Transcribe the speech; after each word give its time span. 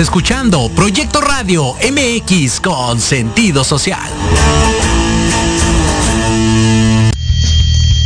escuchando 0.00 0.70
Proyecto 0.70 1.20
Radio 1.20 1.74
MX 1.74 2.60
con 2.60 2.98
sentido 2.98 3.64
social. 3.64 4.10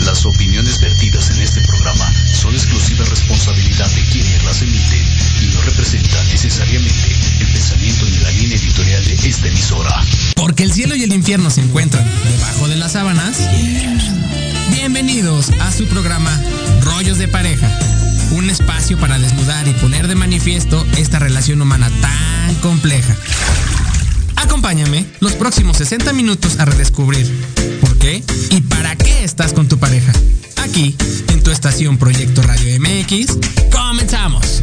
Las 0.01 0.27
opiniones 0.27 0.81
vertidas 0.81 1.31
en 1.31 1.43
este 1.43 1.61
programa 1.61 2.13
son 2.33 2.53
exclusiva 2.53 3.05
responsabilidad 3.05 3.89
de 3.91 4.03
quienes 4.11 4.45
las 4.45 4.63
emiten 4.63 5.07
y 5.43 5.55
no 5.55 5.63
representan 5.63 6.27
necesariamente 6.29 7.17
el 7.41 7.53
pensamiento 7.53 8.05
ni 8.07 8.17
la 8.19 8.31
línea 8.33 8.57
editorial 8.57 9.05
de 9.05 9.15
esta 9.15 9.47
emisora. 9.47 10.05
Porque 10.35 10.65
el 10.65 10.73
cielo 10.73 10.97
y 10.97 11.05
el 11.05 11.13
infierno 11.13 11.49
se 11.49 11.61
encuentran 11.61 12.05
debajo 12.25 12.67
de 12.67 12.77
las 12.77 12.93
sábanas. 12.93 13.39
Bienvenidos 14.71 15.51
a 15.61 15.71
su 15.71 15.87
programa 15.87 16.43
Rollos 16.83 17.19
de 17.19 17.29
Pareja 17.29 17.71
un 18.31 18.51
espacio 18.51 18.99
para 18.99 19.19
desnudar 19.19 19.67
y 19.69 19.73
poner 19.75 20.09
de 20.09 20.15
manifiesto 20.15 20.85
esta 20.97 21.19
relación 21.19 21.61
humana 21.61 21.91
tan 22.01 22.55
compleja. 22.57 23.17
Acompáñame 24.37 25.07
los 25.21 25.33
próximos 25.33 25.77
60 25.79 26.13
minutos 26.13 26.59
a 26.59 26.65
redescubrir 26.65 27.27
por 27.81 27.97
qué 27.99 28.23
y 28.51 28.61
para 28.63 28.97
qué 28.97 29.25
estás 29.25 29.53
con 29.53 29.69
tu 29.69 29.79
pareja. 29.79 30.13
Aquí, 30.57 30.97
en 31.29 31.43
tu 31.43 31.51
estación 31.51 31.99
Proyecto 31.99 32.43
Radio 32.43 32.81
MX, 32.81 33.39
comenzamos. 33.71 34.63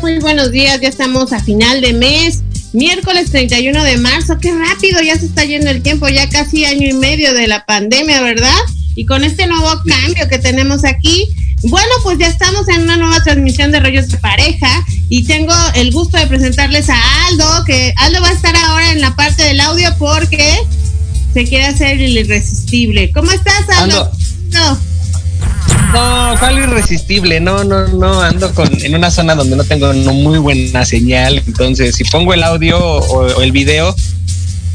Muy 0.00 0.18
buenos 0.18 0.50
días. 0.50 0.80
Ya 0.80 0.88
estamos 0.88 1.32
a 1.32 1.40
final 1.40 1.80
de 1.80 1.92
mes, 1.92 2.42
miércoles 2.72 3.30
31 3.30 3.84
de 3.84 3.96
marzo. 3.98 4.38
Qué 4.40 4.52
rápido 4.52 5.00
ya 5.02 5.18
se 5.18 5.26
está 5.26 5.44
yendo 5.44 5.70
el 5.70 5.82
tiempo, 5.82 6.08
ya 6.08 6.28
casi 6.28 6.64
año 6.64 6.88
y 6.88 6.92
medio 6.92 7.34
de 7.34 7.46
la 7.46 7.64
pandemia, 7.64 8.20
¿verdad? 8.22 8.56
Y 8.94 9.06
con 9.06 9.24
este 9.24 9.46
nuevo 9.46 9.70
cambio 9.86 10.28
que 10.28 10.38
tenemos 10.38 10.84
aquí, 10.84 11.28
bueno, 11.64 11.90
pues 12.02 12.18
ya 12.18 12.28
estamos 12.28 12.68
en 12.68 12.82
una 12.82 12.96
nueva 12.96 13.22
transmisión 13.22 13.72
de 13.72 13.80
Rollos 13.80 14.08
de 14.08 14.18
Pareja 14.18 14.84
y 15.08 15.24
tengo 15.24 15.54
el 15.74 15.92
gusto 15.92 16.18
de 16.18 16.26
presentarles 16.26 16.88
a 16.88 17.26
Aldo, 17.26 17.64
que 17.66 17.92
Aldo 17.96 18.20
va 18.20 18.28
a 18.28 18.32
estar 18.32 18.56
ahora 18.56 18.92
en 18.92 19.00
la 19.00 19.14
parte 19.16 19.42
del 19.42 19.60
audio 19.60 19.94
porque 19.98 20.54
se 21.32 21.44
quiere 21.44 21.66
hacer 21.66 22.00
el 22.00 22.16
irresistible. 22.16 23.10
¿Cómo 23.12 23.30
estás, 23.30 23.68
Aldo? 23.78 24.10
No, 25.94 26.34
¿cuál 26.40 26.58
irresistible? 26.58 27.38
No, 27.38 27.62
no, 27.62 27.86
no, 27.86 28.20
ando 28.20 28.52
con, 28.52 28.68
en 28.82 28.96
una 28.96 29.12
zona 29.12 29.36
donde 29.36 29.54
no 29.54 29.62
tengo 29.62 29.92
muy 29.94 30.38
buena 30.38 30.84
señal, 30.84 31.40
entonces 31.46 31.94
si 31.94 32.02
pongo 32.02 32.34
el 32.34 32.42
audio 32.42 32.78
o, 32.80 33.40
el 33.40 33.52
video, 33.52 33.94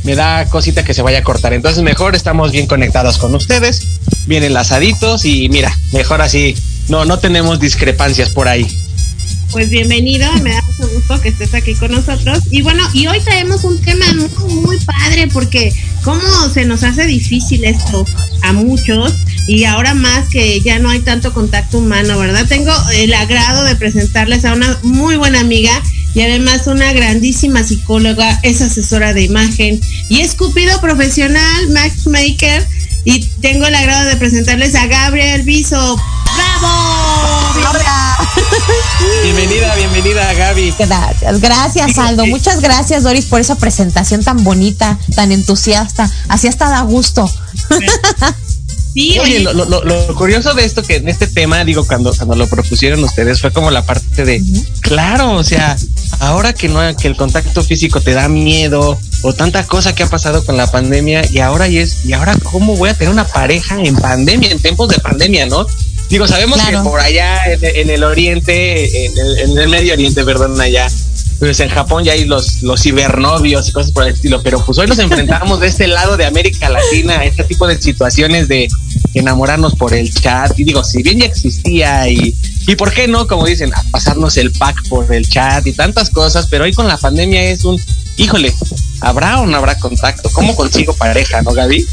me 0.05 0.15
da 0.15 0.45
cosita 0.45 0.85
que 0.85 0.93
se 0.93 1.01
vaya 1.01 1.19
a 1.19 1.23
cortar. 1.23 1.51
Entonces 1.51 1.83
mejor 1.83 2.15
estamos 2.15 2.53
bien 2.53 2.67
conectados 2.67 3.17
con 3.17 3.35
ustedes, 3.35 3.99
bien 4.27 4.43
enlazaditos 4.43 5.25
y 5.25 5.49
mira, 5.49 5.77
mejor 5.91 6.21
así, 6.21 6.55
no, 6.87 7.03
no 7.03 7.19
tenemos 7.19 7.59
discrepancias 7.59 8.29
por 8.29 8.47
ahí. 8.47 8.65
Pues 9.51 9.69
bienvenido, 9.69 10.31
me 10.41 10.51
da 10.51 10.61
mucho 10.61 10.93
gusto 10.93 11.19
que 11.19 11.29
estés 11.29 11.53
aquí 11.53 11.73
con 11.73 11.91
nosotros. 11.91 12.43
Y 12.49 12.61
bueno, 12.61 12.83
y 12.93 13.07
hoy 13.07 13.19
traemos 13.19 13.65
un 13.65 13.81
tema 13.81 14.05
muy, 14.13 14.53
muy 14.53 14.77
padre 14.85 15.27
porque 15.27 15.73
cómo 16.03 16.21
se 16.53 16.63
nos 16.63 16.83
hace 16.83 17.05
difícil 17.07 17.65
esto 17.65 18.05
a 18.43 18.53
muchos 18.53 19.13
y 19.49 19.65
ahora 19.65 19.95
más 19.95 20.29
que 20.29 20.61
ya 20.61 20.77
no 20.77 20.91
hay 20.91 20.99
tanto 20.99 21.33
contacto 21.33 21.79
humano, 21.79 22.19
¿verdad? 22.19 22.45
Tengo 22.47 22.71
el 22.93 23.11
agrado 23.15 23.63
de 23.63 23.75
presentarles 23.75 24.45
a 24.45 24.53
una 24.53 24.77
muy 24.83 25.17
buena 25.17 25.39
amiga 25.39 25.71
y 26.13 26.21
además 26.21 26.67
una 26.67 26.93
grandísima 26.93 27.63
psicóloga, 27.63 28.39
es 28.43 28.61
asesora 28.61 29.11
de 29.15 29.23
imagen 29.23 29.81
y 30.07 30.19
es 30.21 30.35
cupido 30.35 30.79
profesional, 30.81 31.67
matchmaker 31.69 32.63
y 33.05 33.25
tengo 33.41 33.65
el 33.65 33.73
agrado 33.73 34.07
de 34.09 34.17
presentarles 34.17 34.75
a 34.75 34.85
Gabriel 34.85 35.41
Viso. 35.41 35.99
¡Bravo! 36.35 37.09
Bienvenida, 39.23 39.75
bienvenida 39.75 40.31
Gaby. 40.33 40.75
Gracias, 40.77 41.41
gracias 41.41 41.97
Aldo. 41.97 42.27
Muchas 42.27 42.61
gracias 42.61 43.01
Doris 43.01 43.25
por 43.25 43.41
esa 43.41 43.55
presentación 43.55 44.23
tan 44.23 44.43
bonita, 44.43 44.99
tan 45.15 45.31
entusiasta. 45.31 46.07
Así 46.27 46.47
hasta 46.47 46.69
da 46.69 46.81
gusto. 46.81 47.27
Oye, 48.95 49.39
Lo, 49.41 50.15
curioso 50.15 50.53
de 50.53 50.65
esto 50.65 50.81
que 50.81 50.95
en 50.95 51.07
este 51.07 51.27
tema, 51.27 51.63
digo, 51.63 51.85
cuando, 51.85 52.13
cuando 52.13 52.35
lo 52.35 52.47
propusieron 52.47 53.03
ustedes, 53.03 53.39
fue 53.39 53.51
como 53.51 53.71
la 53.71 53.85
parte 53.85 54.25
de, 54.25 54.43
claro, 54.81 55.33
o 55.33 55.43
sea, 55.43 55.77
ahora 56.19 56.53
que 56.53 56.67
no, 56.67 56.79
que 56.97 57.07
el 57.07 57.15
contacto 57.15 57.63
físico 57.63 58.01
te 58.01 58.13
da 58.13 58.27
miedo 58.27 58.99
o 59.21 59.33
tanta 59.33 59.65
cosa 59.65 59.93
que 59.93 60.03
ha 60.03 60.07
pasado 60.07 60.43
con 60.43 60.57
la 60.57 60.69
pandemia 60.71 61.21
y 61.31 61.39
ahora 61.39 61.67
y 61.67 61.77
es, 61.77 62.05
y 62.05 62.13
ahora 62.13 62.35
cómo 62.43 62.75
voy 62.75 62.89
a 62.89 62.93
tener 62.93 63.13
una 63.13 63.27
pareja 63.27 63.79
en 63.81 63.95
pandemia, 63.95 64.51
en 64.51 64.59
tiempos 64.59 64.89
de 64.89 64.99
pandemia, 64.99 65.45
¿no? 65.45 65.65
Digo, 66.09 66.27
sabemos 66.27 66.59
que 66.61 66.75
por 66.77 66.99
allá 66.99 67.39
en, 67.45 67.89
el 67.91 68.03
oriente, 68.03 69.05
en 69.05 69.11
el, 69.15 69.37
en 69.39 69.57
el 69.59 69.69
Medio 69.69 69.93
Oriente, 69.93 70.25
perdón, 70.25 70.59
allá, 70.59 70.87
pues 71.39 71.59
en 71.61 71.69
Japón 71.69 72.03
ya 72.03 72.11
hay 72.11 72.25
los, 72.25 72.61
los 72.63 72.81
cibernovios 72.81 73.69
y 73.69 73.71
cosas 73.71 73.91
por 73.91 74.03
el 74.03 74.13
estilo, 74.13 74.41
pero 74.43 74.63
pues 74.65 74.77
hoy 74.77 74.87
nos 74.87 74.99
enfrentamos 74.99 75.61
de 75.61 75.67
este 75.67 75.87
lado 75.87 76.17
de 76.17 76.25
América 76.25 76.69
Latina 76.69 77.19
a 77.19 77.25
este 77.25 77.45
tipo 77.45 77.65
de 77.65 77.81
situaciones 77.81 78.49
de 78.49 78.67
enamorarnos 79.13 79.75
por 79.75 79.93
el 79.93 80.13
chat. 80.13 80.57
Y 80.59 80.65
digo, 80.65 80.83
si 80.83 81.01
bien 81.01 81.19
ya 81.19 81.25
existía 81.25 82.09
y, 82.09 82.35
y 82.67 82.75
por 82.75 82.91
qué 82.91 83.07
no, 83.07 83.25
como 83.25 83.45
dicen, 83.45 83.73
a 83.73 83.81
pasarnos 83.89 84.35
el 84.37 84.51
pack 84.51 84.87
por 84.89 85.13
el 85.13 85.27
chat 85.27 85.65
y 85.65 85.71
tantas 85.71 86.09
cosas, 86.09 86.47
pero 86.47 86.65
hoy 86.65 86.73
con 86.73 86.87
la 86.87 86.97
pandemia 86.97 87.41
es 87.49 87.63
un, 87.63 87.79
híjole, 88.17 88.53
¿habrá 88.99 89.39
o 89.39 89.45
no 89.45 89.57
habrá 89.57 89.79
contacto? 89.79 90.29
¿Cómo 90.33 90.55
consigo 90.55 90.93
pareja, 90.93 91.41
no, 91.41 91.53
Gaby? 91.53 91.87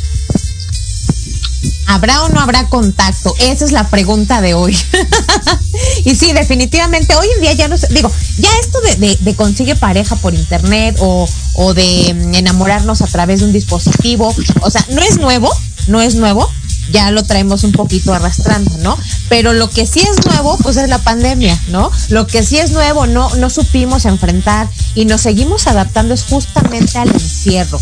¿Habrá 1.86 2.22
o 2.22 2.28
no 2.28 2.40
habrá 2.40 2.68
contacto? 2.68 3.34
Esa 3.38 3.64
es 3.64 3.72
la 3.72 3.88
pregunta 3.88 4.40
de 4.40 4.54
hoy. 4.54 4.76
y 6.04 6.14
sí, 6.14 6.32
definitivamente, 6.32 7.14
hoy 7.14 7.28
en 7.36 7.40
día 7.42 7.52
ya 7.52 7.68
no 7.68 7.76
sé, 7.76 7.88
digo, 7.90 8.10
ya 8.38 8.50
esto 8.60 8.80
de, 8.80 9.16
de, 9.20 9.34
consigue 9.34 9.76
pareja 9.76 10.16
por 10.16 10.34
internet 10.34 10.96
o, 11.00 11.28
o 11.54 11.74
de 11.74 12.14
mm, 12.14 12.34
enamorarnos 12.34 13.02
a 13.02 13.06
través 13.06 13.40
de 13.40 13.46
un 13.46 13.52
dispositivo, 13.52 14.34
o 14.60 14.70
sea, 14.70 14.84
no 14.90 15.02
es 15.02 15.18
nuevo, 15.18 15.50
no 15.86 16.00
es 16.00 16.16
nuevo, 16.16 16.50
ya 16.90 17.10
lo 17.10 17.22
traemos 17.22 17.64
un 17.64 17.72
poquito 17.72 18.14
arrastrando, 18.14 18.70
¿no? 18.78 18.98
Pero 19.28 19.52
lo 19.52 19.68
que 19.70 19.86
sí 19.86 20.00
es 20.00 20.24
nuevo, 20.26 20.56
pues 20.58 20.76
es 20.76 20.88
la 20.88 20.98
pandemia, 20.98 21.58
¿no? 21.68 21.90
Lo 22.08 22.26
que 22.26 22.42
sí 22.42 22.58
es 22.58 22.70
nuevo, 22.70 23.06
no, 23.06 23.34
no 23.36 23.50
supimos 23.50 24.04
enfrentar 24.04 24.68
y 24.94 25.04
nos 25.04 25.22
seguimos 25.22 25.66
adaptando 25.66 26.14
es 26.14 26.24
justamente 26.24 26.98
al 26.98 27.10
encierro, 27.10 27.80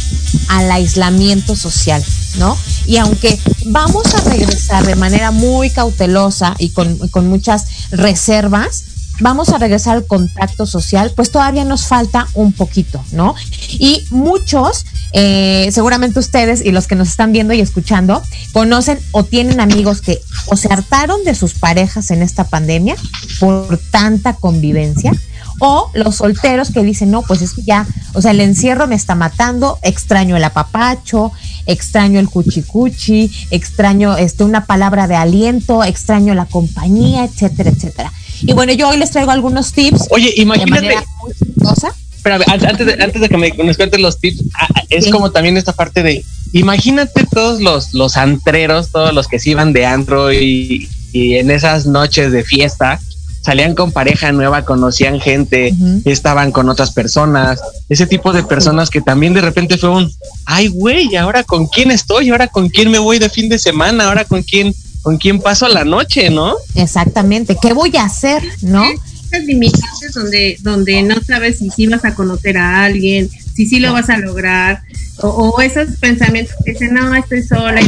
al 0.49 0.71
aislamiento 0.71 1.56
social, 1.56 2.05
¿no? 2.37 2.56
Y 2.87 2.97
aunque 2.99 3.39
vamos 3.67 4.15
a 4.15 4.21
regresar 4.29 4.85
de 4.85 4.97
manera 4.97 5.31
muy 5.31 5.71
cautelosa 5.71 6.55
y 6.59 6.71
con, 6.71 6.99
muchas 7.29 7.91
reservas, 7.91 8.85
vamos 9.21 9.51
a 9.51 9.59
regresar 9.59 9.97
al 9.97 10.07
contacto 10.07 10.67
social, 10.67 11.13
pues 11.15 11.31
todavía 11.31 11.65
nos 11.65 11.87
falta 11.87 12.27
un 12.35 12.53
poquito, 12.53 13.03
¿no? 13.13 13.35
Y 13.79 14.05
muchos, 14.11 14.85
eh, 15.13 15.71
seguramente 15.73 16.19
ustedes 16.19 16.65
y 16.65 16.73
los 16.73 16.87
que 16.87 16.97
nos 16.97 17.09
están 17.09 17.33
viendo 17.33 17.55
y 17.55 17.61
escuchando, 17.61 18.23
conocen 18.53 18.99
o 19.13 19.25
tienen 19.25 19.61
amigos 19.61 20.01
que 20.01 20.21
o 20.47 20.57
se 20.57 20.73
hartaron 20.73 21.23
de 21.25 21.35
sus 21.35 21.55
parejas 21.55 22.11
en 22.11 22.23
esta 22.23 22.45
pandemia 22.45 22.97
por 23.39 23.79
tanta 23.91 24.35
convivencia. 24.35 25.13
O 25.67 25.91
los 25.95 26.17
solteros 26.17 26.71
que 26.71 26.83
dicen, 26.83 27.11
no, 27.11 27.23
pues 27.23 27.41
es 27.41 27.55
que 27.55 27.63
ya, 27.63 27.87
o 28.13 28.21
sea, 28.21 28.33
el 28.33 28.41
encierro 28.41 28.87
me 28.87 28.95
está 28.95 29.15
matando, 29.15 29.79
extraño 29.83 30.37
el 30.37 30.45
apapacho, 30.45 31.33
extraño 31.67 32.21
el 32.21 32.29
cuchicuchi, 32.29 33.31
extraño 33.51 34.17
este, 34.17 34.45
una 34.45 34.67
palabra 34.67 35.07
de 35.07 35.17
aliento, 35.17 35.83
extraño 35.83 36.35
la 36.35 36.45
compañía, 36.45 37.25
etcétera, 37.25 37.71
etcétera. 37.71 38.13
Y 38.43 38.53
bueno, 38.53 38.73
yo 38.73 38.89
hoy 38.89 38.99
les 38.99 39.11
traigo 39.11 39.31
algunos 39.31 39.73
tips. 39.73 40.09
Oye, 40.11 40.35
imagínate. 40.37 40.97
Espera, 42.17 42.41
antes 42.47 42.87
de, 42.87 43.03
antes 43.03 43.21
de 43.21 43.29
que 43.29 43.37
me, 43.37 43.51
nos 43.51 43.77
cuentes 43.77 44.01
los 44.01 44.19
tips, 44.19 44.45
es 44.89 45.11
como 45.11 45.31
también 45.31 45.57
esta 45.57 45.73
parte 45.73 46.03
de, 46.03 46.25
imagínate 46.53 47.27
todos 47.31 47.61
los, 47.61 47.93
los 47.93 48.17
antreros, 48.17 48.91
todos 48.91 49.13
los 49.13 49.29
que 49.29 49.39
se 49.39 49.51
iban 49.51 49.73
de 49.73 49.87
antro 49.87 50.33
y, 50.33 50.89
en 51.13 51.51
esas 51.51 51.87
noches 51.87 52.33
de 52.33 52.43
fiesta, 52.43 52.99
salían 53.44 53.75
con 53.75 53.93
pareja 53.93 54.32
nueva, 54.32 54.64
conocían 54.64 55.20
gente, 55.20 55.75
estaban 56.06 56.50
con 56.50 56.70
otras 56.70 56.93
personas, 56.93 57.61
ese 57.91 58.06
tipo 58.06 58.32
de 58.32 58.43
personas 58.43 58.88
que 58.88 59.02
también 59.02 59.35
de 59.35 59.43
repente 59.43 59.76
fue 59.76 59.91
un, 59.91 60.11
ay 60.46 60.69
güey, 60.69 61.14
ahora 61.17 61.44
con 61.44 61.67
quién 61.67 61.91
estoy, 61.91 62.31
ahora 62.31 62.49
con 62.49 62.70
quién 62.70 62.91
me 62.91 62.99
voy 62.99 63.19
de 63.19 63.29
fin 63.29 63.50
de 63.50 63.58
semana, 63.58 64.06
ahora 64.08 64.25
con 64.25 64.43
quién 64.43 64.75
con 65.02 65.19
quién 65.19 65.38
paso 65.38 65.69
la 65.69 65.85
noche, 65.85 66.31
¿no? 66.31 66.55
Exactamente, 66.75 67.58
¿qué 67.61 67.75
voy 67.75 67.94
a 67.99 68.05
hacer, 68.05 68.43
no? 68.62 68.82
Esas 69.26 69.44
limitantes 69.44 70.14
donde, 70.14 70.56
donde 70.62 71.02
no 71.02 71.17
sabes 71.20 71.58
si 71.58 71.69
sí 71.69 71.87
vas 71.87 72.06
a 72.06 72.14
conocer 72.14 72.56
a 72.56 72.85
alguien, 72.85 73.29
si 73.55 73.67
sí 73.67 73.81
lo 73.81 73.93
vas 73.93 74.08
a 74.08 74.17
lograr, 74.17 74.81
o, 75.19 75.61
esos 75.61 75.96
pensamientos 76.00 76.55
que 76.64 76.73
dicen, 76.73 76.94
no, 76.94 77.14
estoy 77.14 77.43
sola, 77.43 77.82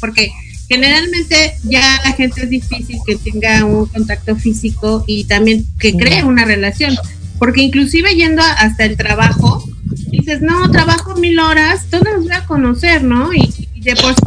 porque 0.00 0.30
generalmente 0.74 1.56
ya 1.62 2.00
la 2.04 2.12
gente 2.12 2.42
es 2.42 2.50
difícil 2.50 2.98
que 3.06 3.16
tenga 3.16 3.64
un 3.64 3.86
contacto 3.86 4.34
físico 4.34 5.04
y 5.06 5.24
también 5.24 5.64
que 5.78 5.94
cree 5.94 6.24
una 6.24 6.44
relación, 6.44 6.96
porque 7.38 7.62
inclusive 7.62 8.14
yendo 8.14 8.42
hasta 8.42 8.84
el 8.84 8.96
trabajo, 8.96 9.64
dices, 10.10 10.40
no, 10.42 10.68
trabajo 10.72 11.14
mil 11.14 11.38
horas, 11.38 11.86
todos 11.90 12.04
nos 12.04 12.24
voy 12.24 12.32
a 12.32 12.44
conocer, 12.46 13.04
¿no? 13.04 13.32
Y, 13.32 13.68
de 13.84 13.94
por 13.96 14.14
sí 14.14 14.20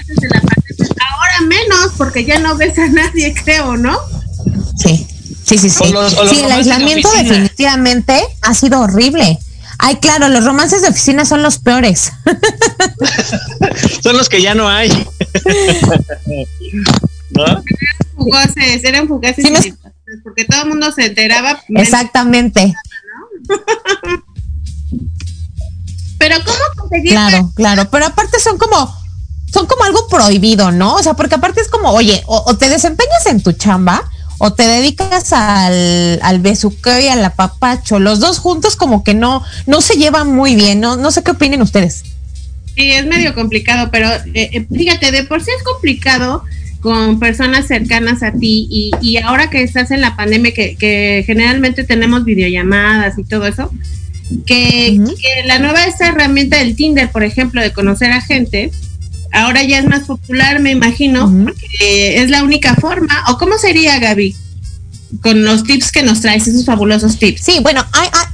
antes 0.00 0.16
de 0.16 0.28
la 0.30 0.40
Ahora 0.40 1.46
menos, 1.46 1.92
porque 1.98 2.24
ya 2.24 2.38
no 2.38 2.56
ves 2.56 2.78
a 2.78 2.88
nadie, 2.88 3.34
creo, 3.44 3.76
¿no? 3.76 3.96
Sí, 4.78 5.06
sí, 5.44 5.58
sí, 5.58 5.68
sí. 5.68 5.84
sí, 6.30 6.40
el 6.40 6.50
aislamiento 6.50 7.08
definitivamente 7.18 8.18
ha 8.40 8.54
sido 8.54 8.80
horrible. 8.80 9.38
Ay, 9.84 9.96
claro, 9.96 10.28
los 10.28 10.44
romances 10.44 10.80
de 10.82 10.88
oficina 10.88 11.24
son 11.24 11.42
los 11.42 11.58
peores. 11.58 12.12
son 14.00 14.16
los 14.16 14.28
que 14.28 14.40
ya 14.40 14.54
no 14.54 14.68
hay. 14.68 14.88
¿No? 17.30 17.44
Eran 17.44 17.64
fugaces, 18.16 18.84
eran 18.84 19.08
fugaces. 19.08 19.74
Porque 20.22 20.44
todo 20.44 20.62
el 20.62 20.68
mundo 20.68 20.92
se 20.92 21.06
enteraba. 21.06 21.60
Exactamente. 21.68 22.76
Pero 26.18 26.36
¿cómo 26.44 26.58
conseguir? 26.76 27.10
Claro, 27.10 27.50
claro. 27.56 27.90
Pero 27.90 28.06
aparte 28.06 28.38
son 28.38 28.58
como 28.58 29.02
son 29.52 29.66
como 29.66 29.82
algo 29.82 30.06
prohibido, 30.06 30.70
¿no? 30.70 30.94
O 30.94 31.02
sea, 31.02 31.14
porque 31.14 31.34
aparte 31.34 31.60
es 31.60 31.68
como, 31.68 31.90
oye, 31.90 32.22
o, 32.26 32.56
te 32.56 32.68
desempeñas 32.68 33.26
en 33.26 33.42
tu 33.42 33.50
chamba 33.50 34.08
o 34.44 34.52
te 34.52 34.66
dedicas 34.66 35.32
al, 35.32 36.18
al 36.20 36.40
besuqueo 36.40 36.98
y 36.98 37.06
al 37.06 37.24
apapacho. 37.24 38.00
Los 38.00 38.18
dos 38.18 38.40
juntos 38.40 38.74
como 38.74 39.04
que 39.04 39.14
no, 39.14 39.44
no 39.68 39.80
se 39.80 39.94
llevan 39.94 40.34
muy 40.34 40.56
bien, 40.56 40.80
¿no? 40.80 40.96
No 40.96 41.12
sé 41.12 41.22
qué 41.22 41.30
opinen 41.30 41.62
ustedes. 41.62 42.02
Sí, 42.74 42.90
es 42.90 43.06
medio 43.06 43.36
complicado, 43.36 43.90
pero 43.92 44.08
eh, 44.34 44.50
eh, 44.52 44.66
fíjate, 44.68 45.12
de 45.12 45.22
por 45.22 45.44
sí 45.44 45.52
es 45.56 45.62
complicado 45.62 46.42
con 46.80 47.20
personas 47.20 47.68
cercanas 47.68 48.24
a 48.24 48.32
ti 48.32 48.66
y, 48.68 48.90
y 49.00 49.18
ahora 49.18 49.48
que 49.48 49.62
estás 49.62 49.92
en 49.92 50.00
la 50.00 50.16
pandemia, 50.16 50.52
que, 50.52 50.74
que 50.74 51.22
generalmente 51.24 51.84
tenemos 51.84 52.24
videollamadas 52.24 53.16
y 53.20 53.22
todo 53.22 53.46
eso, 53.46 53.70
que, 54.44 54.98
que 55.20 55.46
la 55.46 55.60
nueva 55.60 55.84
esta 55.84 56.08
herramienta 56.08 56.58
del 56.58 56.74
Tinder, 56.74 57.12
por 57.12 57.22
ejemplo, 57.22 57.60
de 57.60 57.72
conocer 57.72 58.10
a 58.10 58.20
gente, 58.20 58.72
ahora 59.32 59.62
ya 59.62 59.78
es 59.78 59.86
más 59.86 60.04
popular, 60.04 60.60
me 60.60 60.70
imagino, 60.70 61.30
porque 61.44 62.22
es 62.22 62.30
la 62.30 62.44
única 62.44 62.74
forma. 62.76 63.24
¿O 63.28 63.38
cómo 63.38 63.58
sería, 63.58 63.98
Gaby? 63.98 64.36
Con 65.22 65.44
los 65.44 65.64
tips 65.64 65.90
que 65.90 66.02
nos 66.02 66.20
traes, 66.20 66.46
esos 66.46 66.64
fabulosos 66.64 67.18
tips. 67.18 67.42
Sí, 67.42 67.58
bueno, 67.62 67.84
hay, 67.92 68.08
hay, 68.12 68.26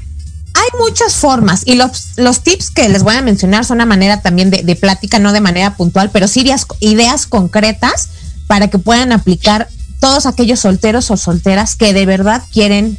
muchas 0.79 1.15
formas 1.15 1.63
y 1.65 1.75
los, 1.75 2.19
los 2.19 2.43
tips 2.43 2.71
que 2.71 2.89
les 2.89 3.03
voy 3.03 3.15
a 3.15 3.23
mencionar 3.23 3.65
son 3.65 3.79
una 3.79 3.87
manera 3.87 4.21
también 4.21 4.51
de, 4.51 4.63
de 4.63 4.77
plática, 4.77 5.19
no 5.19 5.33
de 5.33 5.41
manera 5.41 5.77
puntual, 5.77 6.11
pero 6.13 6.29
sí 6.29 6.41
ideas, 6.41 6.67
ideas 6.81 7.27
concretas 7.27 8.11
para 8.47 8.69
que 8.69 8.79
puedan 8.79 9.13
aplicar 9.13 9.69
todos 10.01 10.27
aquellos 10.27 10.61
solteros 10.61 11.11
o 11.11 11.17
solteras 11.17 11.75
que 11.75 11.93
de 11.93 12.07
verdad 12.07 12.43
quieren 12.53 12.99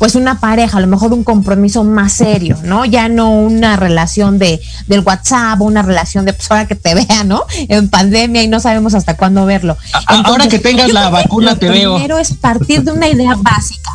pues 0.00 0.14
una 0.14 0.40
pareja, 0.40 0.78
a 0.78 0.80
lo 0.80 0.86
mejor 0.86 1.12
un 1.12 1.24
compromiso 1.24 1.84
más 1.84 2.14
serio, 2.14 2.56
¿no? 2.64 2.86
Ya 2.86 3.10
no 3.10 3.32
una 3.32 3.76
relación 3.76 4.38
de 4.38 4.58
del 4.86 5.00
WhatsApp, 5.00 5.60
una 5.60 5.82
relación 5.82 6.24
de 6.24 6.32
pues 6.32 6.50
ahora 6.50 6.66
que 6.66 6.74
te 6.74 6.94
vea, 7.06 7.22
¿no? 7.22 7.44
En 7.68 7.90
pandemia 7.90 8.42
y 8.42 8.48
no 8.48 8.60
sabemos 8.60 8.94
hasta 8.94 9.18
cuándo 9.18 9.44
verlo. 9.44 9.76
ahora 10.06 10.48
que 10.48 10.58
tengas 10.58 10.90
la 10.90 11.10
vacuna 11.10 11.56
te 11.56 11.68
veo. 11.68 11.96
Primero 11.96 12.18
es 12.18 12.32
partir 12.32 12.82
de 12.82 12.92
una 12.92 13.08
idea 13.08 13.36
básica. 13.36 13.90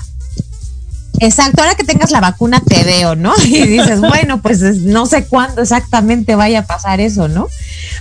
Exacto, 1.21 1.63
ahora 1.63 1.73
que 1.73 1.83
tengas 1.83 2.11
la 2.11 2.21
vacuna 2.21 2.61
te 2.63 2.83
veo, 2.83 3.15
¿no? 3.15 3.33
Y 3.43 3.65
dices, 3.65 3.99
bueno, 3.99 4.43
pues 4.43 4.61
no 4.61 5.07
sé 5.07 5.25
cuándo 5.25 5.63
exactamente 5.63 6.35
vaya 6.35 6.59
a 6.59 6.65
pasar 6.67 6.99
eso, 6.99 7.27
¿no? 7.27 7.47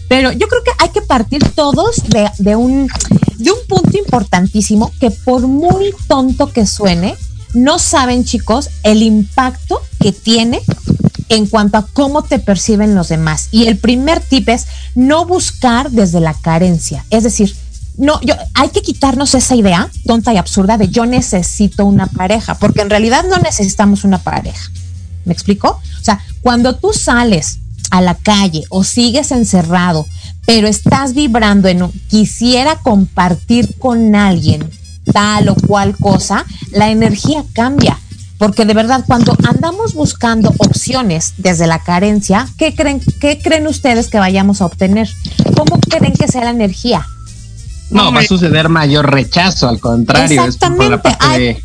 Pero 0.09 0.31
yo 0.31 0.47
creo 0.47 0.63
que 0.63 0.73
hay 0.77 0.91
que 0.91 1.01
partir 1.01 1.43
todos 1.55 2.03
de, 2.09 2.31
de, 2.37 2.55
un, 2.55 2.87
de 3.39 3.51
un 3.51 3.59
punto 3.67 3.97
importantísimo 3.97 4.93
que 5.01 5.11
por 5.11 5.47
muy 5.47 5.95
tonto 6.07 6.53
que 6.53 6.67
suene, 6.67 7.17
no 7.55 7.79
saben, 7.79 8.25
chicos, 8.25 8.71
el 8.83 9.03
impacto 9.03 9.81
que 10.01 10.13
tiene 10.13 10.61
en 11.29 11.47
cuanto 11.47 11.79
a 11.79 11.87
cómo 11.87 12.23
te 12.23 12.39
perciben 12.39 12.95
los 12.95 13.09
demás. 13.09 13.49
Y 13.51 13.67
el 13.67 13.79
primer 13.79 14.21
tip 14.21 14.49
es 14.49 14.67
no 14.95 15.25
buscar 15.25 15.91
desde 15.91 16.21
la 16.21 16.35
carencia. 16.35 17.05
Es 17.11 17.23
decir, 17.25 17.55
no, 17.97 18.21
yo, 18.23 18.35
hay 18.55 18.71
que 18.71 18.83
quitarnos 18.83 19.35
esa 19.35 19.55
idea 19.55 19.89
tonta 20.07 20.33
y 20.33 20.37
absurda 20.37 20.77
de 20.77 20.89
yo 20.89 21.07
necesito 21.07 21.85
una 21.85 22.07
pareja, 22.07 22.59
porque 22.59 22.83
en 22.83 22.91
realidad 22.91 23.25
no 23.29 23.39
necesitamos 23.39 24.05
una 24.05 24.19
pareja. 24.19 24.71
¿Me 25.25 25.33
explico? 25.33 25.81
O 26.01 26.05
sea, 26.05 26.21
cuando 26.43 26.77
tú 26.77 26.93
sales 26.93 27.59
a 27.91 28.01
la 28.01 28.15
calle 28.15 28.65
o 28.69 28.85
sigues 28.85 29.31
encerrado, 29.31 30.07
pero 30.47 30.67
estás 30.67 31.15
vibrando 31.15 31.69
en 31.69 31.91
quisiera 32.09 32.77
compartir 32.77 33.79
con 33.79 34.15
alguien 34.15 34.69
tal 35.15 35.49
o 35.49 35.55
cual 35.55 35.97
cosa, 35.97 36.45
la 36.73 36.91
energía 36.91 37.45
cambia. 37.55 37.99
Porque 38.37 38.67
de 38.67 38.75
verdad, 38.75 39.05
cuando 39.07 39.35
andamos 39.49 39.95
buscando 39.95 40.53
opciones 40.59 41.35
desde 41.39 41.67
la 41.67 41.79
carencia, 41.79 42.49
¿qué 42.59 42.75
creen, 42.75 43.01
qué 43.21 43.39
creen 43.39 43.67
ustedes 43.67 44.09
que 44.09 44.19
vayamos 44.19 44.61
a 44.61 44.67
obtener? 44.67 45.09
¿Cómo 45.57 45.81
creen 45.89 46.13
que 46.13 46.29
sea 46.29 46.45
la 46.45 46.51
energía? 46.51 47.07
No, 47.91 48.13
va 48.13 48.21
a 48.21 48.27
suceder 48.27 48.69
mayor 48.69 49.11
rechazo, 49.11 49.69
al 49.69 49.79
contrario. 49.79 50.45
Exactamente. 50.45 51.63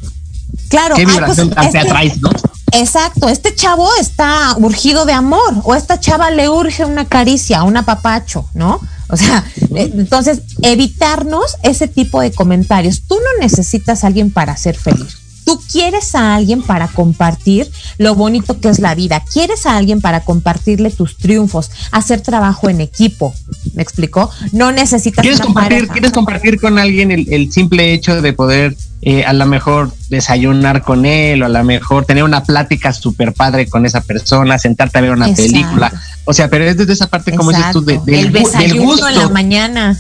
claro, 0.70 0.96
¿qué 0.96 1.06
pues, 1.06 1.40
este 1.40 2.20
¿no? 2.22 2.30
Exacto, 2.72 3.30
este 3.30 3.56
chavo 3.56 3.90
está 4.00 4.54
urgido 4.58 5.06
de 5.06 5.14
amor 5.14 5.56
o 5.64 5.74
esta 5.74 6.00
chava 6.00 6.30
le 6.30 6.50
urge 6.50 6.86
una 6.86 7.06
caricia, 7.06 7.64
un 7.64 7.78
apapacho, 7.78 8.46
¿no? 8.54 8.80
O 9.10 9.18
sea, 9.18 9.44
eh, 9.76 9.92
entonces, 9.94 10.42
evitarnos 10.62 11.58
ese 11.64 11.88
tipo 11.88 12.22
de 12.22 12.32
comentarios. 12.32 13.02
Tú 13.08 13.16
no 13.16 13.42
necesitas 13.42 14.04
a 14.04 14.08
alguien 14.08 14.32
para 14.32 14.56
ser 14.56 14.78
feliz. 14.78 15.18
Tú 15.46 15.60
quieres 15.72 16.14
a 16.14 16.36
alguien 16.36 16.62
para 16.62 16.88
compartir 16.88 17.72
lo 17.98 18.14
bonito 18.14 18.60
que 18.60 18.70
es 18.70 18.78
la 18.78 18.94
vida. 18.94 19.24
Quieres 19.34 19.66
a 19.66 19.78
alguien 19.78 20.00
para 20.00 20.22
compartirle 20.22 20.92
tus 20.92 21.18
triunfos, 21.18 21.72
hacer 21.92 22.22
trabajo 22.22 22.70
en 22.70 22.82
equipo. 22.82 23.34
¿Me 23.74 23.82
explicó? 23.82 24.30
No 24.52 24.72
necesitas 24.72 25.24
¿Quieres 25.24 25.42
compartir. 25.42 25.88
¿Quieres 25.88 26.12
compartir 26.12 26.60
con 26.60 26.78
alguien 26.78 27.10
el, 27.10 27.34
el 27.34 27.52
simple 27.52 27.94
hecho 27.94 28.22
de 28.22 28.34
poder 28.34 28.78
eh, 29.02 29.24
a 29.24 29.34
lo 29.34 29.46
mejor 29.46 29.94
desayunar 30.10 30.82
con 30.84 31.06
él 31.06 31.42
o 31.42 31.46
a 31.46 31.50
lo 31.50 31.64
mejor 31.64 32.06
tener 32.06 32.24
una 32.24 32.44
plática 32.44 32.92
súper 32.94 33.34
padre 33.34 33.68
con 33.68 33.86
esa 33.86 34.02
persona, 34.02 34.58
sentarte 34.60 34.98
a 34.98 35.02
ver 35.02 35.12
una 35.12 35.30
Exacto. 35.30 35.52
película? 35.52 35.94
O 36.26 36.34
sea, 36.34 36.50
pero 36.50 36.66
es 36.66 36.76
desde 36.78 36.94
esa 36.94 37.08
parte, 37.08 37.34
como 37.34 37.52
dices 37.52 37.72
tú, 37.72 37.82
de- 37.82 38.00
del, 38.06 38.16
el 38.28 38.32
del 38.34 38.44
desayuno 38.44 38.84
gusto. 38.84 39.08
en 39.08 39.16
la 39.16 39.30
mañana. 39.30 39.98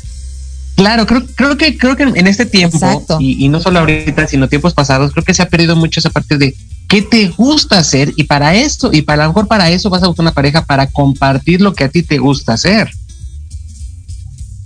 Claro, 0.75 1.05
creo, 1.05 1.23
creo 1.35 1.57
que 1.57 1.77
creo 1.77 1.95
que 1.97 2.03
en 2.03 2.27
este 2.27 2.45
tiempo 2.45 3.05
y 3.19 3.49
no 3.49 3.59
solo 3.59 3.79
ahorita, 3.79 4.27
sino 4.27 4.47
tiempos 4.47 4.73
pasados, 4.73 5.11
creo 5.11 5.25
que 5.25 5.33
se 5.33 5.41
ha 5.41 5.49
perdido 5.49 5.75
mucho 5.75 5.99
esa 5.99 6.09
parte 6.09 6.37
de 6.37 6.55
qué 6.87 7.01
te 7.01 7.27
gusta 7.27 7.77
hacer 7.77 8.13
y 8.15 8.23
para 8.23 8.55
esto 8.55 8.89
y 8.93 9.01
para 9.01 9.23
a 9.23 9.27
lo 9.27 9.33
mejor 9.33 9.47
para 9.47 9.69
eso 9.69 9.89
vas 9.89 10.03
a 10.03 10.07
buscar 10.07 10.23
una 10.23 10.31
pareja 10.31 10.63
para 10.65 10.87
compartir 10.87 11.59
lo 11.61 11.73
que 11.73 11.83
a 11.83 11.89
ti 11.89 12.01
te 12.03 12.17
gusta 12.17 12.53
hacer. 12.53 12.91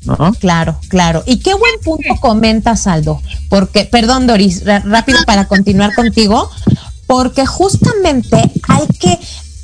¿No? 0.05 0.33
Claro, 0.33 0.77
claro. 0.89 1.23
Y 1.25 1.39
qué 1.39 1.53
buen 1.53 1.79
punto 1.83 2.15
comentas, 2.19 2.87
Aldo. 2.87 3.21
Porque, 3.49 3.85
perdón, 3.85 4.27
Doris, 4.27 4.63
rápido 4.65 5.19
para 5.25 5.47
continuar 5.47 5.93
contigo, 5.95 6.49
porque 7.07 7.45
justamente 7.45 8.51
hay 8.67 8.87
que, 8.99 9.17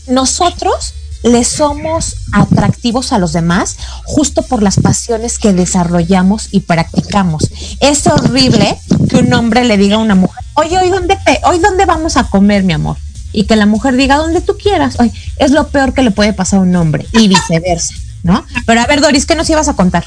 nosotros 0.08 0.94
le 1.24 1.44
somos 1.44 2.16
atractivos 2.32 3.12
a 3.12 3.18
los 3.18 3.34
demás 3.34 3.78
justo 4.06 4.42
por 4.44 4.64
las 4.64 4.78
pasiones 4.78 5.38
que 5.38 5.54
desarrollamos 5.54 6.50
y 6.52 6.62
practicamos. 6.62 7.50
Es 7.80 8.08
horrible 8.08 8.78
que 9.10 9.18
un 9.18 9.34
hombre 9.34 9.66
le 9.66 9.78
diga 9.78 9.96
a 9.96 10.00
una 10.00 10.16
mujer, 10.16 10.44
oye, 10.56 10.78
hoy 10.78 10.90
dónde 10.90 11.18
te, 11.26 11.40
hoy 11.44 11.60
dónde 11.60 11.86
vamos 11.86 12.18
a 12.18 12.30
comer, 12.30 12.64
mi 12.64 12.74
amor. 12.74 12.98
Y 13.32 13.44
que 13.44 13.56
la 13.56 13.66
mujer 13.66 13.96
diga 13.96 14.18
donde 14.18 14.42
tú 14.42 14.58
quieras. 14.58 14.96
Ay, 15.00 15.12
es 15.38 15.52
lo 15.52 15.68
peor 15.68 15.94
que 15.94 16.02
le 16.02 16.12
puede 16.12 16.34
pasar 16.34 16.60
a 16.60 16.64
un 16.64 16.76
hombre 16.76 17.06
y 17.14 17.28
viceversa, 17.28 17.94
¿no? 18.24 18.44
Pero 18.66 18.82
a 18.82 18.88
ver, 18.88 19.02
Doris, 19.02 19.26
¿qué 19.26 19.36
nos 19.36 19.50
ibas 19.50 19.68
a 19.68 19.76
contar? 19.76 20.06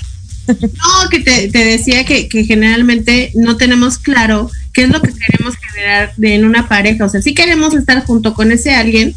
No, 0.49 1.09
que 1.11 1.21
te, 1.21 1.49
te 1.49 1.65
decía 1.65 2.05
que, 2.05 2.29
que 2.29 2.45
generalmente 2.45 3.31
no 3.35 3.57
tenemos 3.57 3.99
claro 3.99 4.51
qué 4.73 4.83
es 4.85 4.89
lo 4.89 5.01
que 5.01 5.13
queremos 5.13 5.57
generar 5.57 6.13
en 6.21 6.45
una 6.45 6.69
pareja. 6.69 7.05
O 7.05 7.09
sea, 7.09 7.23
sí 7.23 7.35
queremos 7.35 7.75
estar 7.75 8.05
junto 8.05 8.35
con 8.35 8.51
ese 8.53 8.75
alguien, 8.75 9.15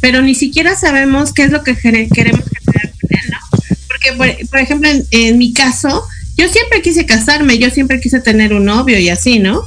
pero 0.00 0.22
ni 0.22 0.34
siquiera 0.34 0.76
sabemos 0.76 1.32
qué 1.32 1.44
es 1.44 1.50
lo 1.50 1.62
que 1.62 1.76
queremos 1.76 2.10
generar 2.14 2.92
con 3.00 3.10
él, 3.10 3.30
¿no? 3.30 3.58
Porque, 3.88 4.12
por, 4.12 4.48
por 4.48 4.60
ejemplo, 4.60 4.88
en, 4.88 5.04
en 5.10 5.38
mi 5.38 5.52
caso, 5.52 6.04
yo 6.36 6.48
siempre 6.48 6.82
quise 6.82 7.06
casarme, 7.06 7.58
yo 7.58 7.70
siempre 7.70 8.00
quise 8.00 8.20
tener 8.20 8.52
un 8.52 8.66
novio 8.66 8.98
y 8.98 9.08
así, 9.08 9.38
¿no? 9.38 9.62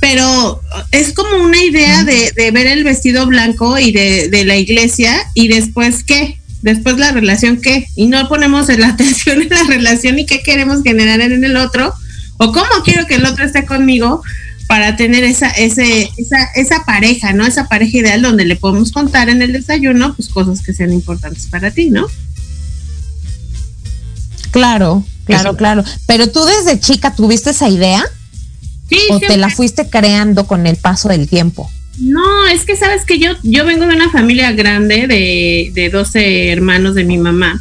Pero 0.00 0.62
es 0.90 1.12
como 1.12 1.36
una 1.42 1.62
idea 1.62 2.04
de, 2.04 2.32
de 2.34 2.50
ver 2.50 2.66
el 2.66 2.84
vestido 2.84 3.26
blanco 3.26 3.78
y 3.78 3.92
de, 3.92 4.28
de 4.28 4.44
la 4.44 4.56
iglesia 4.56 5.14
y 5.34 5.48
después 5.48 6.04
qué, 6.04 6.38
después 6.62 6.98
la 6.98 7.12
relación 7.12 7.60
qué, 7.60 7.86
y 7.96 8.06
no 8.06 8.28
ponemos 8.28 8.68
la 8.68 8.88
atención 8.94 9.42
en 9.42 9.48
la 9.48 9.62
relación 9.64 10.18
y 10.18 10.26
qué 10.26 10.42
queremos 10.42 10.82
generar 10.82 11.20
en 11.20 11.44
el 11.44 11.56
otro, 11.56 11.92
o 12.38 12.52
cómo 12.52 12.82
quiero 12.84 13.06
que 13.06 13.16
el 13.16 13.26
otro 13.26 13.44
esté 13.44 13.64
conmigo 13.64 14.22
para 14.66 14.96
tener 14.96 15.24
esa, 15.24 15.48
ese, 15.50 16.10
esa, 16.16 16.38
esa 16.54 16.84
pareja, 16.84 17.32
¿no? 17.32 17.46
Esa 17.46 17.68
pareja 17.68 17.98
ideal 17.98 18.22
donde 18.22 18.44
le 18.44 18.56
podemos 18.56 18.90
contar 18.90 19.28
en 19.28 19.40
el 19.42 19.52
desayuno, 19.52 20.14
pues 20.16 20.28
cosas 20.28 20.60
que 20.62 20.74
sean 20.74 20.92
importantes 20.92 21.46
para 21.46 21.70
ti, 21.70 21.88
¿no? 21.90 22.06
Claro, 24.50 25.04
claro, 25.24 25.50
Eso. 25.50 25.56
claro. 25.56 25.84
Pero 26.06 26.30
tú 26.30 26.44
desde 26.44 26.80
chica 26.80 27.14
tuviste 27.14 27.50
esa 27.50 27.68
idea 27.68 28.04
Sí, 28.88 28.98
o 29.10 29.18
te 29.18 29.36
la 29.36 29.50
fuiste 29.50 29.88
creando 29.88 30.46
con 30.46 30.66
el 30.66 30.76
paso 30.76 31.08
del 31.08 31.28
tiempo. 31.28 31.70
No, 31.98 32.46
es 32.48 32.64
que 32.64 32.76
sabes 32.76 33.04
que 33.04 33.18
yo, 33.18 33.32
yo 33.42 33.64
vengo 33.64 33.86
de 33.86 33.94
una 33.94 34.10
familia 34.10 34.52
grande 34.52 35.06
de, 35.06 35.70
de 35.74 35.88
12 35.90 36.50
hermanos 36.50 36.94
de 36.94 37.04
mi 37.04 37.16
mamá. 37.18 37.60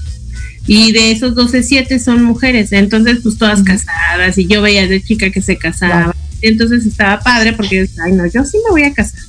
Y 0.68 0.92
de 0.94 1.12
esos 1.12 1.36
12, 1.36 1.62
7 1.64 2.00
son 2.00 2.24
mujeres. 2.24 2.72
Entonces, 2.72 3.20
pues 3.22 3.38
todas 3.38 3.62
casadas. 3.64 4.38
Y 4.38 4.48
yo 4.48 4.62
veía 4.62 4.88
de 4.88 5.02
chica 5.02 5.30
que 5.30 5.42
se 5.42 5.58
casaba. 5.58 6.16
Entonces 6.42 6.86
estaba 6.86 7.20
padre 7.22 7.54
porque 7.54 7.76
yo 7.78 7.82
decía, 7.84 8.04
ay, 8.06 8.14
no, 8.14 8.26
yo 8.26 8.44
sí 8.44 8.58
me 8.66 8.72
voy 8.72 8.84
a 8.84 8.94
casar. 8.94 9.20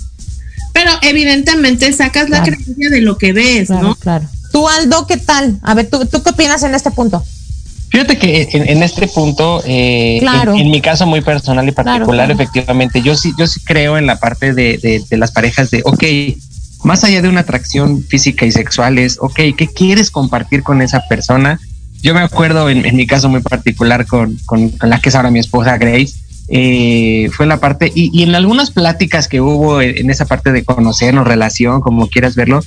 Pero 0.73 0.91
evidentemente 1.03 1.91
sacas 1.93 2.29
la 2.29 2.43
creencia 2.43 2.91
de 2.91 3.01
lo 3.01 3.17
que 3.17 3.33
ves, 3.33 3.69
Claro, 3.69 3.83
¿no? 3.89 3.95
claro. 3.97 4.29
Tú, 4.53 4.69
Aldo, 4.69 5.07
¿qué 5.07 5.17
tal? 5.19 5.59
A 5.63 5.75
ver, 5.75 5.89
¿tú, 5.89 6.05
¿tú 6.07 6.23
qué 6.23 6.31
opinas 6.31 6.63
en 6.63 6.75
este 6.75 6.91
punto? 6.91 7.25
Fíjate 7.91 8.19
que 8.19 8.49
en, 8.53 8.69
en 8.69 8.83
este 8.83 9.07
punto, 9.09 9.63
eh, 9.67 10.19
Claro. 10.21 10.55
en, 10.55 10.61
en 10.61 10.71
mi 10.71 10.81
caso 10.81 11.07
muy 11.07 11.21
personal 11.21 11.67
y 11.69 11.73
particular, 11.73 12.03
Claro, 12.07 12.13
claro. 12.13 12.33
efectivamente, 12.35 13.01
yo 13.03 13.17
sí, 13.17 13.33
yo 13.39 13.47
sí 13.47 13.61
creo 13.65 13.97
en 13.97 14.07
la 14.07 14.19
parte 14.19 14.53
de, 14.55 14.79
de- 14.79 15.03
de 15.09 15.17
las 15.17 15.31
parejas 15.31 15.71
de, 15.71 15.83
ok, 15.85 16.05
más 16.85 17.05
allá 17.05 17.23
de 17.23 17.29
una 17.29 17.41
atracción 17.41 18.03
física 18.03 18.45
y 18.45 18.53
sexual 18.53 18.99
es, 18.99 19.19
ok, 19.21 19.35
¿qué 19.57 19.69
quieres 19.75 20.11
compartir 20.11 20.63
con 20.63 20.83
esa 20.83 21.01
persona? 21.09 21.59
Yo 22.03 22.13
me 22.13 22.21
acuerdo 22.21 22.69
en, 22.69 22.85
en 22.85 22.97
mi 22.97 23.07
caso 23.07 23.29
muy 23.29 23.41
particular 23.41 24.07
con, 24.07 24.37
con- 24.45 24.71
con 24.71 24.91
la 24.91 25.01
que 25.01 25.09
es 25.09 25.15
ahora 25.15 25.31
mi 25.31 25.39
esposa 25.39 25.79
Grace, 25.79 26.15
eh, 26.49 27.29
fue 27.33 27.47
la 27.47 27.59
parte, 27.59 27.91
y, 27.95 28.11
y 28.17 28.23
en 28.25 28.35
algunas 28.35 28.71
pláticas 28.71 29.27
que 29.27 29.41
hubo 29.41 29.81
en, 29.81 29.97
en 29.99 30.11
esa 30.11 30.27
parte 30.27 30.53
de 30.53 30.65
conocernos, 30.65 31.27
relación, 31.27 31.81
como 31.81 32.09
quieras 32.09 32.35
verlo, 32.37 32.63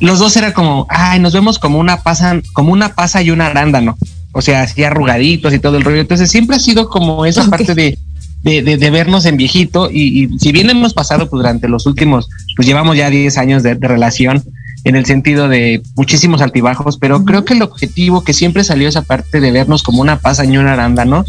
los 0.00 0.18
dos 0.18 0.36
era 0.36 0.52
como, 0.52 0.86
ay, 0.90 1.20
nos 1.20 1.32
vemos 1.32 1.58
como 1.58 1.78
una 1.78 2.02
pasa, 2.02 2.40
como 2.52 2.72
una 2.72 2.94
pasa 2.94 3.22
y 3.22 3.30
un 3.30 3.40
arándano. 3.40 3.96
O 4.36 4.42
sea, 4.42 4.62
así 4.62 4.84
arrugaditos 4.84 5.52
y 5.54 5.58
todo 5.58 5.76
el 5.78 5.84
rollo. 5.84 6.00
Entonces 6.00 6.30
siempre 6.30 6.56
ha 6.56 6.60
sido 6.60 6.88
como 6.88 7.24
esa 7.24 7.48
parte 7.48 7.74
de, 7.74 7.98
de, 8.42 8.62
de- 8.62 8.76
de 8.76 8.90
vernos 8.90 9.24
en 9.24 9.36
viejito. 9.36 9.88
Y, 9.90 10.24
y 10.24 10.38
si 10.38 10.52
bien 10.52 10.68
hemos 10.70 10.92
pasado 10.94 11.28
pues, 11.30 11.38
durante 11.40 11.68
los 11.68 11.86
últimos, 11.86 12.28
pues 12.54 12.68
llevamos 12.68 12.96
ya 12.96 13.08
10 13.10 13.38
años 13.38 13.62
de, 13.62 13.74
de 13.74 13.88
relación 13.88 14.44
en 14.84 14.94
el 14.94 15.06
sentido 15.06 15.48
de 15.48 15.82
muchísimos 15.96 16.40
altibajos, 16.42 16.96
pero 16.98 17.24
creo 17.24 17.44
que 17.44 17.54
el 17.54 17.62
objetivo 17.62 18.22
que 18.22 18.32
siempre 18.34 18.62
salió 18.62 18.88
esa 18.88 19.02
parte 19.02 19.40
de 19.40 19.50
vernos 19.50 19.82
como 19.82 20.00
una 20.02 20.18
pasa 20.20 20.44
y 20.44 20.56
un 20.58 20.68
arándano, 20.68 21.24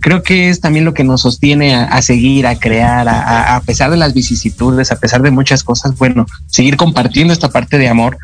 creo 0.00 0.22
que 0.22 0.50
es 0.50 0.60
también 0.60 0.84
lo 0.84 0.92
que 0.94 1.04
nos 1.04 1.22
sostiene 1.22 1.74
a, 1.74 1.84
a 1.84 2.02
seguir, 2.02 2.46
a 2.46 2.56
crear, 2.58 3.08
a, 3.08 3.20
a- 3.22 3.56
a 3.56 3.60
pesar 3.62 3.90
de 3.90 3.96
las 3.96 4.12
vicisitudes, 4.12 4.92
a 4.92 4.96
pesar 5.00 5.22
de 5.22 5.30
muchas 5.30 5.62
cosas, 5.64 5.96
bueno, 5.96 6.26
seguir 6.48 6.76
compartiendo 6.76 7.32
esta 7.32 7.48
parte 7.48 7.78
de 7.78 7.88
amor. 7.88 8.18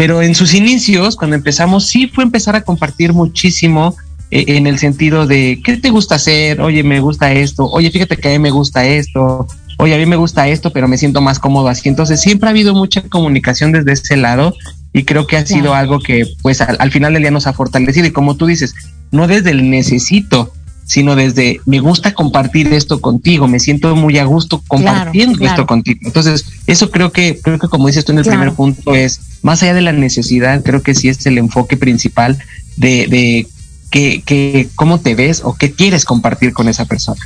Pero 0.00 0.22
en 0.22 0.34
sus 0.34 0.54
inicios, 0.54 1.14
cuando 1.14 1.36
empezamos, 1.36 1.86
sí 1.86 2.06
fue 2.06 2.24
empezar 2.24 2.56
a 2.56 2.62
compartir 2.62 3.12
muchísimo 3.12 3.94
eh, 4.30 4.44
en 4.46 4.66
el 4.66 4.78
sentido 4.78 5.26
de, 5.26 5.60
¿qué 5.62 5.76
te 5.76 5.90
gusta 5.90 6.14
hacer? 6.14 6.58
Oye, 6.62 6.82
me 6.82 7.00
gusta 7.00 7.34
esto. 7.34 7.66
Oye, 7.70 7.90
fíjate 7.90 8.16
que 8.16 8.28
a 8.28 8.30
mí 8.30 8.38
me 8.38 8.48
gusta 8.50 8.86
esto. 8.86 9.46
Oye, 9.76 9.94
a 9.94 9.98
mí 9.98 10.06
me 10.06 10.16
gusta 10.16 10.48
esto, 10.48 10.72
pero 10.72 10.88
me 10.88 10.96
siento 10.96 11.20
más 11.20 11.38
cómodo 11.38 11.68
así. 11.68 11.90
Entonces, 11.90 12.18
siempre 12.18 12.46
ha 12.48 12.50
habido 12.52 12.72
mucha 12.72 13.02
comunicación 13.02 13.72
desde 13.72 13.92
ese 13.92 14.16
lado 14.16 14.54
y 14.94 15.02
creo 15.02 15.26
que 15.26 15.36
ha 15.36 15.44
sido 15.44 15.64
Claro. 15.64 15.74
algo 15.74 16.00
que, 16.00 16.24
pues, 16.40 16.62
al, 16.62 16.78
al 16.80 16.90
final 16.90 17.12
del 17.12 17.20
día 17.20 17.30
nos 17.30 17.46
ha 17.46 17.52
fortalecido. 17.52 18.06
Y 18.06 18.12
como 18.12 18.36
tú 18.36 18.46
dices, 18.46 18.74
no 19.10 19.26
desde 19.26 19.50
el 19.50 19.68
necesito, 19.68 20.50
sino 20.90 21.14
desde 21.14 21.60
me 21.66 21.78
gusta 21.78 22.14
compartir 22.14 22.74
esto 22.74 23.00
contigo, 23.00 23.46
me 23.46 23.60
siento 23.60 23.94
muy 23.94 24.18
a 24.18 24.24
gusto 24.24 24.60
compartiendo 24.66 25.38
claro. 25.38 25.52
esto 25.52 25.66
contigo. 25.68 26.00
Entonces, 26.02 26.46
eso 26.66 26.90
creo 26.90 27.12
que, 27.12 27.38
creo 27.40 27.60
que 27.60 27.68
como 27.68 27.86
dices 27.86 28.04
tú 28.04 28.10
en 28.10 28.18
el 28.18 28.24
Claro. 28.24 28.40
primer 28.40 28.56
punto 28.56 28.92
es, 28.96 29.20
más 29.42 29.62
allá 29.62 29.74
de 29.74 29.82
la 29.82 29.92
necesidad, 29.92 30.64
creo 30.64 30.82
que 30.82 30.96
sí 30.96 31.08
es 31.08 31.24
el 31.26 31.38
enfoque 31.38 31.76
principal 31.76 32.38
de, 32.76 33.06
de 33.06 33.46
que, 33.92 34.22
que 34.26 34.68
cómo 34.74 34.98
te 34.98 35.14
ves 35.14 35.42
o 35.44 35.54
qué 35.54 35.70
quieres 35.70 36.04
compartir 36.04 36.52
con 36.52 36.68
esa 36.68 36.86
persona. 36.86 37.20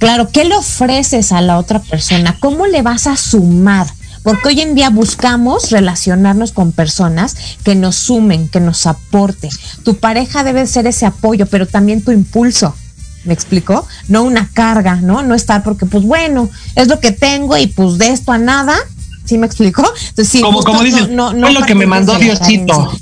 Claro, 0.00 0.28
¿qué 0.32 0.44
le 0.44 0.56
ofreces 0.56 1.30
a 1.30 1.40
la 1.40 1.56
otra 1.56 1.78
persona? 1.78 2.36
¿Cómo 2.40 2.66
le 2.66 2.82
vas 2.82 3.06
a 3.06 3.16
sumar? 3.16 3.86
Porque 4.26 4.48
hoy 4.48 4.60
en 4.60 4.74
día 4.74 4.90
buscamos 4.90 5.70
relacionarnos 5.70 6.50
con 6.50 6.72
personas 6.72 7.36
que 7.62 7.76
nos 7.76 7.94
sumen, 7.94 8.48
que 8.48 8.58
nos 8.58 8.84
aporten. 8.88 9.50
Tu 9.84 9.98
pareja 9.98 10.42
debe 10.42 10.66
ser 10.66 10.88
ese 10.88 11.06
apoyo, 11.06 11.46
pero 11.46 11.64
también 11.64 12.02
tu 12.02 12.10
impulso. 12.10 12.74
¿Me 13.22 13.32
explicó? 13.32 13.86
No 14.08 14.24
una 14.24 14.50
carga, 14.52 14.96
¿no? 14.96 15.22
No 15.22 15.36
estar 15.36 15.62
porque, 15.62 15.86
pues 15.86 16.02
bueno, 16.02 16.50
es 16.74 16.88
lo 16.88 16.98
que 16.98 17.12
tengo 17.12 17.56
y 17.56 17.68
pues 17.68 17.98
de 17.98 18.08
esto 18.08 18.32
a 18.32 18.38
nada. 18.38 18.74
¿Sí 19.24 19.38
me 19.38 19.46
explicó? 19.46 19.84
Entonces, 20.08 20.28
sí, 20.28 20.40
como, 20.40 20.60
como 20.64 20.82
dices, 20.82 21.08
no- 21.10 21.32
no- 21.32 21.38
no 21.38 21.46
fue 21.46 21.60
lo 21.60 21.64
que 21.64 21.76
me 21.76 21.86
mandó 21.86 22.18
Diosito. 22.18 22.98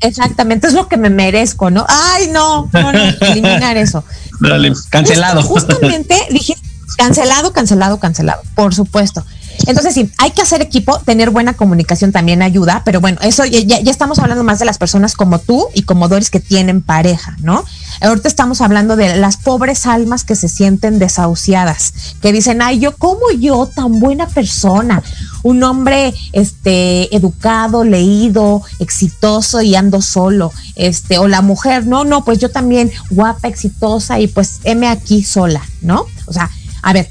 Exactamente, 0.00 0.66
es 0.68 0.72
lo 0.72 0.88
que 0.88 0.96
me 0.96 1.10
merezco, 1.10 1.70
¿no? 1.70 1.84
Ay, 1.88 2.28
no, 2.28 2.70
no, 2.72 2.92
no, 2.92 2.98
eliminar 3.20 3.76
eso. 3.76 4.02
Dale, 4.40 4.72
cancelado. 4.88 5.42
Justamente 5.42 6.16
dije, 6.30 6.54
cancelado, 6.98 7.52
cancelado, 7.52 7.98
cancelado, 7.98 8.42
por 8.54 8.74
supuesto. 8.74 9.24
Entonces 9.66 9.94
sí, 9.94 10.10
hay 10.18 10.30
que 10.32 10.42
hacer 10.42 10.62
equipo, 10.62 10.98
tener 11.00 11.30
buena 11.30 11.54
comunicación 11.54 12.12
también 12.12 12.42
ayuda, 12.42 12.82
pero 12.84 13.00
bueno, 13.00 13.18
eso 13.22 13.44
ya, 13.44 13.78
estamos 13.78 14.18
hablando 14.18 14.44
más 14.44 14.58
de 14.58 14.64
las 14.64 14.78
personas 14.78 15.14
como 15.14 15.38
tú 15.38 15.66
y 15.74 15.82
como 15.82 16.08
Doris 16.08 16.30
que 16.30 16.40
tienen 16.40 16.80
pareja, 16.82 17.36
¿no? 17.40 17.64
Ahorita 18.00 18.28
estamos 18.28 18.60
hablando 18.60 18.96
de 18.96 19.16
las 19.16 19.36
pobres 19.36 19.86
almas 19.86 20.24
que 20.24 20.36
se 20.36 20.48
sienten 20.48 20.98
desahuciadas, 20.98 21.92
que 22.20 22.32
dicen, 22.32 22.62
ay, 22.62 22.78
yo 22.78 22.96
como 22.96 23.30
yo, 23.38 23.66
tan 23.66 23.98
buena 23.98 24.26
persona, 24.28 25.02
un 25.42 25.62
hombre 25.64 26.14
este 26.32 27.14
educado, 27.14 27.84
leído, 27.84 28.62
exitoso 28.78 29.60
y 29.60 29.74
ando 29.74 30.02
solo, 30.02 30.52
este, 30.76 31.18
o 31.18 31.26
la 31.26 31.42
mujer, 31.42 31.86
no, 31.86 32.04
no, 32.04 32.24
pues 32.24 32.38
yo 32.38 32.50
también 32.50 32.90
guapa, 33.10 33.48
exitosa 33.48 34.20
y 34.20 34.28
pues 34.28 34.60
heme 34.64 34.88
aquí 34.88 35.24
sola, 35.24 35.62
¿no? 35.82 36.06
O 36.26 36.32
sea, 36.32 36.50
a 36.88 36.94
ver, 36.94 37.10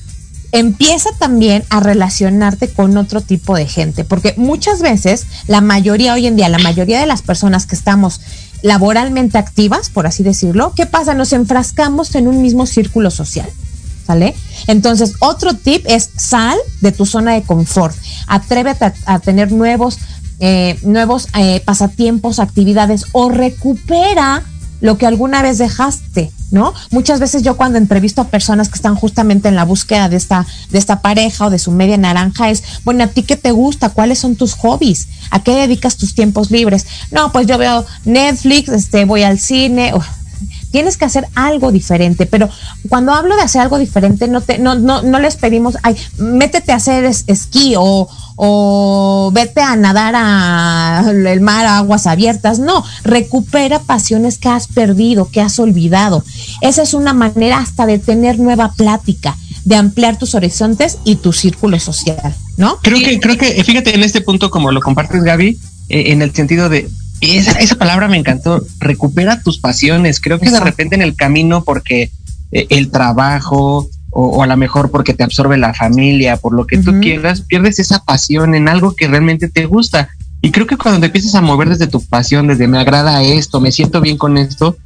empieza 0.52 1.12
también 1.20 1.64
a 1.70 1.80
relacionarte 1.80 2.68
con 2.68 2.98
otro 2.98 3.22
tipo 3.22 3.56
de 3.56 3.68
gente, 3.68 4.06
porque 4.06 4.34
muchas 4.36 4.82
veces 4.82 5.28
la 5.46 5.62
mayoría 5.62 6.16
hoy 6.16 6.26
en 6.26 6.36
día, 6.36 6.50
la 6.50 6.58
mayoría 6.58 7.00
de 7.00 7.06
las 7.06 7.22
personas 7.22 7.68
que 7.68 7.76
estamos 7.76 8.20
laboralmente 8.64 9.38
activas, 9.38 9.92
por 9.92 10.08
así 10.08 10.24
decirlo, 10.24 10.74
¿qué 10.76 10.88
pasa? 10.88 11.14
Nos 11.14 11.32
enfrascamos 11.32 12.16
en 12.16 12.28
un 12.28 12.42
mismo 12.42 12.66
círculo 12.66 13.12
social. 13.12 13.48
¿Sale? 14.08 14.34
Entonces, 14.66 15.14
otro 15.20 15.54
tip 15.54 15.86
es 15.88 16.10
sal 16.16 16.58
de 16.82 16.92
tu 16.92 17.06
zona 17.06 17.34
de 17.34 17.44
confort. 17.44 17.96
Atrévete 18.26 18.94
a, 19.06 19.20
tener 19.20 19.52
nuevos, 19.52 20.00
eh, 20.40 20.80
nuevos 20.82 21.28
eh, 21.38 21.62
pasatiempos, 21.64 22.40
actividades 22.40 23.06
o 23.12 23.30
recupera 23.30 24.44
lo 24.82 24.98
que 24.98 25.06
alguna 25.06 25.42
vez 25.42 25.58
dejaste, 25.58 26.32
¿no? 26.52 26.74
Muchas 26.92 27.20
veces 27.20 27.44
yo 27.44 27.58
cuando 27.58 27.78
entrevisto 27.78 28.22
a 28.22 28.28
personas 28.28 28.70
que 28.70 28.76
están 28.76 28.96
justamente 28.96 29.48
en 29.48 29.56
la 29.56 29.66
búsqueda 29.66 30.10
de 30.10 30.18
esta, 30.18 30.46
de 30.70 30.78
esta 30.78 31.02
pareja 31.02 31.46
o 31.46 31.50
de 31.50 31.60
su 31.60 31.72
media 31.72 31.98
naranja 31.98 32.50
es, 32.50 32.64
bueno, 32.84 33.04
¿a 33.04 33.08
ti 33.08 33.24
qué 33.24 33.36
te 33.36 33.52
gusta? 33.52 33.90
¿Cuáles 33.90 34.20
son 34.20 34.36
tus 34.36 34.54
hobbies? 34.54 35.08
¿A 35.32 35.44
qué 35.44 35.56
dedicas 35.56 35.98
tus 35.98 36.16
tiempos 36.16 36.52
libres? 36.52 36.86
No, 37.12 37.32
pues 37.32 37.48
yo 37.48 37.58
veo 37.58 37.86
Netflix, 38.06 38.70
este, 38.70 39.06
voy 39.06 39.24
al 39.24 39.40
cine. 39.40 39.94
Tienes 40.72 40.98
que 40.98 41.06
hacer 41.06 41.28
algo 41.36 41.72
diferente, 41.72 42.26
pero 42.26 42.50
cuando 42.90 43.14
hablo 43.14 43.36
de 43.36 43.42
hacer 43.42 43.62
algo 43.62 43.78
diferente, 43.78 44.28
no, 44.28 44.42
te, 44.42 44.60
no, 44.60 44.76
no, 44.76 45.02
no 45.02 45.20
les 45.20 45.36
pedimos, 45.36 45.78
ay, 45.84 45.96
métete 46.18 46.72
a 46.72 46.76
hacer 46.76 47.06
esquí 47.06 47.76
o, 47.78 48.08
o 48.38 49.32
vete 49.34 49.62
a 49.62 49.76
nadar 49.76 50.16
al 50.16 51.42
mar 51.42 51.66
a 51.66 51.78
aguas 51.80 52.08
abiertas. 52.08 52.60
No, 52.60 52.84
recupera 53.04 53.80
pasiones 53.80 54.38
que 54.38 54.50
has 54.50 54.68
perdido, 54.68 55.30
que 55.30 55.42
has 55.42 55.60
olvidado. 55.60 56.24
Esa 56.62 56.84
es 56.84 56.94
una 56.94 57.14
manera 57.14 57.58
hasta 57.58 57.86
de 57.86 58.00
tener 58.00 58.40
nueva 58.40 58.72
plática, 58.74 59.36
de 59.66 59.76
ampliar 59.76 60.18
tus 60.18 60.36
horizontes 60.36 61.00
y 61.04 61.18
tu 61.18 61.34
círculo 61.34 61.80
social, 61.80 62.34
¿no? 62.58 62.78
Creo 62.82 63.00
que, 63.00 63.20
creo 63.20 63.38
que, 63.38 63.64
fíjate 63.64 63.94
en 63.96 64.04
este 64.04 64.22
punto, 64.22 64.50
como 64.50 64.72
lo 64.72 64.82
compartes, 64.82 65.24
Gaby, 65.24 65.58
eh, 65.90 66.12
en 66.12 66.22
el 66.22 66.34
sentido 66.34 66.70
de 66.70 66.90
esa, 67.22 67.52
esa 67.54 67.76
palabra 67.76 68.08
me 68.08 68.18
encantó, 68.18 68.64
recupera 68.80 69.42
tus 69.42 69.60
pasiones. 69.60 70.20
Creo 70.20 70.40
que 70.40 70.52
de 70.52 70.60
repente 70.60 70.96
en 70.96 71.02
el 71.02 71.16
camino, 71.16 71.64
porque 71.64 72.12
eh, 72.52 72.68
el 72.70 72.92
trabajo, 72.92 73.90
o, 74.12 74.44
a 74.44 74.48
lo 74.48 74.58
mejor 74.58 74.92
porque 74.92 75.14
te 75.14 75.24
absorbe 75.24 75.58
la 75.58 75.74
familia, 75.74 76.38
por 76.38 76.54
lo 76.54 76.66
que 76.66 76.78
tú 76.78 77.00
quieras, 77.00 77.42
pierdes 77.42 77.80
esa 77.80 78.04
pasión 78.04 78.56
en 78.56 78.68
algo 78.68 78.96
que 78.96 79.08
realmente 79.08 79.50
te 79.50 79.66
gusta. 79.66 80.10
Y 80.42 80.52
creo 80.52 80.68
que 80.68 80.78
cuando 80.78 81.00
te 81.00 81.08
empiezas 81.08 81.36
a 81.36 81.42
mover 81.42 81.70
desde 81.70 81.88
tu 81.88 82.02
pasión, 82.04 82.48
desde 82.48 82.68
me 82.68 82.80
agrada 82.80 83.24
esto, 83.24 83.60
me 83.60 83.72
siento 83.72 84.02
bien 84.02 84.18
con 84.18 84.38
esto, 84.38 84.78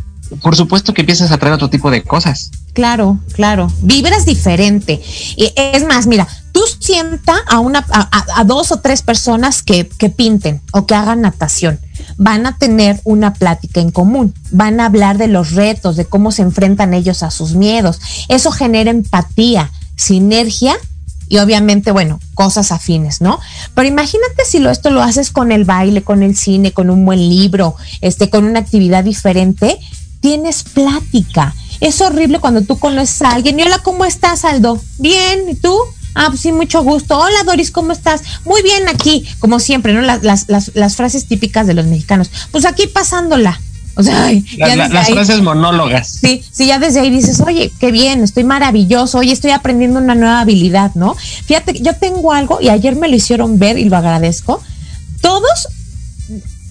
por 0.42 0.56
supuesto 0.56 0.94
que 0.94 1.02
empiezas 1.02 1.32
a 1.32 1.38
traer 1.38 1.56
otro 1.56 1.70
tipo 1.70 1.92
de 1.92 2.04
cosas. 2.04 2.52
Claro, 2.74 3.20
claro. 3.34 3.72
Vibras 3.82 4.26
diferente. 4.26 5.02
Es 5.38 5.86
más, 5.86 6.08
mira, 6.08 6.28
tú 6.52 6.62
sienta 6.80 7.36
a 7.50 7.60
una, 7.60 7.86
a, 7.90 8.44
dos 8.46 8.72
o 8.72 8.80
tres 8.80 9.02
personas 9.02 9.62
que, 9.62 9.88
que, 9.88 10.10
pinten 10.10 10.62
o 10.72 10.86
que 10.86 10.96
hagan 10.96 11.22
natación. 11.22 11.80
Van 12.18 12.46
a 12.46 12.58
tener 12.58 13.00
una 13.04 13.34
plática 13.34 13.82
en 13.82 13.92
común, 13.92 14.34
van 14.52 14.80
a 14.80 14.86
hablar 14.86 15.18
de 15.18 15.28
los 15.28 15.52
retos, 15.52 15.98
de 15.98 16.06
cómo 16.06 16.32
se 16.32 16.44
enfrentan 16.44 16.94
ellos 16.94 17.24
a 17.24 17.32
sus 17.32 17.56
miedos. 17.56 18.00
Eso 18.30 18.52
genera 18.52 18.90
empatía, 18.90 19.72
sinergia 19.96 20.78
y 21.32 21.38
obviamente, 21.38 21.92
bueno, 21.92 22.20
cosas 22.34 22.74
afines, 22.74 23.22
¿no? 23.22 23.40
Pero 23.74 23.88
imagínate 23.88 24.44
si 24.46 24.60
lo, 24.60 24.70
esto 24.70 24.90
lo 24.90 25.02
haces 25.02 25.32
con 25.32 25.54
el 25.54 25.64
baile, 25.64 26.04
con 26.04 26.24
el 26.24 26.36
cine, 26.36 26.74
con 26.74 26.90
un 26.90 27.06
buen 27.06 27.20
libro, 27.20 27.78
este, 28.02 28.30
con 28.30 28.44
una 28.44 28.60
actividad 28.60 29.06
diferente, 29.06 29.80
tienes 30.22 30.64
plática. 30.64 31.54
Es 31.82 32.00
horrible 32.00 32.40
cuando 32.40 32.62
tú 32.62 32.80
conoces 32.80 33.22
a 33.24 33.32
alguien 33.32 33.60
y 33.60 33.64
hola, 33.64 33.80
¿cómo 33.80 34.06
estás, 34.06 34.46
Aldo? 34.46 34.82
Bien, 34.98 35.50
¿y 35.50 35.56
tú? 35.56 35.76
Ah, 36.14 36.28
pues 36.28 36.42
sí, 36.42 36.52
mucho 36.52 36.84
gusto. 36.84 37.18
Hola 37.18 37.44
Doris, 37.46 37.72
¿cómo 37.72 37.92
estás? 37.92 38.22
Muy 38.46 38.62
bien 38.62 38.88
aquí, 38.88 39.26
como 39.40 39.60
siempre, 39.60 39.94
¿no? 39.94 40.02
Las, 40.02 40.24
las, 40.24 40.48
las, 40.50 40.72
las 40.76 40.96
frases 40.96 41.26
típicas 41.26 41.68
de 41.68 41.74
los 41.74 41.86
mexicanos. 41.86 42.30
Pues 42.52 42.66
aquí 42.66 42.88
pasándola. 42.88 43.60
O 43.96 44.04
sea, 44.04 44.32
las 44.58 45.10
frases 45.10 45.42
monólogas. 45.42 46.08
Sí, 46.22 46.44
sí, 46.50 46.68
ya 46.68 46.80
desde 46.80 47.02
ahí 47.02 47.10
dices, 47.10 47.42
oye, 47.42 47.72
qué 47.80 47.92
bien, 47.92 48.24
estoy 48.24 48.46
maravilloso, 48.46 49.18
oye, 49.18 49.34
estoy 49.34 49.52
aprendiendo 49.52 50.00
una 50.00 50.16
nueva 50.16 50.40
habilidad, 50.40 50.92
¿no? 50.96 51.16
Fíjate, 51.16 51.82
yo 51.82 51.94
tengo 51.96 52.32
algo 52.32 52.60
y 52.62 52.70
ayer 52.70 52.96
me 52.96 53.10
lo 53.10 53.16
hicieron 53.16 53.60
ver 53.60 53.78
y 53.78 53.86
lo 53.86 53.98
agradezco. 53.98 54.62
Todos 55.20 55.68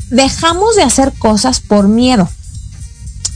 dejamos 0.09 0.77
de 0.77 0.83
hacer 0.83 1.13
cosas 1.19 1.61
por 1.61 1.89
miedo. 1.89 2.29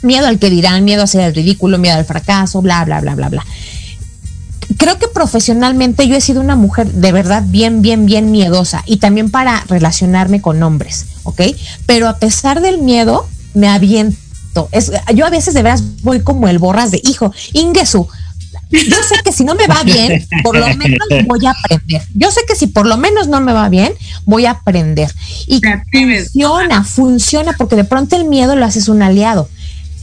Miedo 0.04 0.26
al 0.26 0.38
que 0.38 0.50
dirán, 0.50 0.84
miedo 0.84 1.00
a 1.00 1.04
hacer 1.04 1.22
el 1.22 1.34
ridículo, 1.34 1.78
miedo 1.78 1.96
al 1.96 2.04
fracaso, 2.04 2.62
bla, 2.62 2.84
bla, 2.84 3.00
bla, 3.00 3.14
bla, 3.14 3.28
bla 3.28 3.44
creo 4.76 4.98
que 4.98 5.08
profesionalmente 5.08 6.06
yo 6.08 6.16
he 6.16 6.20
sido 6.20 6.40
una 6.40 6.56
mujer 6.56 6.86
de 6.86 7.12
verdad 7.12 7.42
bien, 7.46 7.82
bien, 7.82 8.06
bien 8.06 8.30
miedosa 8.30 8.82
y 8.86 8.98
también 8.98 9.30
para 9.30 9.64
relacionarme 9.68 10.40
con 10.40 10.62
hombres, 10.62 11.06
¿ok? 11.22 11.40
Pero 11.86 12.08
a 12.08 12.18
pesar 12.18 12.60
del 12.60 12.78
miedo, 12.78 13.28
me 13.54 13.68
aviento. 13.68 14.68
Es, 14.72 14.92
yo 15.14 15.26
a 15.26 15.30
veces 15.30 15.54
de 15.54 15.62
veras 15.62 15.82
voy 16.02 16.20
como 16.20 16.48
el 16.48 16.58
borras 16.58 16.90
de 16.90 17.00
hijo, 17.04 17.32
Ingesu. 17.52 18.08
Yo 18.70 18.96
sé 19.08 19.16
que 19.24 19.32
si 19.32 19.44
no 19.44 19.54
me 19.54 19.66
va 19.66 19.82
bien, 19.84 20.26
por 20.42 20.56
lo 20.56 20.66
menos 20.76 21.08
voy 21.26 21.46
a 21.46 21.50
aprender. 21.50 22.02
Yo 22.14 22.30
sé 22.30 22.40
que 22.46 22.56
si 22.56 22.66
por 22.66 22.86
lo 22.86 22.96
menos 22.96 23.28
no 23.28 23.40
me 23.40 23.52
va 23.52 23.68
bien, 23.68 23.92
voy 24.24 24.46
a 24.46 24.52
aprender. 24.52 25.12
Y 25.46 25.60
funciona, 25.92 26.82
funciona, 26.84 27.54
porque 27.56 27.76
de 27.76 27.84
pronto 27.84 28.16
el 28.16 28.24
miedo 28.24 28.56
lo 28.56 28.64
haces 28.64 28.88
un 28.88 29.02
aliado. 29.02 29.48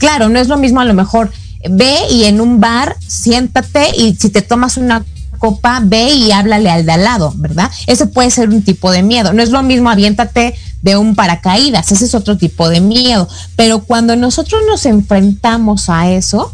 Claro, 0.02 0.28
no 0.28 0.40
es 0.40 0.48
lo 0.48 0.56
mismo 0.56 0.80
a 0.80 0.84
lo 0.84 0.94
mejor 0.94 1.30
ve 1.70 1.96
y 2.10 2.24
en 2.24 2.40
un 2.40 2.58
bar 2.58 2.96
siéntate 3.06 3.86
y 3.96 4.16
si 4.16 4.30
te 4.30 4.42
tomas 4.42 4.76
una 4.76 5.04
copa, 5.38 5.80
ve 5.80 6.10
y 6.10 6.32
háblale 6.32 6.70
al 6.70 6.84
de 6.84 6.90
al 6.90 7.04
lado, 7.04 7.32
¿verdad? 7.36 7.70
Ese 7.86 8.06
puede 8.06 8.32
ser 8.32 8.48
un 8.48 8.64
tipo 8.64 8.90
de 8.90 9.04
miedo. 9.04 9.32
No 9.32 9.44
es 9.44 9.50
lo 9.50 9.62
mismo 9.62 9.90
aviéntate 9.90 10.56
de 10.82 10.96
un 10.96 11.14
paracaídas, 11.14 11.92
ese 11.92 12.04
es 12.04 12.16
otro 12.16 12.36
tipo 12.36 12.68
de 12.68 12.80
miedo. 12.80 13.28
Pero 13.54 13.84
cuando 13.84 14.16
nosotros 14.16 14.62
nos 14.68 14.86
enfrentamos 14.86 15.88
a 15.88 16.10
eso, 16.10 16.52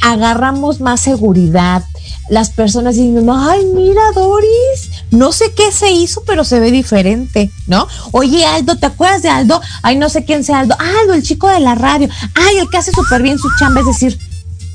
agarramos 0.00 0.80
más 0.80 1.00
seguridad. 1.00 1.82
Las 2.28 2.50
personas 2.50 2.94
dicen, 2.94 3.28
ay, 3.28 3.64
mira, 3.74 4.02
Doris, 4.14 4.99
no 5.10 5.32
sé 5.32 5.52
qué 5.54 5.72
se 5.72 5.90
hizo, 5.90 6.22
pero 6.24 6.44
se 6.44 6.60
ve 6.60 6.70
diferente, 6.70 7.50
¿no? 7.66 7.86
Oye, 8.12 8.44
Aldo, 8.46 8.76
¿te 8.76 8.86
acuerdas 8.86 9.22
de 9.22 9.28
Aldo? 9.28 9.60
Ay, 9.82 9.96
no 9.96 10.08
sé 10.08 10.24
quién 10.24 10.44
sea 10.44 10.60
Aldo. 10.60 10.76
Aldo, 10.78 11.14
el 11.14 11.22
chico 11.22 11.48
de 11.48 11.60
la 11.60 11.74
radio. 11.74 12.08
Ay, 12.34 12.58
el 12.58 12.68
que 12.70 12.78
hace 12.78 12.92
súper 12.92 13.22
bien 13.22 13.38
su 13.38 13.48
chamba. 13.58 13.80
Es 13.80 13.86
decir, 13.86 14.18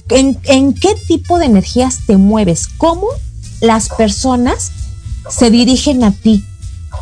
¿en, 0.10 0.38
¿en 0.44 0.74
qué 0.74 0.96
tipo 1.08 1.40
de 1.40 1.46
energías 1.46 2.00
te 2.06 2.18
mueves? 2.18 2.68
¿Cómo 2.78 3.08
las 3.62 3.90
personas 3.90 4.72
se 5.30 5.50
dirigen 5.50 6.04
a 6.04 6.12
ti? 6.12 6.44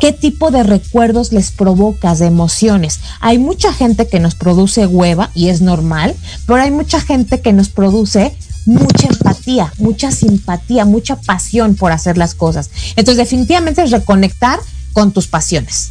¿Qué 0.00 0.12
tipo 0.12 0.50
de 0.50 0.62
recuerdos 0.62 1.32
les 1.32 1.50
provocas, 1.50 2.18
de 2.18 2.26
emociones? 2.26 3.00
Hay 3.20 3.38
mucha 3.38 3.72
gente 3.72 4.08
que 4.08 4.20
nos 4.20 4.34
produce 4.34 4.86
hueva 4.86 5.30
y 5.34 5.48
es 5.48 5.60
normal, 5.60 6.14
pero 6.46 6.60
hay 6.60 6.70
mucha 6.70 7.00
gente 7.00 7.40
que 7.40 7.52
nos 7.52 7.68
produce 7.68 8.36
mucha 8.66 9.08
empatía, 9.08 9.72
mucha 9.78 10.10
simpatía, 10.10 10.84
mucha 10.84 11.16
pasión 11.16 11.74
por 11.74 11.92
hacer 11.92 12.16
las 12.18 12.34
cosas. 12.34 12.70
Entonces, 12.96 13.16
definitivamente 13.16 13.82
es 13.82 13.90
reconectar 13.90 14.58
con 14.92 15.12
tus 15.12 15.26
pasiones. 15.26 15.90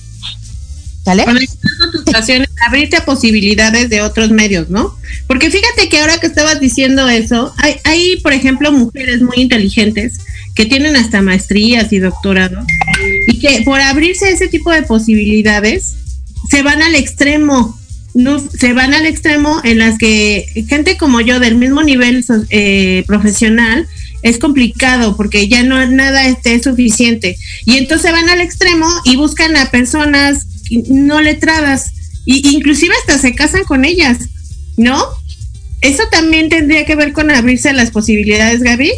¿Sale? 1.03 1.25
Conectar 1.25 1.71
con 1.79 1.91
tus 1.91 2.13
pasiones, 2.13 2.49
abrirte 2.65 2.95
a 2.95 3.05
posibilidades 3.05 3.89
de 3.89 4.01
otros 4.01 4.31
medios, 4.31 4.69
¿no? 4.69 4.95
Porque 5.27 5.51
fíjate 5.51 5.89
que 5.89 5.99
ahora 5.99 6.17
que 6.17 6.27
estabas 6.27 6.59
diciendo 6.59 7.09
eso, 7.09 7.53
hay, 7.57 7.75
hay 7.83 8.17
por 8.21 8.33
ejemplo, 8.33 8.71
mujeres 8.71 9.21
muy 9.21 9.37
inteligentes 9.37 10.19
que 10.55 10.65
tienen 10.65 10.95
hasta 10.95 11.21
maestrías 11.21 11.91
y 11.91 11.99
doctorados 11.99 12.65
y 13.27 13.39
que 13.39 13.63
por 13.65 13.81
abrirse 13.81 14.27
a 14.27 14.29
ese 14.29 14.47
tipo 14.47 14.71
de 14.71 14.83
posibilidades 14.83 15.95
se 16.49 16.61
van 16.61 16.81
al 16.81 16.95
extremo 16.95 17.77
no, 18.13 18.39
se 18.39 18.73
van 18.73 18.93
al 18.93 19.05
extremo 19.05 19.59
en 19.63 19.79
las 19.79 19.97
que 19.97 20.65
gente 20.67 20.97
como 20.97 21.21
yo 21.21 21.39
del 21.39 21.55
mismo 21.55 21.83
nivel 21.83 22.23
eh, 22.49 23.03
profesional 23.07 23.87
es 24.21 24.37
complicado 24.37 25.17
porque 25.17 25.47
ya 25.47 25.63
no 25.63 25.85
nada 25.87 26.27
esté 26.27 26.61
suficiente 26.61 27.37
y 27.65 27.77
entonces 27.77 28.11
van 28.11 28.29
al 28.29 28.41
extremo 28.41 28.87
y 29.03 29.15
buscan 29.15 29.55
a 29.57 29.71
personas 29.71 30.47
no 30.89 31.21
letradas 31.21 31.91
y 32.25 32.55
inclusive 32.55 32.93
hasta 33.01 33.19
se 33.19 33.35
casan 33.35 33.63
con 33.65 33.83
ellas, 33.83 34.17
¿no? 34.77 34.97
Eso 35.81 36.03
también 36.09 36.47
tendría 36.47 36.85
que 36.85 36.95
ver 36.95 37.11
con 37.11 37.29
abrirse 37.29 37.73
las 37.73 37.91
posibilidades, 37.91 38.61
Gaby. 38.61 38.91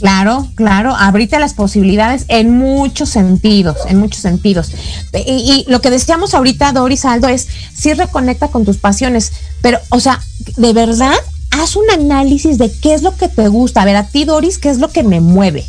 Claro, 0.00 0.48
claro, 0.54 0.96
abrite 0.96 1.38
las 1.38 1.52
posibilidades 1.52 2.24
en 2.28 2.56
muchos 2.56 3.10
sentidos, 3.10 3.76
en 3.86 3.98
muchos 3.98 4.22
sentidos. 4.22 4.72
Y, 5.12 5.66
lo 5.68 5.82
que 5.82 5.90
decíamos 5.90 6.32
ahorita, 6.32 6.72
Doris 6.72 7.04
Aldo, 7.04 7.28
es 7.28 7.46
sí 7.74 7.92
reconecta 7.92 8.48
con 8.48 8.64
tus 8.64 8.78
pasiones, 8.78 9.30
pero, 9.60 9.78
o 9.90 10.00
sea, 10.00 10.22
de 10.56 10.72
verdad, 10.72 11.12
haz 11.50 11.76
un 11.76 11.90
análisis 11.90 12.56
de 12.56 12.72
qué 12.72 12.94
es 12.94 13.02
lo 13.02 13.14
que 13.14 13.28
te 13.28 13.48
gusta. 13.48 13.82
A 13.82 13.84
ver, 13.84 13.96
a 13.96 14.06
ti, 14.06 14.24
Doris, 14.24 14.56
qué 14.56 14.70
es 14.70 14.78
lo 14.78 14.88
que 14.88 15.02
me 15.02 15.20
mueve. 15.20 15.66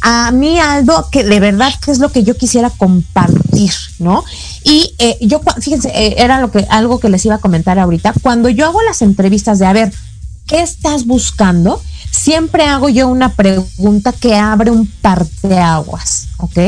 A 0.00 0.30
mí, 0.30 0.58
Aldo, 0.58 1.08
que 1.12 1.22
de 1.22 1.38
verdad, 1.38 1.72
qué 1.84 1.90
es 1.90 1.98
lo 1.98 2.10
que 2.10 2.22
yo 2.22 2.34
quisiera 2.34 2.70
compartir, 2.70 3.72
¿no? 3.98 4.24
Y 4.64 4.94
eh, 4.98 5.18
yo, 5.20 5.42
fíjense, 5.60 5.90
eh, 5.94 6.14
era 6.16 6.40
lo 6.40 6.50
que, 6.50 6.66
algo 6.70 6.98
que 6.98 7.10
les 7.10 7.26
iba 7.26 7.34
a 7.34 7.40
comentar 7.40 7.78
ahorita. 7.78 8.14
Cuando 8.22 8.48
yo 8.48 8.64
hago 8.64 8.80
las 8.82 9.02
entrevistas 9.02 9.58
de, 9.58 9.66
a 9.66 9.74
ver, 9.74 9.92
¿qué 10.46 10.62
estás 10.62 11.04
buscando? 11.04 11.82
Siempre 12.16 12.64
hago 12.64 12.88
yo 12.88 13.08
una 13.08 13.34
pregunta 13.34 14.12
que 14.12 14.34
abre 14.34 14.70
un 14.70 14.86
parteaguas, 14.86 16.28
¿ok? 16.38 16.58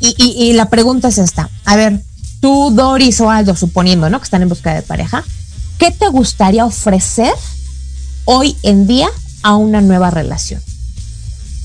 Y, 0.00 0.14
y, 0.18 0.52
la 0.54 0.70
pregunta 0.70 1.08
es 1.08 1.18
esta. 1.18 1.50
A 1.66 1.76
ver, 1.76 2.02
tú, 2.40 2.70
Doris 2.74 3.20
o 3.20 3.30
Aldo, 3.30 3.54
suponiendo, 3.54 4.08
¿no? 4.08 4.18
Que 4.18 4.24
están 4.24 4.40
en 4.40 4.48
busca 4.48 4.72
de 4.72 4.80
pareja, 4.80 5.24
¿qué 5.78 5.90
te 5.90 6.08
gustaría 6.08 6.64
ofrecer 6.64 7.34
hoy 8.24 8.56
en 8.62 8.86
día 8.86 9.08
a 9.42 9.56
una 9.56 9.82
nueva 9.82 10.10
relación? 10.10 10.62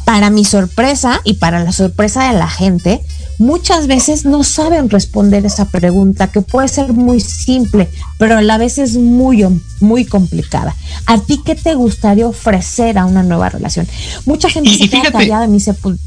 Para 0.04 0.30
mi 0.30 0.43
sorpresa 0.43 1.21
y 1.23 1.36
para 1.36 1.63
la 1.63 1.71
sorpresa 1.71 2.28
de 2.28 2.38
la 2.38 2.49
gente, 2.49 3.01
muchas 3.38 3.88
veces 3.88 4.26
no 4.26 4.43
saben 4.43 4.89
responder 4.89 5.45
esa 5.45 5.65
pregunta 5.65 6.28
que 6.28 6.41
puede 6.41 6.67
ser 6.67 6.93
muy 6.93 7.19
simple, 7.19 7.89
pero 8.17 8.38
a 8.38 8.41
la 8.41 8.58
vez 8.58 8.78
es 8.78 8.95
muy, 8.98 9.45
muy 9.80 10.06
complicada. 10.06 10.76
¿A 11.06 11.17
ti 11.19 11.41
qué 11.45 11.56
te 11.56 11.76
gustaría 11.76 12.28
ofrecer 12.28 12.98
a 12.98 13.06
una 13.06 13.24
nueva 13.24 13.50
relación? 13.50 13.88
Mucha 14.26 14.50
gente 14.50 14.76
se 14.78 14.89
queda 14.89 15.12
callada 15.12 15.45
y 15.45 15.48
me 15.50 15.56
dice, 15.56 15.74
pues, 15.74 15.98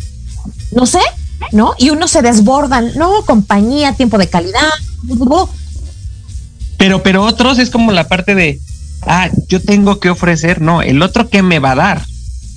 no 0.72 0.86
sé, 0.86 1.00
¿no? 1.52 1.74
Y 1.78 1.90
uno 1.90 2.08
se 2.08 2.22
desborda, 2.22 2.80
no, 2.80 3.22
compañía, 3.24 3.92
tiempo 3.94 4.18
de 4.18 4.28
calidad. 4.28 4.70
Pero, 6.76 7.02
pero 7.02 7.24
otros 7.24 7.58
es 7.58 7.70
como 7.70 7.92
la 7.92 8.08
parte 8.08 8.34
de, 8.34 8.60
ah, 9.02 9.30
yo 9.48 9.60
tengo 9.60 10.00
que 10.00 10.10
ofrecer, 10.10 10.60
no, 10.60 10.82
el 10.82 11.02
otro 11.02 11.28
que 11.28 11.42
me 11.42 11.58
va 11.58 11.72
a 11.72 11.76
dar. 11.76 12.06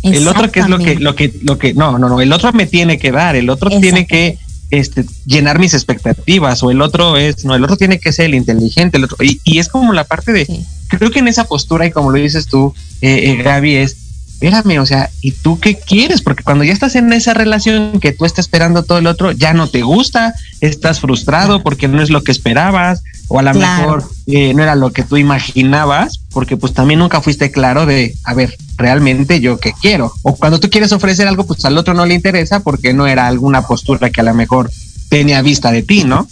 El 0.04 0.28
otro 0.28 0.52
que 0.52 0.62
es 0.62 0.68
lo 0.68 0.80
que, 0.80 0.96
lo 0.96 1.16
que, 1.16 1.32
lo 1.44 1.60
que, 1.60 1.76
no, 1.76 2.00
no, 2.00 2.10
no, 2.10 2.22
el 2.22 2.34
otro 2.34 2.52
me 2.54 2.66
tiene 2.66 2.98
que 2.98 3.12
dar, 3.12 3.36
el 3.36 3.52
otro 3.52 3.70
tiene 3.70 4.08
que 4.08 4.40
este, 4.72 5.06
llenar 5.26 5.60
mis 5.60 5.74
expectativas 5.74 6.64
o 6.64 6.72
el 6.72 6.82
otro 6.82 7.18
es, 7.18 7.46
no, 7.46 7.56
el 7.56 7.64
otro 7.64 7.78
tiene 7.78 8.00
que 8.00 8.14
ser 8.14 8.28
el 8.28 8.36
inteligente, 8.36 8.98
el 8.98 9.04
otro, 9.04 9.18
y, 9.22 9.60
es 9.60 9.68
como 9.68 9.94
la 9.94 10.06
parte 10.06 10.32
de, 10.32 10.48
creo 10.88 11.12
que 11.12 11.20
en 11.20 11.28
esa 11.28 11.44
postura 11.44 11.86
y 11.86 11.92
como 11.92 12.10
lo 12.10 12.18
dices 12.18 12.48
tú, 12.48 12.74
eh, 13.02 13.32
eh, 13.32 13.44
Gaby, 13.44 13.76
es, 13.76 13.98
espérame, 14.42 14.80
o 14.80 14.86
sea, 14.88 15.12
¿y 15.22 15.34
tú 15.34 15.60
qué 15.60 15.78
quieres? 15.78 16.22
Porque 16.22 16.44
cuando 16.44 16.64
ya 16.64 16.74
estás 16.74 16.96
en 16.96 17.14
esa 17.14 17.36
relación 17.36 18.00
que 18.00 18.12
tú 18.12 18.26
estás 18.26 18.46
esperando 18.46 18.82
todo 18.82 18.98
el 18.98 19.06
otro, 19.06 19.32
ya 19.32 19.54
no 19.54 19.68
te 19.68 19.84
gusta, 19.84 20.34
estás 20.62 21.00
frustrado 21.00 21.62
porque 21.62 21.88
no 21.88 22.02
es 22.02 22.10
lo 22.10 22.24
que 22.24 22.32
esperabas, 22.32 23.04
o 23.28 23.38
a 23.38 23.44
lo 23.44 23.54
mejor 23.54 24.04
eh, 24.26 24.56
no 24.56 24.64
era 24.64 24.76
lo 24.76 24.92
que 24.92 25.04
tú 25.04 25.18
imaginabas, 25.18 26.22
porque 26.32 26.58
pues 26.58 26.74
también 26.74 27.00
nunca 27.00 27.22
fuiste 27.22 27.52
claro 27.52 27.86
de, 27.86 28.16
a 28.24 28.34
ver, 28.34 28.58
realmente 28.78 29.42
yo 29.42 29.60
qué 29.60 29.74
quiero. 29.80 30.12
O 30.24 30.36
cuando 30.36 30.60
tú 30.60 30.72
quieres 30.72 30.92
ofrecer 30.92 31.28
algo, 31.28 31.46
pues 31.46 31.64
al 31.66 31.78
otro 31.78 31.94
no 31.94 32.08
le 32.08 32.16
interesa 32.16 32.62
porque 32.62 32.96
no 32.96 33.06
era 33.06 33.28
alguna 33.28 33.62
postura 33.62 34.10
que 34.10 34.22
a 34.22 34.26
lo 34.26 34.34
mejor 34.34 34.72
tenía 35.10 35.44
vista 35.44 35.72
de 35.72 35.84
ti, 35.84 36.04
¿no? 36.04 36.28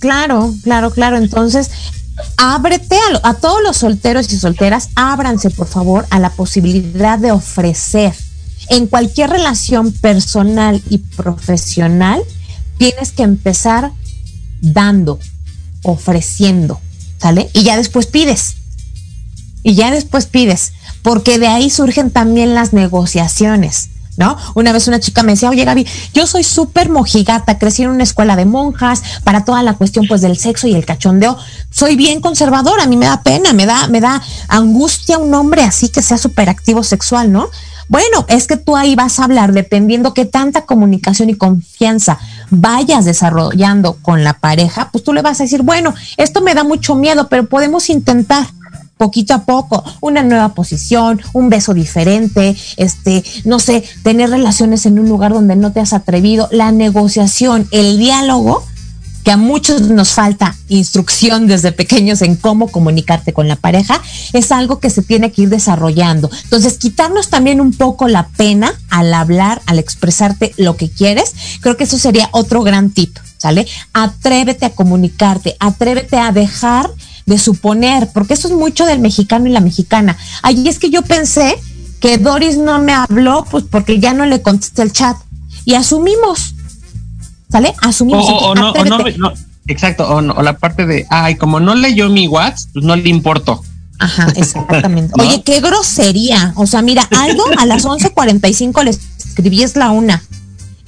Claro, 0.00 0.52
claro, 0.64 0.90
claro. 0.90 1.16
Entonces, 1.16 1.70
ábrete 2.36 2.96
a, 2.96 3.28
a 3.28 3.34
todos 3.34 3.62
los 3.62 3.76
solteros 3.76 4.32
y 4.32 4.38
solteras, 4.38 4.90
ábranse 4.94 5.50
por 5.50 5.66
favor 5.66 6.06
a 6.10 6.18
la 6.18 6.30
posibilidad 6.30 7.18
de 7.18 7.32
ofrecer 7.32 8.14
en 8.68 8.86
cualquier 8.86 9.30
relación 9.30 9.92
personal 9.92 10.82
y 10.90 10.98
profesional, 10.98 12.22
tienes 12.76 13.12
que 13.12 13.22
empezar 13.22 13.92
dando, 14.60 15.18
ofreciendo, 15.82 16.80
¿sale? 17.18 17.48
Y 17.54 17.62
ya 17.62 17.76
después 17.76 18.06
pides. 18.06 18.56
Y 19.62 19.74
ya 19.74 19.90
después 19.90 20.26
pides, 20.26 20.72
porque 21.02 21.38
de 21.38 21.48
ahí 21.48 21.70
surgen 21.70 22.10
también 22.10 22.54
las 22.54 22.72
negociaciones. 22.72 23.90
¿No? 24.18 24.36
Una 24.54 24.72
vez 24.72 24.88
una 24.88 24.98
chica 24.98 25.22
me 25.22 25.32
decía, 25.32 25.48
oye 25.48 25.64
Gaby, 25.64 25.86
yo 26.12 26.26
soy 26.26 26.42
súper 26.42 26.90
mojigata, 26.90 27.56
crecí 27.56 27.84
en 27.84 27.90
una 27.90 28.02
escuela 28.02 28.34
de 28.34 28.46
monjas, 28.46 29.02
para 29.22 29.44
toda 29.44 29.62
la 29.62 29.74
cuestión 29.74 30.06
pues 30.08 30.20
del 30.20 30.36
sexo 30.36 30.66
y 30.66 30.74
el 30.74 30.84
cachondeo, 30.84 31.38
soy 31.70 31.94
bien 31.94 32.20
conservadora, 32.20 32.82
a 32.82 32.86
mí 32.88 32.96
me 32.96 33.06
da 33.06 33.22
pena, 33.22 33.52
me 33.52 33.64
da, 33.64 33.86
me 33.86 34.00
da 34.00 34.20
angustia 34.48 35.18
un 35.18 35.32
hombre 35.34 35.62
así 35.62 35.88
que 35.88 36.02
sea 36.02 36.18
súper 36.18 36.48
activo 36.50 36.82
sexual, 36.82 37.30
¿no? 37.30 37.48
Bueno, 37.88 38.26
es 38.28 38.46
que 38.46 38.56
tú 38.58 38.76
ahí 38.76 38.94
vas 38.94 39.18
a 39.18 39.24
hablar 39.24 39.52
dependiendo 39.52 40.12
qué 40.12 40.26
tanta 40.26 40.66
comunicación 40.66 41.30
y 41.30 41.34
confianza 41.34 42.18
vayas 42.50 43.06
desarrollando 43.06 43.94
con 44.02 44.24
la 44.24 44.34
pareja, 44.34 44.90
pues 44.92 45.04
tú 45.04 45.14
le 45.14 45.22
vas 45.22 45.40
a 45.40 45.44
decir, 45.44 45.62
bueno, 45.62 45.94
esto 46.18 46.42
me 46.42 46.54
da 46.54 46.64
mucho 46.64 46.94
miedo, 46.96 47.28
pero 47.28 47.48
podemos 47.48 47.88
intentar 47.88 48.46
poquito 48.98 49.32
a 49.32 49.44
poco, 49.44 49.82
una 50.00 50.22
nueva 50.22 50.50
posición, 50.50 51.22
un 51.32 51.48
beso 51.48 51.72
diferente, 51.72 52.56
este, 52.76 53.24
no 53.44 53.58
sé, 53.58 53.82
tener 54.02 54.30
relaciones 54.30 54.84
en 54.84 54.98
un 54.98 55.08
lugar 55.08 55.32
donde 55.32 55.56
no 55.56 55.72
te 55.72 55.80
has 55.80 55.92
atrevido, 55.94 56.48
la 56.52 56.72
negociación, 56.72 57.66
el 57.70 57.96
diálogo 57.96 58.64
que 59.24 59.32
a 59.32 59.36
muchos 59.36 59.82
nos 59.82 60.12
falta 60.12 60.56
instrucción 60.68 61.46
desde 61.46 61.72
pequeños 61.72 62.22
en 62.22 62.36
cómo 62.36 62.68
comunicarte 62.68 63.32
con 63.32 63.46
la 63.46 63.56
pareja, 63.56 64.00
es 64.32 64.52
algo 64.52 64.78
que 64.78 64.90
se 64.90 65.02
tiene 65.02 65.32
que 65.32 65.42
ir 65.42 65.48
desarrollando. 65.50 66.30
Entonces, 66.44 66.78
quitarnos 66.78 67.28
también 67.28 67.60
un 67.60 67.72
poco 67.72 68.08
la 68.08 68.28
pena 68.28 68.72
al 68.88 69.12
hablar, 69.12 69.60
al 69.66 69.78
expresarte 69.78 70.54
lo 70.56 70.76
que 70.76 70.90
quieres, 70.90 71.34
creo 71.60 71.76
que 71.76 71.84
eso 71.84 71.98
sería 71.98 72.30
otro 72.32 72.62
gran 72.62 72.90
tip, 72.90 73.18
¿sale? 73.36 73.66
Atrévete 73.92 74.64
a 74.64 74.70
comunicarte, 74.70 75.56
atrévete 75.60 76.16
a 76.16 76.32
dejar 76.32 76.90
de 77.28 77.38
suponer, 77.38 78.08
porque 78.12 78.34
eso 78.34 78.48
es 78.48 78.54
mucho 78.54 78.86
del 78.86 79.00
mexicano 79.00 79.46
y 79.46 79.52
la 79.52 79.60
mexicana. 79.60 80.16
Ahí 80.42 80.66
es 80.66 80.78
que 80.78 80.90
yo 80.90 81.02
pensé 81.02 81.56
que 82.00 82.16
Doris 82.16 82.56
no 82.56 82.78
me 82.78 82.92
habló, 82.92 83.44
pues 83.50 83.64
porque 83.70 84.00
ya 84.00 84.14
no 84.14 84.24
le 84.24 84.40
contesté 84.40 84.82
el 84.82 84.92
chat. 84.92 85.16
Y 85.64 85.74
asumimos, 85.74 86.54
¿Sale? 87.50 87.74
Asumimos. 87.82 88.26
O, 88.28 88.54
no, 88.54 88.72
o 88.72 88.84
no, 88.84 89.32
exacto, 89.66 90.06
o, 90.06 90.16
o, 90.16 90.42
la 90.42 90.58
parte 90.58 90.86
de, 90.86 91.06
ay, 91.08 91.36
como 91.36 91.60
no 91.60 91.74
leyó 91.74 92.08
mi 92.08 92.28
WhatsApp, 92.28 92.70
pues 92.74 92.84
no 92.84 92.96
le 92.96 93.08
importó. 93.08 93.62
Ajá, 93.98 94.28
exactamente. 94.36 95.12
Oye, 95.18 95.42
qué 95.42 95.60
grosería. 95.60 96.52
O 96.56 96.66
sea, 96.66 96.82
mira, 96.82 97.08
Aldo 97.10 97.44
a 97.58 97.66
las 97.66 97.84
11.45 97.84 98.84
le 98.84 98.90
escribí 98.90 99.62
es 99.62 99.76
la 99.76 99.90
una. 99.90 100.22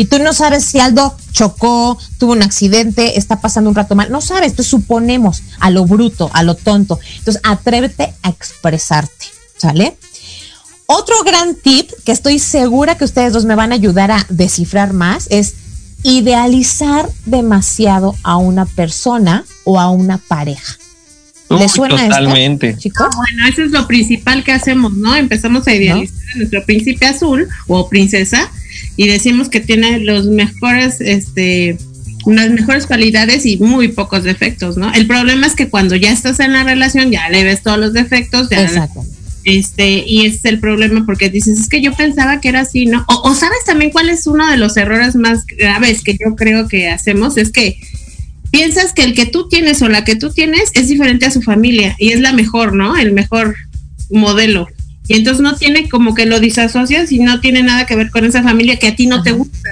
Y 0.00 0.06
tú 0.06 0.18
no 0.18 0.32
sabes 0.32 0.64
si 0.64 0.80
Aldo 0.80 1.14
chocó, 1.30 1.98
tuvo 2.16 2.32
un 2.32 2.42
accidente, 2.42 3.18
está 3.18 3.42
pasando 3.42 3.68
un 3.68 3.76
rato 3.76 3.94
mal. 3.94 4.10
No 4.10 4.22
sabes, 4.22 4.56
tú 4.56 4.62
suponemos 4.62 5.42
a 5.58 5.68
lo 5.68 5.84
bruto, 5.84 6.30
a 6.32 6.42
lo 6.42 6.54
tonto. 6.54 6.98
Entonces, 7.18 7.42
atrévete 7.44 8.14
a 8.22 8.30
expresarte, 8.30 9.26
¿sale? 9.58 9.98
Otro 10.86 11.22
gran 11.22 11.54
tip 11.54 11.90
que 12.06 12.12
estoy 12.12 12.38
segura 12.38 12.96
que 12.96 13.04
ustedes 13.04 13.34
dos 13.34 13.44
me 13.44 13.54
van 13.54 13.72
a 13.72 13.74
ayudar 13.74 14.10
a 14.10 14.24
descifrar 14.30 14.94
más 14.94 15.26
es 15.28 15.56
idealizar 16.02 17.06
demasiado 17.26 18.16
a 18.22 18.38
una 18.38 18.64
persona 18.64 19.44
o 19.64 19.78
a 19.78 19.90
una 19.90 20.16
pareja. 20.16 20.78
¿Le 21.50 21.68
suena 21.68 22.04
totalmente. 22.04 22.74
chicos? 22.78 23.06
Ah, 23.06 23.16
bueno, 23.16 23.48
eso 23.52 23.62
es 23.64 23.70
lo 23.70 23.86
principal 23.86 24.44
que 24.44 24.52
hacemos, 24.52 24.94
¿no? 24.94 25.14
Empezamos 25.14 25.66
a 25.66 25.74
idealizar 25.74 26.16
a 26.32 26.38
nuestro 26.38 26.64
príncipe 26.64 27.04
azul 27.04 27.46
o 27.66 27.86
princesa 27.90 28.50
y 28.96 29.08
decimos 29.08 29.48
que 29.48 29.60
tiene 29.60 30.00
los 30.00 30.26
mejores, 30.26 31.00
este, 31.00 31.76
unas 32.24 32.50
mejores 32.50 32.86
cualidades 32.86 33.46
y 33.46 33.56
muy 33.58 33.88
pocos 33.88 34.24
defectos, 34.24 34.76
¿no? 34.76 34.92
El 34.92 35.06
problema 35.06 35.46
es 35.46 35.54
que 35.54 35.68
cuando 35.68 35.96
ya 35.96 36.12
estás 36.12 36.40
en 36.40 36.52
la 36.52 36.64
relación 36.64 37.10
ya 37.10 37.28
le 37.28 37.44
ves 37.44 37.62
todos 37.62 37.78
los 37.78 37.92
defectos, 37.92 38.48
ya 38.50 38.62
Exacto. 38.62 39.04
Este, 39.44 40.04
y 40.06 40.26
ese 40.26 40.36
es 40.36 40.44
el 40.44 40.60
problema 40.60 41.06
porque 41.06 41.30
dices, 41.30 41.58
es 41.58 41.68
que 41.68 41.80
yo 41.80 41.94
pensaba 41.94 42.40
que 42.40 42.50
era 42.50 42.60
así, 42.60 42.84
¿no? 42.84 43.04
O, 43.08 43.34
sabes 43.34 43.64
también 43.64 43.90
cuál 43.90 44.10
es 44.10 44.26
uno 44.26 44.46
de 44.50 44.58
los 44.58 44.76
errores 44.76 45.16
más 45.16 45.46
graves 45.46 46.02
que 46.02 46.12
yo 46.12 46.36
creo 46.36 46.68
que 46.68 46.88
hacemos, 46.88 47.38
es 47.38 47.50
que 47.50 47.78
piensas 48.50 48.92
que 48.92 49.02
el 49.02 49.14
que 49.14 49.26
tú 49.26 49.48
tienes 49.48 49.80
o 49.80 49.88
la 49.88 50.04
que 50.04 50.16
tú 50.16 50.30
tienes 50.30 50.70
es 50.74 50.88
diferente 50.88 51.24
a 51.24 51.30
su 51.30 51.40
familia 51.40 51.96
y 51.98 52.10
es 52.12 52.20
la 52.20 52.32
mejor, 52.32 52.74
¿no? 52.74 52.98
El 52.98 53.12
mejor 53.12 53.56
modelo. 54.10 54.68
Y 55.08 55.14
entonces 55.14 55.42
no 55.42 55.56
tiene 55.56 55.88
como 55.88 56.14
que 56.14 56.26
lo 56.26 56.38
disasocias 56.38 57.10
y 57.10 57.18
no 57.18 57.40
tiene 57.40 57.62
nada 57.62 57.86
que 57.86 57.96
ver 57.96 58.10
con 58.10 58.24
esa 58.24 58.42
familia 58.42 58.78
que 58.78 58.88
a 58.88 58.96
ti 58.96 59.06
no 59.06 59.22
te 59.22 59.32
gusta. 59.32 59.70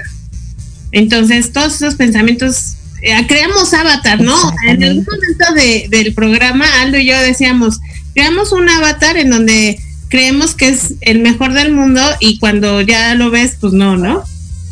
Entonces, 0.91 1.53
todos 1.53 1.75
esos 1.75 1.95
pensamientos, 1.95 2.75
eh, 3.01 3.25
creamos 3.27 3.73
avatar, 3.73 4.21
¿no? 4.21 4.35
En 4.67 4.83
el 4.83 4.95
momento 4.95 5.53
de, 5.55 5.87
del 5.89 6.13
programa, 6.13 6.65
Aldo 6.81 6.97
y 6.97 7.05
yo 7.05 7.17
decíamos, 7.19 7.79
creamos 8.13 8.51
un 8.51 8.67
avatar 8.69 9.17
en 9.17 9.29
donde 9.29 9.79
creemos 10.09 10.55
que 10.55 10.69
es 10.69 10.95
el 11.01 11.19
mejor 11.19 11.53
del 11.53 11.71
mundo 11.71 12.01
y 12.19 12.39
cuando 12.39 12.81
ya 12.81 13.15
lo 13.15 13.29
ves, 13.29 13.55
pues 13.59 13.73
no, 13.73 13.95
¿no? 13.95 14.23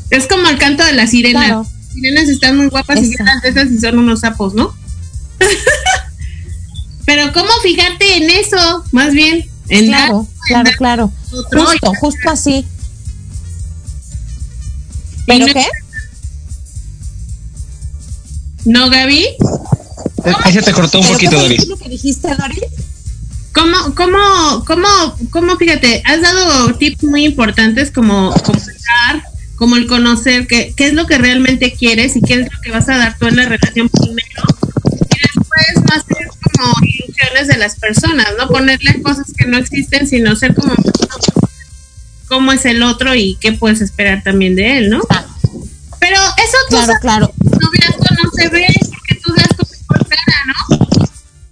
Es 0.09 0.27
como 0.27 0.49
el 0.49 0.57
canto 0.57 0.83
de 0.83 0.93
las 0.93 1.11
sirenas. 1.11 1.49
Las 1.49 1.93
sirenas 1.93 2.27
están 2.27 2.57
muy 2.57 2.67
guapas 2.67 3.03
y 3.03 3.13
esas 3.43 3.71
y 3.71 3.79
son 3.79 3.99
unos 3.99 4.21
sapos, 4.21 4.53
¿no? 4.53 4.75
Pero 7.05 7.31
¿cómo 7.31 7.49
fijarte 7.63 8.17
en 8.17 8.29
eso? 8.29 8.83
Más 8.91 9.13
bien, 9.13 9.45
en 9.69 9.87
Claro, 9.87 10.27
claro, 10.47 10.71
claro. 10.77 11.11
Justo, 11.29 11.93
justo 11.99 12.29
así. 12.29 12.65
¿Pero 15.25 15.47
no- 15.47 15.53
qué? 15.53 15.65
¿No, 18.65 18.89
Gaby? 18.89 19.25
Ahí 20.43 20.53
se 20.53 20.61
te 20.61 20.73
cortó 20.73 20.99
un 20.99 21.05
¿Pero 21.05 21.13
poquito, 21.13 21.67
lo 21.67 21.77
que 21.77 21.89
dijiste, 21.89 22.27
Doris? 22.35 22.63
¿Cómo, 23.53 23.95
cómo, 23.95 24.65
cómo, 24.65 24.87
cómo, 25.31 25.57
fíjate, 25.57 26.03
has 26.05 26.21
dado 26.21 26.73
tips 26.75 27.03
muy 27.05 27.25
importantes 27.25 27.91
como 27.91 28.31
comunicar, 28.43 29.23
como 29.55 29.77
el 29.77 29.87
conocer 29.87 30.47
qué, 30.47 30.73
qué 30.75 30.87
es 30.87 30.93
lo 30.93 31.07
que 31.07 31.17
realmente 31.17 31.73
quieres 31.73 32.15
y 32.15 32.21
qué 32.21 32.35
es 32.41 32.51
lo 32.53 32.61
que 32.61 32.71
vas 32.71 32.87
a 32.89 32.97
dar 32.97 33.17
tú 33.17 33.25
en 33.27 33.37
la 33.37 33.45
relación 33.45 33.89
primero. 33.89 34.43
Y 34.93 35.19
después 35.21 35.91
hacer 35.97 36.16
como 36.57 36.73
ilusiones 36.83 37.47
de 37.47 37.57
las 37.57 37.75
personas, 37.75 38.27
¿no? 38.37 38.47
Ponerle 38.47 39.01
cosas 39.01 39.27
que 39.37 39.45
no 39.45 39.57
existen, 39.57 40.07
sino 40.07 40.35
ser 40.35 40.53
como 40.55 40.73
cómo 42.27 42.51
es 42.51 42.65
el 42.65 42.83
otro 42.83 43.15
y 43.15 43.37
qué 43.39 43.53
puedes 43.53 43.81
esperar 43.81 44.21
también 44.23 44.55
de 44.55 44.77
él, 44.79 44.89
¿no? 44.89 45.01
Pero 45.99 46.17
eso 46.17 46.57
tú 46.69 46.75
Claro, 46.75 46.85
sabes, 46.85 46.99
claro. 47.01 47.33
noviazgo 47.43 48.23
no 48.23 48.31
se 48.31 48.49
ve 48.49 48.67
porque 48.89 49.15
tú 49.23 49.33
das 49.33 49.47
tu 49.57 49.65
mejor 49.71 50.07
cara, 50.07 50.37
¿no? 50.47 51.07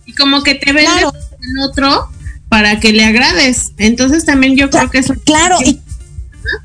Y 0.06 0.14
como 0.16 0.44
que 0.44 0.56
te 0.56 0.72
Claro. 0.74 1.14
el 1.42 1.60
otro 1.70 2.10
para 2.50 2.80
que 2.80 2.94
le 2.94 3.04
agrades. 3.06 3.72
Entonces 3.78 4.26
también 4.26 4.56
yo 4.56 4.70
creo 4.70 4.90
que 4.90 5.00
eso 5.00 5.14
Claro, 5.26 5.58
y 5.66 5.80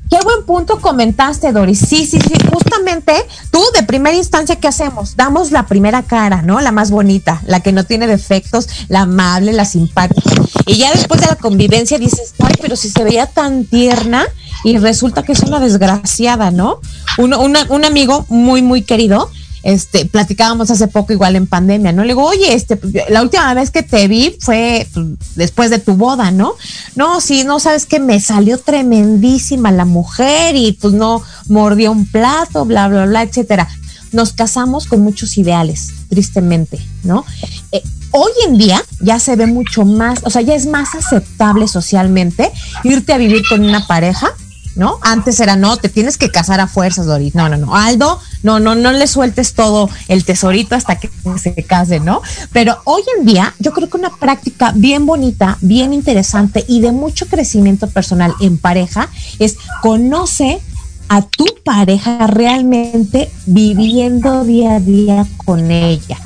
qué 0.09 0.17
buen 0.23 0.45
punto 0.45 0.79
comentaste, 0.79 1.51
Doris. 1.51 1.79
Sí, 1.79 2.05
sí, 2.05 2.19
sí, 2.19 2.33
justamente 2.51 3.13
tú 3.51 3.61
de 3.75 3.83
primera 3.83 4.15
instancia, 4.15 4.55
¿qué 4.57 4.67
hacemos? 4.67 5.15
Damos 5.15 5.51
la 5.51 5.65
primera 5.67 6.03
cara, 6.03 6.41
¿no? 6.41 6.59
La 6.61 6.71
más 6.71 6.91
bonita, 6.91 7.41
la 7.45 7.59
que 7.61 7.71
no 7.71 7.83
tiene 7.83 8.07
defectos, 8.07 8.67
la 8.89 9.01
amable, 9.01 9.53
la 9.53 9.65
simpática. 9.65 10.31
Y 10.65 10.77
ya 10.77 10.91
después 10.91 11.21
de 11.21 11.27
la 11.27 11.35
convivencia 11.35 11.97
dices, 11.97 12.33
ay, 12.39 12.53
pero 12.61 12.75
si 12.75 12.89
se 12.89 13.03
veía 13.03 13.25
tan 13.27 13.65
tierna 13.65 14.25
y 14.63 14.77
resulta 14.77 15.23
que 15.23 15.31
es 15.33 15.39
una 15.41 15.59
desgraciada, 15.59 16.51
¿no? 16.51 16.79
Uno, 17.17 17.39
una- 17.41 17.65
un 17.69 17.83
amigo 17.85 18.25
muy, 18.29 18.61
muy 18.61 18.83
querido, 18.83 19.29
este, 19.63 20.05
platicábamos 20.05 20.71
hace 20.71 20.87
poco 20.87 21.13
igual 21.13 21.35
en 21.35 21.47
pandemia, 21.47 21.91
¿no? 21.91 22.03
Le 22.03 22.09
digo, 22.09 22.23
oye, 22.23 22.53
este, 22.53 22.77
pues, 22.77 22.93
la 23.09 23.21
última 23.21 23.53
vez 23.53 23.71
que 23.71 23.83
te 23.83 24.07
vi 24.07 24.35
fue 24.39 24.87
pues, 24.93 25.07
después 25.35 25.69
de 25.69 25.79
tu 25.79 25.95
boda, 25.95 26.31
¿no? 26.31 26.53
No, 26.95 27.21
sí, 27.21 27.43
no 27.43 27.59
sabes 27.59 27.85
que 27.85 27.99
me 27.99 28.19
salió 28.19 28.57
tremendísima 28.57 29.71
la 29.71 29.85
mujer 29.85 30.55
y 30.55 30.73
pues 30.73 30.93
no 30.93 31.21
mordió 31.47 31.91
un 31.91 32.05
plato, 32.05 32.65
bla, 32.65 32.87
bla, 32.87 33.05
bla, 33.05 33.23
etcétera. 33.23 33.67
Nos 34.11 34.33
casamos 34.33 34.87
con 34.87 35.01
muchos 35.01 35.37
ideales, 35.37 35.89
tristemente, 36.09 36.79
¿no? 37.03 37.25
Eh, 37.71 37.81
hoy 38.11 38.31
en 38.45 38.57
día 38.57 38.83
ya 38.99 39.19
se 39.19 39.35
ve 39.35 39.47
mucho 39.47 39.85
más, 39.85 40.19
o 40.23 40.29
sea, 40.29 40.41
ya 40.41 40.55
es 40.55 40.65
más 40.65 40.95
aceptable 40.95 41.67
socialmente 41.67 42.51
irte 42.83 43.13
a 43.13 43.17
vivir 43.17 43.41
con 43.47 43.63
una 43.63 43.87
pareja 43.87 44.33
¿no? 44.75 44.97
Antes 45.01 45.39
era, 45.39 45.55
no, 45.55 45.77
te 45.77 45.89
tienes 45.89 46.17
que 46.17 46.29
casar 46.29 46.59
a 46.59 46.67
fuerzas, 46.67 47.05
Doris. 47.05 47.35
No, 47.35 47.49
no, 47.49 47.57
no. 47.57 47.75
Aldo, 47.75 48.19
no, 48.43 48.59
no, 48.59 48.75
no 48.75 48.91
le 48.91 49.07
sueltes 49.07 49.53
todo 49.53 49.89
el 50.07 50.23
tesorito 50.23 50.75
hasta 50.75 50.97
que 50.97 51.09
se 51.41 51.53
case, 51.63 51.99
¿no? 51.99 52.21
Pero 52.53 52.77
hoy 52.85 53.03
en 53.17 53.25
día, 53.25 53.53
yo 53.59 53.71
creo 53.73 53.89
que 53.89 53.97
una 53.97 54.15
práctica 54.15 54.71
bien 54.75 55.05
bonita, 55.05 55.57
bien 55.61 55.93
interesante 55.93 56.63
y 56.67 56.81
de 56.81 56.91
mucho 56.91 57.27
crecimiento 57.27 57.89
personal 57.89 58.33
en 58.39 58.57
pareja 58.57 59.09
es 59.39 59.57
conoce 59.81 60.61
a 61.09 61.21
tu 61.23 61.45
pareja 61.65 62.25
realmente 62.27 63.29
viviendo 63.45 64.45
día 64.45 64.75
a 64.75 64.79
día 64.79 65.27
con 65.45 65.69
ella. 65.69 66.17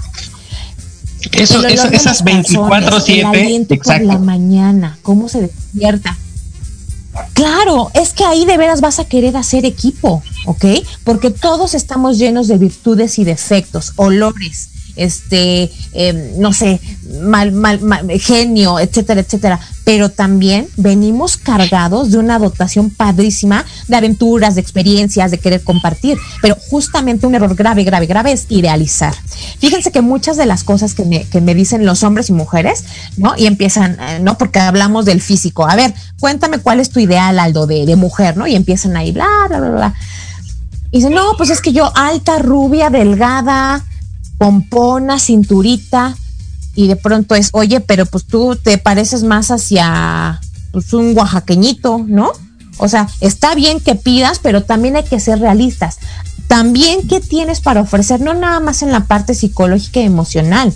Eso, 1.31 1.65
eso- 1.65 1.87
esas 1.87 2.21
los 2.21 2.23
calzones, 2.23 2.49
el 3.09 3.25
24-7. 3.25 3.25
aliento 3.25 3.75
por 3.75 3.87
la 3.87 3.95
Exacto. 3.95 4.19
mañana, 4.19 4.97
cómo 5.01 5.27
se 5.27 5.41
despierta. 5.41 6.17
Claro, 7.33 7.91
es 7.93 8.13
que 8.13 8.25
ahí 8.25 8.45
de 8.45 8.57
veras 8.57 8.81
vas 8.81 8.99
a 8.99 9.05
querer 9.05 9.37
hacer 9.37 9.65
equipo, 9.65 10.23
¿ok? 10.45 10.65
Porque 11.03 11.31
todos 11.31 11.73
estamos 11.73 12.17
llenos 12.17 12.47
de 12.47 12.57
virtudes 12.57 13.19
y 13.19 13.23
defectos, 13.23 13.93
olores, 13.95 14.69
este, 14.95 15.71
eh, 15.93 16.35
no 16.37 16.53
sé, 16.53 16.79
mal, 17.21 17.51
mal, 17.51 17.81
mal, 17.81 18.09
genio, 18.19 18.79
etcétera, 18.79 19.21
etcétera. 19.21 19.59
Pero 19.83 20.09
también 20.09 20.67
venimos 20.77 21.37
cargados 21.37 22.11
de 22.11 22.17
una 22.17 22.39
dotación 22.39 22.89
padrísima 22.89 23.65
de 23.87 23.95
aventuras, 23.95 24.55
de 24.55 24.61
experiencias, 24.61 25.29
de 25.31 25.37
querer 25.37 25.63
compartir. 25.63 26.17
Pero 26.41 26.57
justamente 26.69 27.27
un 27.27 27.35
error 27.35 27.55
grave, 27.55 27.83
grave, 27.83 28.07
grave 28.07 28.31
es 28.31 28.47
idealizar. 28.49 29.13
Fíjense 29.59 29.91
que 29.91 30.01
muchas 30.01 30.37
de 30.37 30.45
las 30.45 30.63
cosas 30.63 30.95
que 30.95 31.05
me, 31.05 31.23
que 31.25 31.41
me 31.41 31.53
dicen 31.53 31.85
los 31.85 32.03
hombres 32.03 32.29
y 32.29 32.33
mujeres, 32.33 32.83
¿no? 33.17 33.33
Y 33.37 33.45
empiezan, 33.45 33.97
eh, 33.99 34.19
¿no? 34.21 34.37
Porque 34.37 34.59
hablamos 34.59 35.05
del 35.05 35.21
físico. 35.21 35.67
A 35.67 35.75
ver, 35.75 35.93
cuéntame 36.19 36.57
cuál 36.59 36.79
es 36.79 36.89
tu 36.89 36.99
ideal, 36.99 37.37
Aldo, 37.37 37.67
de, 37.67 37.85
de 37.85 37.95
mujer, 37.95 38.37
¿no? 38.37 38.47
Y 38.47 38.55
empiezan 38.55 38.97
ahí, 38.97 39.11
bla, 39.11 39.27
bla, 39.47 39.59
bla, 39.59 39.69
bla. 39.69 39.93
Y 40.91 40.99
dicen, 40.99 41.13
no, 41.13 41.33
pues 41.37 41.49
es 41.49 41.61
que 41.61 41.73
yo 41.73 41.91
alta, 41.95 42.39
rubia, 42.39 42.89
delgada, 42.89 43.83
pompona, 44.37 45.19
cinturita. 45.19 46.15
Y 46.75 46.87
de 46.87 46.95
pronto 46.95 47.35
es, 47.35 47.49
oye, 47.53 47.79
pero 47.79 48.05
pues 48.05 48.25
tú 48.25 48.55
te 48.55 48.77
pareces 48.77 49.23
más 49.23 49.49
hacia 49.49 50.41
pues, 50.71 50.91
un 50.93 51.17
oaxaqueñito, 51.17 52.03
¿no? 52.05 52.31
O 52.77 52.89
sea, 52.89 53.07
está 53.21 53.55
bien 53.55 53.79
que 53.79 53.95
pidas, 53.95 54.39
pero 54.39 54.63
también 54.63 54.97
hay 54.97 55.03
que 55.03 55.19
ser 55.19 55.39
realistas. 55.39 55.99
También, 56.47 57.07
¿qué 57.07 57.21
tienes 57.21 57.61
para 57.61 57.81
ofrecer? 57.81 58.21
No 58.21 58.33
nada 58.33 58.59
más 58.59 58.81
en 58.81 58.91
la 58.91 59.05
parte 59.05 59.33
psicológica 59.33 60.01
y 60.01 60.03
emocional. 60.03 60.73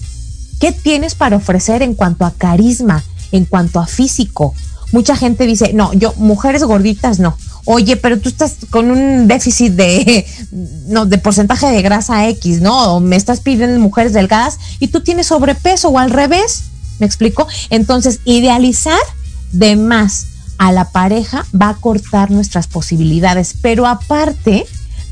¿Qué 0.60 0.72
tienes 0.72 1.15
para 1.15 1.38
ofrecer 1.38 1.82
en 1.82 1.95
cuanto 1.95 2.26
a 2.26 2.32
carisma, 2.32 3.04
en 3.32 3.45
cuanto 3.45 3.80
a 3.80 3.88
físico? 3.88 4.54
Mucha 4.91 5.15
gente 5.15 5.45
dice, 5.45 5.74
no, 5.74 5.93
yo, 5.93 6.13
mujeres 6.17 6.63
gorditas, 6.63 7.19
no. 7.19 7.38
Oye, 7.65 7.95
pero 7.98 8.19
tú 8.19 8.30
estás 8.30 8.56
con 8.69 8.89
un 8.91 9.28
déficit 9.28 9.74
de, 9.74 10.26
no, 10.88 11.06
de 11.06 11.17
porcentaje 11.17 11.67
de 11.67 11.82
grasa 11.82 12.28
X, 12.30 12.62
¿no? 12.62 12.95
O 12.95 13.00
me 13.00 13.15
estás 13.15 13.41
pidiendo 13.41 13.80
mujeres 13.80 14.13
delgadas 14.13 14.58
y 14.80 14.88
tú 14.88 15.02
tienes 15.02 15.28
sobrepeso 15.28 15.89
o 15.89 16.00
al 16.00 16.12
revés. 16.12 16.63
¿Me 17.00 17.06
explico? 17.06 17.48
Entonces, 17.69 18.19
idealizar 18.26 19.00
de 19.52 19.76
más 19.76 20.28
a 20.58 20.72
la 20.72 20.91
pareja 20.91 21.45
va 21.60 21.69
a 21.69 21.76
cortar 21.76 22.32
nuestras 22.32 22.67
posibilidades, 22.67 23.56
pero 23.62 23.88
aparte 23.88 24.65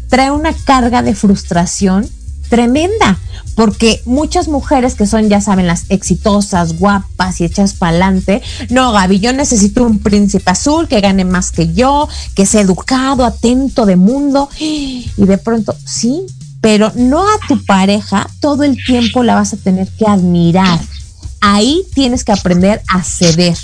trae 0.09 0.31
una 0.31 0.53
carga 0.53 1.01
de 1.01 1.15
frustración 1.15 2.09
tremenda, 2.49 3.19
porque 3.55 4.01
muchas 4.05 4.47
mujeres 4.47 4.95
que 4.95 5.05
son, 5.05 5.29
ya 5.29 5.41
saben, 5.41 5.67
las 5.67 5.85
exitosas, 5.89 6.77
guapas 6.77 7.41
y 7.41 7.45
hechas 7.45 7.73
para 7.73 7.91
adelante, 7.91 8.41
no, 8.69 8.91
Gaby, 8.91 9.19
yo 9.19 9.33
necesito 9.33 9.83
un 9.83 9.99
príncipe 9.99 10.51
azul 10.51 10.87
que 10.87 11.01
gane 11.01 11.25
más 11.25 11.51
que 11.51 11.73
yo, 11.73 12.07
que 12.35 12.45
sea 12.45 12.61
educado, 12.61 13.25
atento 13.25 13.85
de 13.85 13.95
mundo, 13.95 14.49
y 14.59 15.05
de 15.15 15.37
pronto, 15.37 15.75
sí, 15.85 16.25
pero 16.61 16.91
no 16.95 17.21
a 17.21 17.39
tu 17.47 17.63
pareja, 17.65 18.29
todo 18.39 18.63
el 18.63 18.77
tiempo 18.83 19.23
la 19.23 19.35
vas 19.35 19.53
a 19.53 19.57
tener 19.57 19.87
que 19.89 20.05
admirar. 20.05 20.79
Ahí 21.41 21.83
tienes 21.93 22.23
que 22.23 22.31
aprender 22.31 22.81
a 22.87 23.03
ceder, 23.03 23.57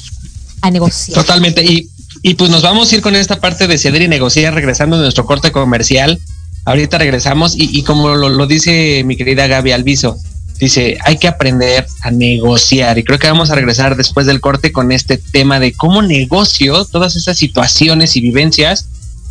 a 0.61 0.71
negociar. 0.71 1.15
Totalmente. 1.15 1.63
Y, 1.63 1.89
y 2.21 2.35
pues 2.35 2.49
nos 2.49 2.61
vamos 2.61 2.91
a 2.91 2.95
ir 2.95 3.01
con 3.01 3.15
esta 3.15 3.39
parte 3.39 3.67
de 3.67 3.77
ceder 3.77 4.03
y 4.03 4.07
negociar 4.07 4.53
regresando 4.53 4.97
de 4.97 5.03
nuestro 5.03 5.25
corte 5.25 5.51
comercial. 5.51 6.19
Ahorita 6.65 6.97
regresamos 6.97 7.55
y, 7.55 7.77
y 7.77 7.83
como 7.83 8.09
lo, 8.15 8.29
lo 8.29 8.47
dice 8.47 9.03
mi 9.05 9.15
querida 9.17 9.47
Gaby 9.47 9.71
Alviso, 9.73 10.17
dice, 10.59 10.97
hay 11.03 11.17
que 11.17 11.27
aprender 11.27 11.85
a 12.01 12.11
negociar 12.11 12.97
y 12.97 13.03
creo 13.03 13.19
que 13.19 13.27
vamos 13.27 13.49
a 13.51 13.55
regresar 13.55 13.97
después 13.97 14.25
del 14.25 14.39
corte 14.39 14.71
con 14.71 14.91
este 14.91 15.17
tema 15.17 15.59
de 15.59 15.73
cómo 15.73 16.01
negocio 16.01 16.85
todas 16.85 17.15
esas 17.17 17.37
situaciones 17.37 18.15
y 18.15 18.21
vivencias 18.21 18.87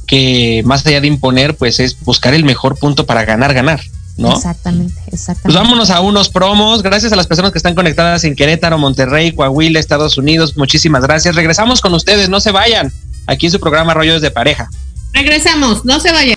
que 0.06 0.62
más 0.66 0.84
allá 0.84 1.00
de 1.00 1.06
imponer, 1.06 1.56
pues 1.56 1.80
es 1.80 1.98
buscar 2.00 2.34
el 2.34 2.44
mejor 2.44 2.76
punto 2.76 3.06
para 3.06 3.24
ganar, 3.24 3.54
ganar, 3.54 3.80
¿no? 4.18 4.34
Exactamente, 4.36 4.92
Pues 5.08 5.20
exactamente. 5.22 5.58
vámonos 5.62 5.88
a 5.90 6.00
unos 6.00 6.28
promos. 6.28 6.82
Gracias 6.82 7.12
a 7.12 7.16
las 7.16 7.26
personas 7.26 7.52
que 7.52 7.58
están 7.58 7.74
conectadas 7.74 8.24
en 8.24 8.34
Querétaro, 8.36 8.76
Monterrey, 8.76 9.32
Coahuila, 9.32 9.80
Estados 9.80 10.18
Unidos. 10.18 10.56
Muchísimas 10.58 11.02
gracias. 11.04 11.34
Regresamos 11.34 11.80
con 11.80 11.94
ustedes. 11.94 12.28
No 12.28 12.40
se 12.40 12.50
vayan. 12.50 12.92
Aquí 13.26 13.46
en 13.46 13.52
su 13.52 13.60
programa 13.60 13.94
Rollos 13.94 14.20
de 14.20 14.30
Pareja. 14.30 14.68
Regresamos, 15.14 15.84
no 15.86 15.98
se 16.00 16.12
vayan. 16.12 16.36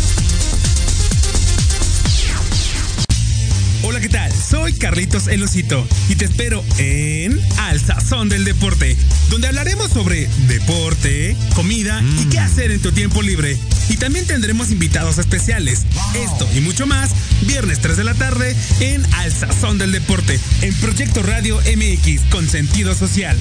Hola, 3.83 3.99
¿qué 3.99 4.09
tal? 4.09 4.31
Soy 4.31 4.73
Carlitos 4.73 5.27
El 5.27 5.41
Osito 5.41 5.87
y 6.07 6.15
te 6.15 6.25
espero 6.25 6.63
en 6.77 7.39
Al 7.57 7.79
Sazón 7.79 8.29
del 8.29 8.45
Deporte, 8.45 8.95
donde 9.31 9.47
hablaremos 9.47 9.89
sobre 9.89 10.27
deporte, 10.47 11.35
comida 11.55 12.03
y 12.19 12.25
qué 12.25 12.37
hacer 12.37 12.71
en 12.71 12.79
tu 12.79 12.91
tiempo 12.91 13.23
libre. 13.23 13.57
Y 13.89 13.97
también 13.97 14.27
tendremos 14.27 14.71
invitados 14.71 15.17
especiales. 15.17 15.85
Esto 16.13 16.47
y 16.55 16.61
mucho 16.61 16.85
más, 16.85 17.11
viernes 17.41 17.79
3 17.81 17.97
de 17.97 18.03
la 18.03 18.13
tarde 18.13 18.55
en 18.81 19.03
Al 19.15 19.31
Sazón 19.31 19.79
del 19.79 19.91
Deporte, 19.91 20.39
en 20.61 20.75
Proyecto 20.75 21.23
Radio 21.23 21.57
MX 21.57 22.21
con 22.29 22.47
sentido 22.47 22.93
social. 22.93 23.35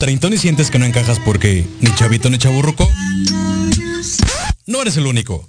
Treintón 0.00 0.32
y 0.32 0.38
sientes 0.38 0.72
que 0.72 0.80
no 0.80 0.84
encajas 0.84 1.20
porque 1.20 1.64
ni 1.80 1.94
chavito 1.94 2.28
ni 2.28 2.38
chaburruco. 2.38 2.90
No 4.66 4.82
eres 4.82 4.96
el 4.96 5.06
único. 5.06 5.48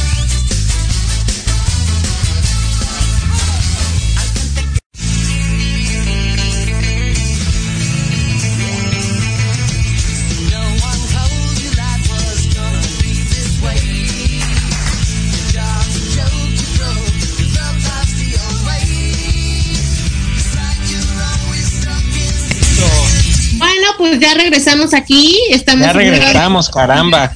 Pues 24.01 24.19
ya 24.19 24.33
regresamos 24.33 24.93
aquí. 24.93 25.37
Estamos 25.51 25.85
Ya 25.85 25.93
regresamos, 25.93 26.69
caramba. 26.69 27.31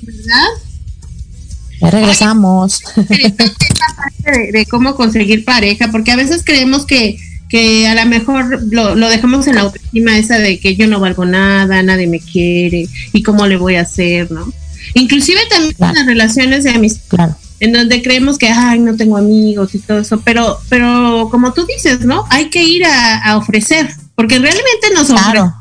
Ya 1.81 1.89
regresamos. 1.91 2.79
de, 2.97 4.51
de 4.51 4.65
cómo 4.69 4.95
conseguir 4.95 5.45
pareja, 5.45 5.89
porque 5.91 6.11
a 6.11 6.15
veces 6.15 6.41
creemos 6.43 6.85
que, 6.85 7.17
que 7.49 7.87
a 7.87 7.93
lo 7.95 8.05
mejor 8.09 8.63
lo, 8.71 8.95
lo 8.95 9.09
dejamos 9.09 9.45
en 9.47 9.55
la 9.55 9.61
autoestima 9.61 10.17
esa 10.17 10.39
de 10.39 10.59
que 10.59 10.75
yo 10.75 10.87
no 10.87 10.99
valgo 10.99 11.25
nada, 11.25 11.83
nadie 11.83 12.07
me 12.07 12.19
quiere, 12.19 12.87
y 13.13 13.21
cómo 13.23 13.45
le 13.45 13.57
voy 13.57 13.75
a 13.75 13.81
hacer, 13.81 14.31
¿no? 14.31 14.51
Inclusive 14.95 15.39
también 15.49 15.73
Claro. 15.73 15.91
en 15.91 15.97
las 15.97 16.05
relaciones 16.07 16.63
de 16.63 16.71
amistad, 16.71 17.01
Claro. 17.09 17.35
en 17.59 17.73
donde 17.73 18.01
creemos 18.01 18.37
que, 18.37 18.47
ay, 18.49 18.79
no 18.79 18.95
tengo 18.95 19.17
amigos 19.17 19.75
y 19.75 19.79
todo 19.79 19.99
eso, 19.99 20.21
pero, 20.23 20.59
pero 20.69 21.27
como 21.29 21.53
tú 21.53 21.65
dices, 21.67 22.01
¿no? 22.01 22.25
Hay 22.29 22.49
que 22.49 22.63
ir 22.63 22.85
a, 22.85 23.17
a 23.17 23.37
ofrecer, 23.37 23.89
porque 24.15 24.39
realmente 24.39 24.87
nos 24.93 25.09
ofrecen 25.11 25.31
Claro. 25.33 25.53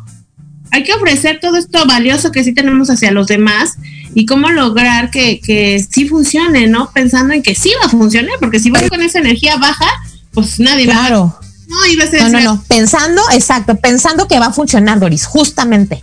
Hay 0.75 0.83
que 0.83 0.93
ofrecer 0.93 1.39
todo 1.41 1.57
esto 1.57 1.87
valioso 1.87 2.33
que 2.33 2.43
sí 2.43 2.53
tenemos 2.53 2.91
hacia 2.91 3.13
los 3.13 3.29
demás 3.29 3.75
y 4.13 4.27
cómo 4.27 4.51
lograr 4.51 5.09
que, 5.09 5.39
que 5.39 5.85
sí 5.89 6.09
funcione, 6.09 6.67
¿no? 6.67 6.91
Pensando 6.93 7.33
en 7.33 7.45
que 7.45 7.55
sí 7.55 7.71
va 7.81 7.87
a 7.87 7.89
funcionar, 7.89 8.35
porque 8.41 8.59
si 8.59 8.71
vas 8.71 8.91
con 8.91 9.01
esa 9.01 9.21
energía 9.21 9.57
baja, 9.57 9.87
pues 10.33 10.59
nadie 10.59 10.89
va 10.89 10.95
Claro. 10.95 11.39
No, 11.69 11.87
iba 11.87 12.03
a 12.03 12.07
ser 12.09 12.23
No, 12.23 12.29
no, 12.29 12.41
no. 12.41 12.65
Pensando, 12.67 13.23
exacto, 13.33 13.77
pensando 13.77 14.27
que 14.27 14.41
va 14.41 14.47
a 14.47 14.53
funcionar, 14.53 14.99
Doris, 14.99 15.27
justamente. 15.27 16.01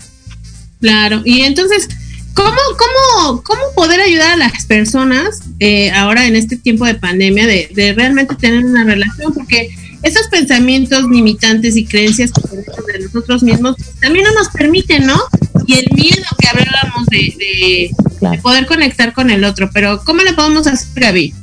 Claro, 0.79 1.21
y 1.25 1.41
entonces, 1.41 1.89
¿cómo, 2.33 2.57
cómo, 2.77 3.43
cómo 3.43 3.61
poder 3.75 3.99
ayudar 3.99 4.31
a 4.31 4.37
las 4.37 4.65
personas 4.67 5.41
eh, 5.59 5.91
ahora 5.91 6.27
en 6.27 6.37
este 6.37 6.55
tiempo 6.55 6.85
de 6.85 6.95
pandemia 6.95 7.45
de, 7.45 7.69
de 7.75 7.91
realmente 7.91 8.35
tener 8.35 8.63
una 8.63 8.85
relación? 8.85 9.33
Porque 9.33 9.69
esos 10.03 10.27
pensamientos 10.27 11.03
limitantes 11.09 11.75
y 11.75 11.85
creencias 11.85 12.31
que 12.31 12.41
tenemos 12.41 12.85
de 12.85 12.99
nosotros 13.05 13.43
mismos 13.43 13.75
también 13.99 14.25
no 14.25 14.33
nos 14.33 14.49
permiten, 14.49 15.05
¿no? 15.05 15.19
Y 15.67 15.73
el 15.75 15.85
miedo 15.93 16.23
que 16.39 16.47
hablábamos 16.49 17.05
de, 17.07 17.17
de, 17.37 17.91
de 17.91 17.91
Claro. 18.19 18.41
poder 18.43 18.65
conectar 18.67 19.13
con 19.13 19.29
el 19.31 19.43
otro, 19.43 19.69
pero 19.73 20.03
¿cómo 20.03 20.21
le 20.21 20.33
podemos 20.33 20.67
hacer, 20.67 20.87
Gaby? 20.95 21.33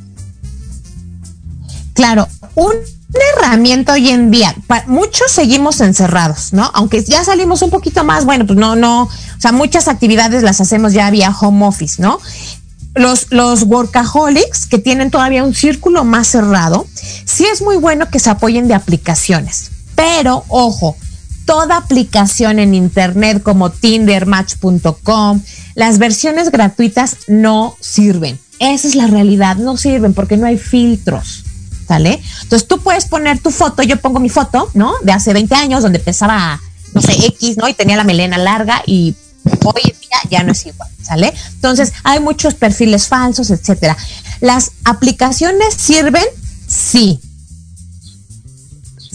Claro, 1.92 2.29
una 2.55 2.75
herramienta 3.37 3.94
hoy 3.94 4.11
en 4.11 4.31
día, 4.31 4.55
pa- 4.68 4.85
muchos 4.87 5.33
seguimos 5.33 5.81
encerrados, 5.81 6.53
¿no? 6.53 6.71
Aunque 6.75 7.03
ya 7.03 7.25
salimos 7.25 7.62
un 7.62 7.71
poquito 7.71 8.05
más, 8.05 8.25
bueno, 8.25 8.47
pues 8.47 8.57
no, 8.59 8.77
no, 8.77 9.03
o 9.05 9.11
sea, 9.40 9.51
muchas 9.51 9.88
actividades 9.88 10.44
las 10.44 10.61
hacemos 10.61 10.92
ya 10.92 11.11
vía 11.11 11.31
home 11.40 11.66
office, 11.66 12.01
¿no? 12.01 12.21
Los, 12.99 13.29
los 13.31 13.63
workaholics 13.63 14.67
que 14.67 14.79
tienen 14.79 15.11
todavía 15.11 15.45
un 15.45 15.55
círculo 15.55 16.05
más 16.05 16.29
cerrado, 16.29 16.87
sí 17.25 17.47
es 17.47 17.63
muy 17.63 17.77
bueno 17.77 18.11
que 18.11 18.19
se 18.19 18.31
apoyen 18.31 18.69
de 18.69 18.75
aplicaciones, 18.75 19.71
pero 19.95 20.45
ojo, 20.49 20.97
toda 21.49 21.79
aplicación 21.79 22.59
en 22.59 22.75
internet 22.75 23.43
como 23.43 23.71
Tinder, 23.71 24.27
Match.com, 24.27 25.41
las 25.75 25.99
versiones 25.99 26.51
gratuitas 26.51 27.17
no 27.27 27.75
sirven. 27.81 28.39
Esa 28.59 28.87
es 28.87 28.95
la 28.95 29.07
realidad, 29.07 29.57
no 29.57 29.79
sirven 29.79 30.13
porque 30.13 30.37
no 30.37 30.47
hay 30.47 30.59
filtros. 30.59 31.45
¿Sale? 31.87 32.21
Entonces 32.43 32.69
tú 32.69 32.81
puedes 32.81 33.07
poner 33.07 33.39
tu 33.39 33.51
foto, 33.51 33.83
yo 33.83 33.97
pongo 33.97 34.21
mi 34.21 34.29
foto, 34.29 34.69
¿no? 34.75 34.93
De 35.05 35.13
hace 35.13 35.33
20 35.33 35.55
años, 35.55 35.83
donde 35.83 35.99
pesaba, 35.99 36.61
no 36.93 37.01
sé, 37.01 37.13
X, 37.29 37.57
¿no? 37.57 37.67
Y 37.67 37.73
tenía 37.73 37.97
la 37.97 38.05
melena 38.05 38.37
larga 38.37 38.83
y 38.85 39.15
hoy 39.65 39.83
en 39.85 40.01
día 40.01 40.19
ya 40.31 40.43
no 40.43 40.53
es 40.53 40.67
igual, 40.67 40.89
¿sale? 41.03 41.33
Entonces 41.55 41.93
hay 42.05 42.21
muchos 42.21 42.55
perfiles 42.55 43.09
falsos, 43.09 43.51
etcétera. 43.51 43.97
¿Las 44.41 44.73
aplicaciones 44.85 45.75
sirven? 45.75 46.25
Sí. 46.67 47.21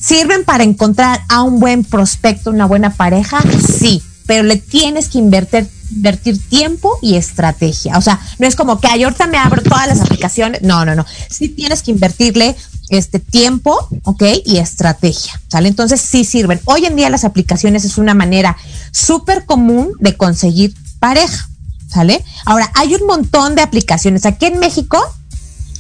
¿Sirven 0.02 0.44
para 0.44 0.64
encontrar 0.64 1.22
a 1.30 1.44
un 1.44 1.60
buen 1.60 1.84
prospecto, 1.84 2.50
una 2.50 2.66
buena 2.66 2.94
pareja? 2.94 3.42
Sí, 3.80 4.02
pero 4.26 4.44
le 4.44 4.58
tienes 4.58 5.08
que 5.08 5.18
invertir, 5.18 5.70
invertir 5.92 6.40
tiempo 6.50 6.98
y 7.02 7.16
estrategia. 7.16 7.98
O 7.98 8.02
sea, 8.02 8.20
no 8.40 8.48
es 8.48 8.56
como 8.56 8.80
que 8.80 8.88
"Ay, 8.88 9.04
ahorita 9.04 9.28
me 9.28 9.38
abro 9.38 9.62
todas 9.62 9.88
las 9.88 10.02
aplicaciones. 10.02 10.62
No, 10.62 10.86
no, 10.86 10.96
no. 10.96 11.06
Sí 11.30 11.50
tienes 11.50 11.82
que 11.82 11.92
invertirle 11.92 12.56
este 12.90 13.20
tiempo, 13.20 13.88
¿ok? 14.04 14.24
Y 14.46 14.58
estrategia, 14.58 15.40
¿sale? 15.48 15.68
Entonces 15.68 16.02
sí 16.02 16.26
sirven. 16.26 16.60
Hoy 16.66 16.86
en 16.86 16.96
día 16.96 17.10
las 17.10 17.24
aplicaciones 17.24 17.86
es 17.86 17.98
una 17.98 18.14
manera 18.14 18.58
súper 18.92 19.46
común 19.46 19.92
de 20.00 20.16
conseguir 20.16 20.74
pareja, 21.00 21.50
¿sale? 21.88 22.24
Ahora, 22.46 22.72
hay 22.76 22.94
un 22.96 23.06
montón 23.08 23.56
de 23.56 23.62
aplicaciones. 23.62 24.26
Aquí 24.26 24.46
en 24.46 24.60
México, 24.60 25.00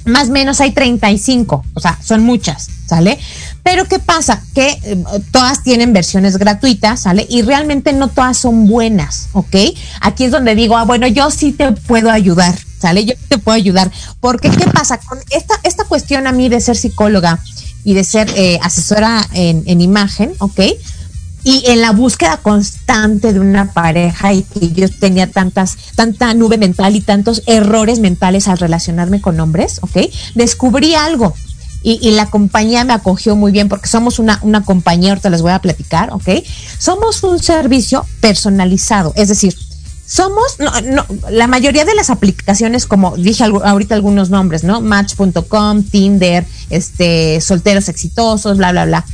más 0.06 0.30
o 0.30 0.32
menos 0.32 0.60
hay 0.62 0.72
35, 0.72 1.64
o 1.74 1.80
sea, 1.80 2.00
son 2.04 2.24
muchas, 2.24 2.70
¿sale? 2.94 3.18
Pero 3.64 3.86
¿qué 3.86 3.98
pasa? 3.98 4.44
Que 4.54 4.78
eh, 4.84 5.04
todas 5.32 5.64
tienen 5.64 5.94
versiones 5.94 6.38
gratuitas, 6.38 7.02
¿sale? 7.02 7.26
Y 7.28 7.42
realmente 7.42 7.92
no 7.92 8.10
todas 8.10 8.38
son 8.38 8.68
buenas, 8.68 9.30
¿ok? 9.34 9.56
Aquí 10.02 10.26
es 10.26 10.32
donde 10.32 10.54
digo, 10.54 10.78
ah, 10.78 10.86
bueno, 10.86 11.08
yo 11.08 11.32
sí 11.32 11.54
te 11.54 11.72
puedo 11.72 12.12
ayudar, 12.12 12.56
¿sale? 12.80 13.04
Yo 13.06 13.16
te 13.30 13.40
puedo 13.40 13.56
ayudar. 13.56 13.92
Porque 14.20 14.52
¿qué 14.52 14.68
pasa? 14.68 15.00
Con 15.00 15.18
esta, 15.32 15.56
esta 15.64 15.86
cuestión 15.86 16.28
a 16.28 16.32
mí 16.32 16.50
de 16.50 16.62
ser 16.62 16.78
psicóloga 16.78 17.40
y 17.84 17.96
de 17.96 18.04
ser 18.04 18.30
eh, 18.36 18.60
asesora 18.62 19.28
en, 19.34 19.64
en 19.66 19.82
imagen, 19.82 20.34
¿ok? 20.38 20.60
y 21.46 21.64
en 21.68 21.82
la 21.82 21.92
búsqueda 21.92 22.38
constante 22.38 23.34
de 23.34 23.40
una 23.40 23.74
pareja 23.74 24.34
y 24.34 24.44
que 24.44 24.72
yo 24.72 24.90
tenía 24.90 25.30
tantas, 25.30 25.78
tanta 25.96 26.34
nube 26.34 26.58
mental 26.58 26.96
y 26.96 27.02
tantos 27.02 27.44
errores 27.48 28.00
mentales 28.00 28.48
al 28.48 28.58
relacionarme 28.60 29.20
con 29.20 29.40
hombres, 29.42 29.80
¿ok? 29.82 30.10
Descubrí 30.36 30.96
algo. 30.96 31.34
Y, 31.84 32.12
la 32.12 32.30
compañía 32.30 32.86
me 32.86 32.94
acogió 32.94 33.36
muy 33.36 33.52
bien 33.52 33.68
porque 33.68 33.90
somos 33.90 34.18
una, 34.18 34.40
una 34.42 34.64
compañía, 34.64 35.12
ahorita 35.12 35.30
les 35.30 35.42
voy 35.42 35.52
a 35.52 35.60
platicar, 35.60 36.14
¿ok? 36.14 36.30
Somos 36.80 37.24
un 37.24 37.40
servicio 37.40 38.06
personalizado, 38.22 39.12
es 39.18 39.28
decir, 39.28 39.54
somos, 40.06 40.58
la 41.30 41.48
mayoría 41.48 41.86
de 41.86 41.96
las 41.96 42.10
aplicaciones, 42.10 42.86
como 42.86 43.18
dije 43.18 43.44
ahorita 43.44 43.96
algunos 43.96 44.30
nombres, 44.30 44.64
¿no? 44.64 44.80
Match.com, 44.80 45.84
Tinder, 45.84 46.46
este, 46.70 47.42
solteros 47.42 47.90
exitosos, 47.90 48.58
bla, 48.58 48.72
bla, 48.72 48.86
bla. 48.86 49.06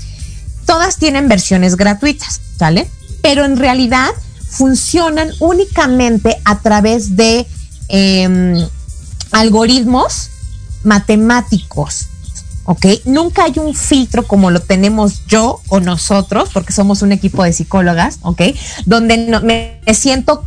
Todas 0.66 0.98
tienen 0.98 1.30
versiones 1.30 1.78
gratuitas, 1.78 2.42
¿sale? 2.58 2.90
Pero 3.22 3.46
en 3.46 3.58
realidad 3.58 4.10
funcionan 4.50 5.30
únicamente 5.40 6.38
a 6.44 6.60
través 6.60 7.16
de 7.16 7.48
em, 7.88 8.56
algoritmos 9.32 10.30
matemáticos. 10.84 12.08
¿Ok? 12.70 12.86
Nunca 13.06 13.46
hay 13.46 13.54
un 13.58 13.74
filtro 13.74 14.28
como 14.28 14.52
lo 14.52 14.60
tenemos 14.60 15.26
yo 15.26 15.60
o 15.70 15.80
nosotros, 15.80 16.50
porque 16.54 16.72
somos 16.72 17.02
un 17.02 17.12
equipo 17.12 17.44
de 17.44 17.52
psicólogas, 17.52 18.20
¿ok? 18.22 18.44
Donde 18.86 19.18
no, 19.18 19.42
me 19.42 19.82
siento... 19.92 20.46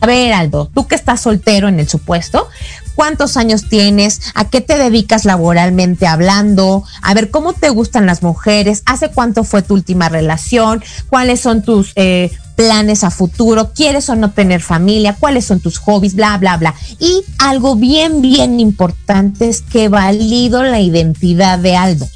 A 0.00 0.06
ver, 0.06 0.34
Aldo, 0.34 0.70
tú 0.74 0.86
que 0.86 0.94
estás 0.94 1.22
soltero 1.22 1.68
en 1.68 1.80
el 1.80 1.88
supuesto, 1.88 2.46
¿cuántos 2.94 3.36
años 3.36 3.68
tienes? 3.68 4.20
¿A 4.34 4.48
qué 4.48 4.60
te 4.60 4.78
dedicas 4.78 5.24
laboralmente 5.24 6.06
hablando? 6.06 6.84
A 7.02 7.14
ver, 7.14 7.30
¿cómo 7.30 7.52
te 7.52 7.70
gustan 7.70 8.06
las 8.06 8.22
mujeres? 8.22 8.82
¿Hace 8.86 9.10
cuánto 9.10 9.44
fue 9.44 9.62
tu 9.62 9.74
última 9.74 10.08
relación? 10.08 10.82
¿Cuáles 11.08 11.40
son 11.40 11.62
tus 11.62 11.92
eh, 11.96 12.30
planes 12.56 13.04
a 13.04 13.10
futuro, 13.10 13.72
quieres 13.74 14.08
o 14.08 14.16
no 14.16 14.30
tener 14.30 14.60
familia, 14.60 15.16
cuáles 15.18 15.44
son 15.44 15.60
tus 15.60 15.78
hobbies, 15.78 16.14
bla, 16.14 16.38
bla, 16.38 16.56
bla. 16.56 16.74
Y 16.98 17.24
algo 17.38 17.76
bien, 17.76 18.22
bien 18.22 18.60
importante 18.60 19.48
es 19.48 19.62
que 19.62 19.88
valido 19.88 20.62
la 20.62 20.80
identidad 20.80 21.58
de 21.58 21.76
Aldo. 21.76 22.08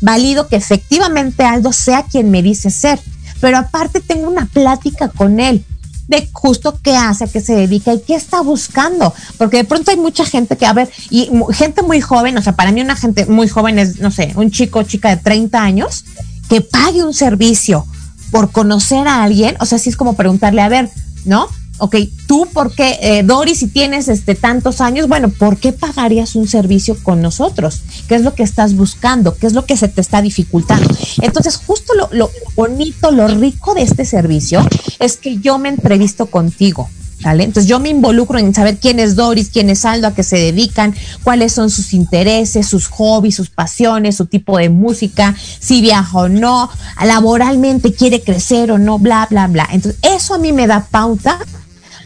Valido 0.00 0.48
que 0.48 0.56
efectivamente 0.56 1.44
Aldo 1.44 1.72
sea 1.72 2.04
quien 2.04 2.30
me 2.30 2.42
dice 2.42 2.70
ser, 2.70 3.00
pero 3.40 3.58
aparte 3.58 4.00
tengo 4.00 4.28
una 4.28 4.46
plática 4.46 5.08
con 5.08 5.40
él 5.40 5.64
de 6.08 6.28
justo 6.32 6.78
qué 6.82 6.96
hace, 6.96 7.28
qué 7.28 7.40
se 7.40 7.54
dedica 7.54 7.92
y 7.92 8.00
qué 8.00 8.14
está 8.14 8.40
buscando. 8.40 9.12
Porque 9.38 9.58
de 9.58 9.64
pronto 9.64 9.90
hay 9.90 9.96
mucha 9.96 10.24
gente 10.24 10.56
que, 10.56 10.66
a 10.66 10.72
ver, 10.72 10.90
y 11.10 11.30
gente 11.52 11.82
muy 11.82 12.00
joven, 12.00 12.36
o 12.36 12.42
sea, 12.42 12.54
para 12.54 12.72
mí 12.72 12.80
una 12.80 12.96
gente 12.96 13.26
muy 13.26 13.48
joven 13.48 13.78
es, 13.78 14.00
no 14.00 14.10
sé, 14.10 14.32
un 14.36 14.50
chico 14.50 14.80
o 14.80 14.82
chica 14.82 15.10
de 15.10 15.16
30 15.16 15.62
años 15.62 16.04
que 16.48 16.60
pague 16.60 17.02
un 17.02 17.14
servicio 17.14 17.86
por 18.30 18.50
conocer 18.50 19.06
a 19.08 19.22
alguien, 19.22 19.56
o 19.60 19.66
sea, 19.66 19.78
sí 19.78 19.90
es 19.90 19.96
como 19.96 20.14
preguntarle, 20.14 20.60
a 20.60 20.68
ver, 20.68 20.90
¿no? 21.24 21.48
Ok, 21.78 21.96
tú, 22.28 22.46
¿por 22.52 22.72
qué, 22.72 22.98
eh, 23.02 23.22
Doris, 23.24 23.58
si 23.58 23.66
tienes 23.66 24.08
este, 24.08 24.34
tantos 24.34 24.80
años, 24.80 25.08
bueno, 25.08 25.28
¿por 25.28 25.56
qué 25.56 25.72
pagarías 25.72 26.36
un 26.36 26.46
servicio 26.46 26.96
con 27.02 27.20
nosotros? 27.20 27.82
¿Qué 28.08 28.14
es 28.14 28.22
lo 28.22 28.34
que 28.34 28.44
estás 28.44 28.76
buscando? 28.76 29.36
¿Qué 29.36 29.46
es 29.46 29.54
lo 29.54 29.66
que 29.66 29.76
se 29.76 29.88
te 29.88 30.00
está 30.00 30.22
dificultando? 30.22 30.88
Entonces, 31.20 31.56
justo 31.56 31.92
lo, 31.94 32.08
lo 32.12 32.30
bonito, 32.54 33.10
lo 33.10 33.26
rico 33.26 33.74
de 33.74 33.82
este 33.82 34.04
servicio 34.04 34.64
es 35.00 35.16
que 35.16 35.38
yo 35.38 35.58
me 35.58 35.68
entrevisto 35.68 36.26
contigo. 36.26 36.88
Entonces 37.24 37.66
yo 37.66 37.80
me 37.80 37.88
involucro 37.88 38.38
en 38.38 38.54
saber 38.54 38.78
quién 38.78 39.00
es 39.00 39.16
Doris, 39.16 39.48
quién 39.50 39.70
es 39.70 39.84
Aldo, 39.84 40.08
a 40.08 40.14
qué 40.14 40.22
se 40.22 40.36
dedican, 40.36 40.94
cuáles 41.22 41.52
son 41.52 41.70
sus 41.70 41.94
intereses, 41.94 42.66
sus 42.66 42.86
hobbies, 42.88 43.36
sus 43.36 43.50
pasiones, 43.50 44.16
su 44.16 44.26
tipo 44.26 44.58
de 44.58 44.68
música, 44.68 45.34
si 45.58 45.80
viaja 45.80 46.18
o 46.18 46.28
no, 46.28 46.68
laboralmente 47.02 47.94
quiere 47.94 48.22
crecer 48.22 48.70
o 48.70 48.78
no, 48.78 48.98
bla, 48.98 49.26
bla, 49.30 49.46
bla. 49.46 49.66
Entonces 49.72 49.98
eso 50.02 50.34
a 50.34 50.38
mí 50.38 50.52
me 50.52 50.66
da 50.66 50.86
pauta 50.90 51.38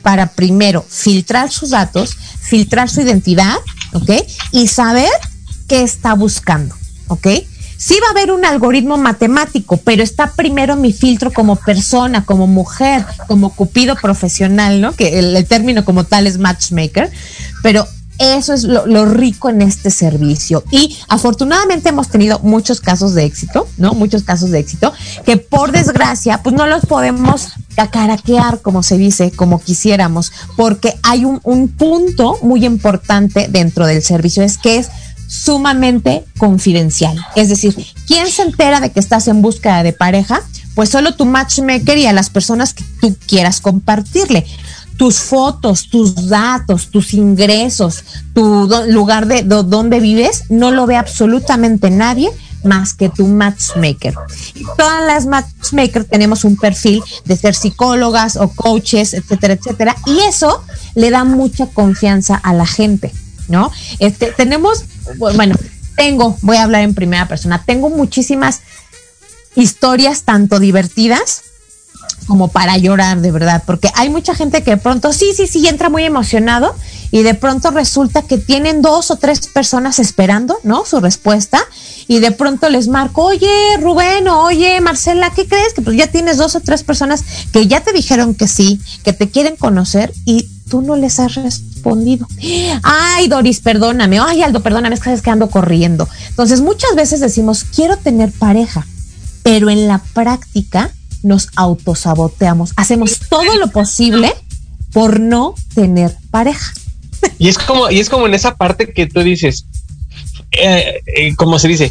para 0.08 0.28
primero 0.28 0.82
filtrar 0.88 1.50
sus 1.50 1.68
datos, 1.68 2.16
filtrar 2.40 2.88
su 2.88 3.02
identidad, 3.02 3.56
¿ok? 3.92 4.10
Y 4.52 4.68
saber 4.68 5.10
qué 5.68 5.82
está 5.82 6.14
buscando, 6.14 6.74
¿ok? 7.08 7.26
Sí 7.76 7.94
va 8.02 8.06
a 8.06 8.10
haber 8.12 8.32
un 8.32 8.46
algoritmo 8.46 8.96
matemático, 8.96 9.76
pero 9.76 10.02
está 10.02 10.32
primero 10.32 10.76
mi 10.76 10.94
filtro 10.94 11.30
como 11.30 11.56
persona, 11.56 12.24
como 12.24 12.46
mujer, 12.46 13.04
como 13.26 13.54
cupido 13.54 13.96
profesional, 13.96 14.80
¿no? 14.80 14.94
Que 14.94 15.18
el, 15.18 15.46
término 15.46 15.84
como 15.84 16.04
tal 16.04 16.26
es 16.26 16.38
matchmaker, 16.38 17.10
pero 17.62 17.86
eso 18.18 18.52
es 18.52 18.64
lo, 18.64 19.04
rico 19.06 19.48
en 19.48 19.62
este 19.62 19.90
servicio. 19.90 20.64
Y 20.70 20.96
afortunadamente 21.08 21.90
hemos 21.90 22.08
tenido 22.08 22.40
muchos 22.40 22.80
casos 22.80 23.14
de 23.14 23.24
éxito, 23.24 23.68
¿no? 23.76 23.94
Muchos 23.94 24.24
casos 24.24 24.50
de 24.50 24.58
éxito 24.58 24.92
que 25.24 25.36
por 25.36 25.72
desgracia, 25.72 26.42
pues 26.42 26.54
no 26.54 26.66
los 26.66 26.84
podemos 26.86 27.48
cacaraquear, 27.76 28.60
como 28.60 28.82
se 28.82 28.98
dice, 28.98 29.30
como 29.30 29.60
quisiéramos, 29.60 30.32
porque 30.56 30.98
hay 31.02 31.24
un, 31.24 31.40
un 31.44 31.68
punto 31.68 32.38
muy 32.42 32.64
importante 32.64 33.46
dentro 33.48 33.86
del 33.86 34.02
servicio, 34.02 34.42
es 34.42 34.58
que 34.58 34.78
es 34.78 34.88
sumamente 35.28 36.24
confidencial. 36.38 37.16
Es 37.36 37.50
decir, 37.50 37.76
¿quién 38.06 38.28
se 38.28 38.42
entera 38.42 38.80
de 38.80 38.90
que 38.90 38.98
estás 38.98 39.28
en 39.28 39.42
búsqueda 39.42 39.82
de 39.82 39.92
pareja? 39.92 40.42
Pues 40.74 40.88
solo 40.88 41.14
tu 41.14 41.26
matchmaker 41.26 41.98
y 41.98 42.06
a 42.06 42.12
las 42.12 42.30
personas 42.30 42.72
que 42.72 42.84
tú 43.00 43.16
quieras 43.26 43.60
compartirle. 43.60 44.46
Tus 44.98 45.20
fotos, 45.20 45.88
tus 45.88 46.28
datos, 46.28 46.90
tus 46.90 47.14
ingresos, 47.14 48.04
tu 48.34 48.68
lugar 48.88 49.26
de 49.26 49.42
donde 49.44 50.00
vives, 50.00 50.44
no 50.50 50.70
lo 50.70 50.86
ve 50.86 50.96
absolutamente 50.96 51.88
nadie 51.88 52.30
más 52.64 52.92
que 52.92 53.08
tu 53.08 53.26
matchmaker. 53.26 54.14
Y 54.54 54.64
todas 54.76 55.06
las 55.06 55.24
matchmakers 55.24 56.08
tenemos 56.08 56.44
un 56.44 56.56
perfil 56.56 57.02
de 57.24 57.36
ser 57.36 57.54
psicólogas 57.54 58.36
o 58.36 58.48
coaches, 58.48 59.14
etcétera, 59.14 59.54
etcétera. 59.54 59.96
Y 60.04 60.18
eso 60.18 60.62
le 60.94 61.10
da 61.10 61.24
mucha 61.24 61.66
confianza 61.68 62.34
a 62.34 62.52
la 62.52 62.66
gente. 62.66 63.12
¿no? 63.48 63.72
Este, 63.98 64.32
tenemos, 64.32 64.84
bueno, 65.16 65.56
tengo, 65.96 66.36
voy 66.42 66.58
a 66.58 66.64
hablar 66.64 66.82
en 66.82 66.94
primera 66.94 67.26
persona, 67.26 67.62
tengo 67.64 67.90
muchísimas 67.90 68.60
historias 69.56 70.22
tanto 70.22 70.60
divertidas 70.60 71.42
como 72.28 72.48
para 72.48 72.76
llorar 72.76 73.20
de 73.20 73.32
verdad, 73.32 73.62
porque 73.66 73.90
hay 73.94 74.10
mucha 74.10 74.34
gente 74.34 74.62
que 74.62 74.72
de 74.72 74.76
pronto, 74.76 75.12
sí, 75.12 75.32
sí, 75.34 75.46
sí, 75.46 75.66
entra 75.66 75.88
muy 75.88 76.04
emocionado 76.04 76.74
y 77.10 77.22
de 77.22 77.34
pronto 77.34 77.70
resulta 77.70 78.22
que 78.22 78.36
tienen 78.36 78.82
dos 78.82 79.10
o 79.10 79.16
tres 79.16 79.48
personas 79.48 79.98
esperando, 79.98 80.58
¿no? 80.62 80.84
Su 80.84 81.00
respuesta 81.00 81.58
y 82.06 82.20
de 82.20 82.30
pronto 82.30 82.68
les 82.68 82.88
marco, 82.88 83.24
oye, 83.24 83.48
Rubén, 83.80 84.28
oye, 84.28 84.78
Marcela, 84.82 85.30
¿qué 85.34 85.48
crees? 85.48 85.72
Que 85.72 85.80
pues 85.80 85.96
ya 85.96 86.06
tienes 86.08 86.36
dos 86.36 86.54
o 86.54 86.60
tres 86.60 86.84
personas 86.84 87.24
que 87.50 87.66
ya 87.66 87.80
te 87.80 87.92
dijeron 87.92 88.34
que 88.34 88.46
sí, 88.46 88.78
que 89.04 89.14
te 89.14 89.30
quieren 89.30 89.56
conocer 89.56 90.12
y 90.26 90.48
tú 90.68 90.82
no 90.82 90.96
les 90.96 91.18
has 91.20 91.34
respondido. 91.34 92.28
Ay, 92.82 93.28
Doris, 93.28 93.60
perdóname. 93.60 94.18
Ay, 94.20 94.42
Aldo, 94.42 94.60
perdóname, 94.60 94.94
es 94.94 95.00
que 95.00 95.06
sabes 95.06 95.22
que 95.22 95.30
ando 95.30 95.48
corriendo. 95.48 96.06
Entonces, 96.28 96.60
muchas 96.60 96.94
veces 96.94 97.20
decimos, 97.20 97.64
quiero 97.64 97.96
tener 97.96 98.32
pareja, 98.32 98.86
pero 99.42 99.70
en 99.70 99.88
la 99.88 99.98
práctica 100.12 100.92
nos 101.22 101.48
autosaboteamos. 101.56 102.72
Hacemos 102.76 103.20
todo 103.28 103.56
lo 103.56 103.68
posible 103.68 104.32
por 104.92 105.20
no 105.20 105.54
tener 105.74 106.14
pareja. 106.30 106.72
Y 107.38 107.48
es 107.48 107.58
como, 107.58 107.90
y 107.90 108.00
es 108.00 108.08
como 108.08 108.26
en 108.26 108.34
esa 108.34 108.56
parte 108.56 108.92
que 108.92 109.06
tú 109.06 109.20
dices, 109.20 109.66
eh, 110.52 111.02
eh, 111.06 111.34
como 111.36 111.58
se 111.58 111.68
dice, 111.68 111.90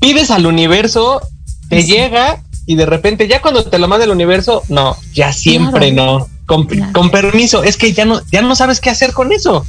pides 0.00 0.30
al 0.30 0.46
universo, 0.46 1.20
te 1.68 1.84
llega 1.84 2.42
y 2.66 2.76
de 2.76 2.86
repente 2.86 3.28
ya 3.28 3.42
cuando 3.42 3.64
te 3.64 3.78
lo 3.78 3.88
manda 3.88 4.04
el 4.04 4.10
universo, 4.10 4.62
no, 4.68 4.96
ya 5.12 5.32
siempre 5.32 5.92
no. 5.92 6.28
Con, 6.46 6.66
permiso, 7.12 7.62
es 7.62 7.76
que 7.76 7.92
ya 7.92 8.04
no, 8.04 8.20
ya 8.32 8.42
no 8.42 8.56
sabes 8.56 8.80
qué 8.80 8.90
hacer 8.90 9.12
con 9.12 9.30
eso 9.30 9.64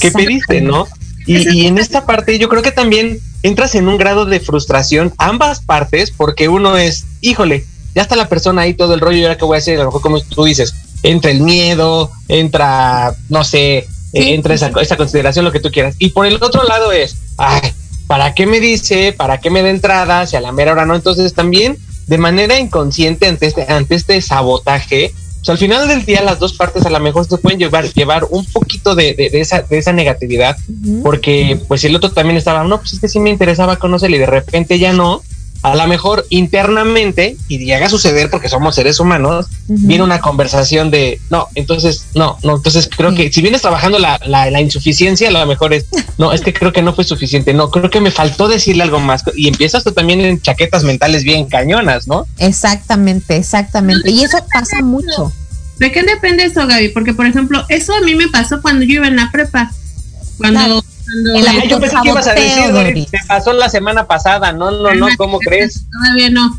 que 0.00 0.12
pediste, 0.12 0.60
¿no? 0.60 0.86
Y, 1.26 1.66
en 1.66 1.78
esta 1.78 2.06
parte 2.06 2.38
yo 2.38 2.48
creo 2.48 2.62
que 2.62 2.70
también 2.70 3.18
entras 3.42 3.74
en 3.74 3.88
un 3.88 3.98
grado 3.98 4.26
de 4.26 4.40
frustración 4.40 5.12
ambas 5.18 5.60
partes 5.60 6.10
porque 6.10 6.48
uno 6.48 6.76
es, 6.76 7.04
híjole, 7.20 7.64
ya 7.94 8.02
está 8.02 8.16
la 8.16 8.28
persona 8.28 8.62
ahí 8.62 8.74
todo 8.74 8.94
el 8.94 9.00
rollo 9.00 9.18
y 9.18 9.22
ahora 9.22 9.36
qué 9.36 9.44
voy 9.44 9.56
a 9.56 9.58
hacer, 9.58 9.76
a 9.76 9.80
lo 9.80 9.86
mejor 9.86 10.02
como 10.02 10.20
tú 10.20 10.44
dices, 10.44 10.74
entra 11.02 11.30
el 11.30 11.40
miedo, 11.40 12.10
entra, 12.28 13.14
no 13.28 13.44
sé, 13.44 13.86
entra 14.12 14.54
esa, 14.54 14.70
esa 14.80 14.96
consideración, 14.96 15.44
lo 15.44 15.52
que 15.52 15.60
tú 15.60 15.70
quieras. 15.70 15.96
Y 15.98 16.10
por 16.10 16.26
el 16.26 16.42
otro 16.42 16.62
lado 16.64 16.92
es, 16.92 17.16
ay, 17.36 17.72
¿para 18.06 18.34
qué 18.34 18.46
me 18.46 18.60
dice? 18.60 19.12
¿Para 19.12 19.38
qué 19.38 19.50
me 19.50 19.62
da 19.62 19.70
entrada? 19.70 20.26
Si 20.26 20.36
a 20.36 20.40
la 20.40 20.52
mera 20.52 20.72
hora 20.72 20.86
no. 20.86 20.94
Entonces 20.94 21.32
también 21.34 21.78
de 22.06 22.18
manera 22.18 22.58
inconsciente 22.58 23.26
ante 23.26 23.46
este, 23.46 23.66
ante 23.68 23.94
este 23.94 24.20
sabotaje, 24.20 25.14
pues 25.36 25.48
al 25.48 25.58
final 25.58 25.88
del 25.88 26.04
día 26.04 26.22
las 26.22 26.38
dos 26.38 26.54
partes 26.54 26.84
a 26.84 26.90
lo 26.90 27.00
mejor 27.00 27.24
se 27.24 27.38
pueden 27.38 27.58
llevar, 27.58 27.90
llevar 27.92 28.26
un 28.30 28.44
poquito 28.46 28.94
de, 28.94 29.14
de, 29.14 29.40
esa, 29.40 29.62
de 29.62 29.78
esa 29.78 29.92
negatividad, 29.92 30.56
porque 31.02 31.58
pues 31.68 31.84
el 31.84 31.94
otro 31.94 32.10
también 32.10 32.36
estaba, 32.36 32.64
no, 32.64 32.78
pues 32.78 32.94
es 32.94 33.00
que 33.00 33.08
sí 33.08 33.20
me 33.20 33.30
interesaba 33.30 33.76
conocerle 33.76 34.16
y 34.16 34.20
de 34.20 34.26
repente 34.26 34.78
ya 34.78 34.92
no, 34.92 35.22
a 35.62 35.74
lo 35.74 35.86
mejor 35.86 36.26
internamente, 36.30 37.36
y 37.48 37.58
llega 37.58 37.86
a 37.86 37.90
suceder 37.90 38.30
porque 38.30 38.48
somos 38.48 38.74
seres 38.74 38.98
humanos, 38.98 39.46
viene 39.68 40.02
una 40.02 40.20
conversación 40.20 40.90
de, 40.90 41.20
no, 41.28 41.48
entonces, 41.54 42.06
no, 42.14 42.38
no, 42.42 42.56
entonces 42.56 42.88
creo 42.94 43.14
que 43.14 43.30
si 43.30 43.42
vienes 43.42 43.60
trabajando 43.60 43.98
la, 43.98 44.18
la, 44.24 44.50
la, 44.50 44.60
insuficiencia, 44.60 45.28
a 45.28 45.32
lo 45.32 45.44
mejor 45.46 45.74
es, 45.74 45.86
no, 46.16 46.32
es 46.32 46.40
que 46.40 46.54
creo 46.54 46.72
que 46.72 46.82
no 46.82 46.94
fue 46.94 47.04
suficiente, 47.04 47.52
no, 47.52 47.70
creo 47.70 47.90
que 47.90 48.00
me 48.00 48.10
faltó 48.10 48.48
decirle 48.48 48.82
algo 48.82 49.00
más, 49.00 49.22
y 49.36 49.48
empiezas 49.48 49.84
tú 49.84 49.92
también 49.92 50.20
en 50.22 50.40
chaquetas 50.40 50.82
mentales 50.82 51.24
bien 51.24 51.46
cañonas, 51.46 52.08
¿no? 52.08 52.26
Exactamente, 52.38 53.36
exactamente, 53.36 54.10
y 54.10 54.24
eso 54.24 54.38
pasa 54.52 54.80
mucho. 54.82 55.32
¿De 55.78 55.90
qué 55.92 56.02
depende 56.02 56.44
eso, 56.44 56.66
Gaby? 56.66 56.90
Porque, 56.90 57.14
por 57.14 57.26
ejemplo, 57.26 57.64
eso 57.70 57.94
a 57.94 58.02
mí 58.02 58.14
me 58.14 58.28
pasó 58.28 58.60
cuando 58.60 58.84
yo 58.84 58.94
iba 58.94 59.08
en 59.08 59.16
la 59.16 59.30
prepa, 59.30 59.70
cuando 60.36 60.84
Yo 61.68 61.80
pensé 61.80 61.96
que 62.02 62.08
ibas 62.08 62.26
a 62.26 62.34
decir, 62.34 62.72
Doris, 62.72 63.08
me 63.12 63.18
pasó 63.26 63.52
la 63.52 63.68
semana 63.68 64.06
pasada. 64.06 64.52
No, 64.52 64.70
no, 64.70 64.94
no, 64.94 65.08
¿cómo 65.16 65.38
crees? 65.38 65.84
Todavía 65.90 66.30
no. 66.30 66.48
no 66.50 66.56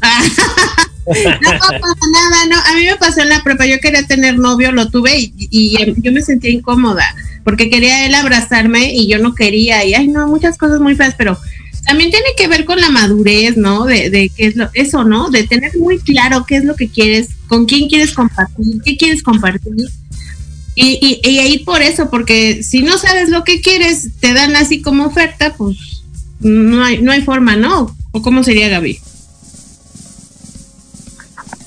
pasa 1.05 2.05
nada, 2.13 2.45
no. 2.49 2.57
A 2.57 2.75
mí 2.75 2.85
me 2.85 2.95
pasó 2.97 3.21
en 3.21 3.29
la 3.29 3.43
prepa. 3.43 3.65
Yo 3.65 3.79
quería 3.79 4.05
tener 4.05 4.37
novio, 4.37 4.71
lo 4.71 4.89
tuve 4.89 5.19
y, 5.19 5.33
y, 5.37 5.81
em, 5.81 5.95
yo 5.97 6.11
me 6.11 6.21
sentía 6.21 6.51
incómoda 6.51 7.05
porque 7.43 7.69
quería 7.69 8.05
él 8.05 8.15
abrazarme 8.15 8.93
y 8.93 9.07
yo 9.07 9.19
no 9.19 9.33
quería. 9.33 9.83
Y 9.85 9.93
ay, 9.93 10.07
no, 10.07 10.27
muchas 10.27 10.57
cosas 10.57 10.79
muy 10.79 10.95
feas, 10.95 11.15
pero 11.17 11.37
también 11.85 12.11
tiene 12.11 12.27
que 12.37 12.47
ver 12.47 12.65
con 12.65 12.79
la 12.79 12.89
madurez, 12.89 13.57
¿no? 13.57 13.85
De, 13.85 14.09
de 14.09 14.29
qué 14.29 14.47
es 14.47 14.55
lo, 14.55 14.69
eso, 14.73 15.03
¿no? 15.03 15.29
De 15.29 15.43
tener 15.43 15.75
muy 15.77 15.99
claro 15.99 16.45
qué 16.45 16.57
es 16.57 16.63
lo 16.63 16.75
que 16.75 16.89
quieres, 16.89 17.29
con 17.47 17.65
quién 17.65 17.89
quieres 17.89 18.13
compartir, 18.13 18.81
qué 18.83 18.97
quieres 18.97 19.23
compartir. 19.23 19.89
Y, 20.75 21.19
y, 21.23 21.39
ir 21.39 21.65
por 21.65 21.81
eso, 21.81 22.09
porque 22.09 22.63
si 22.63 22.81
no 22.81 22.97
sabes 22.97 23.29
lo 23.29 23.43
que 23.43 23.61
quieres, 23.61 24.09
te 24.19 24.33
dan 24.33 24.55
así 24.55 24.81
como 24.81 25.05
oferta, 25.05 25.53
pues 25.57 25.77
no 26.39 26.83
hay, 26.83 27.01
no 27.01 27.11
hay 27.11 27.21
forma, 27.21 27.55
¿no? 27.55 27.95
¿O 28.11 28.21
cómo 28.21 28.43
sería 28.43 28.69
Gaby? 28.69 28.99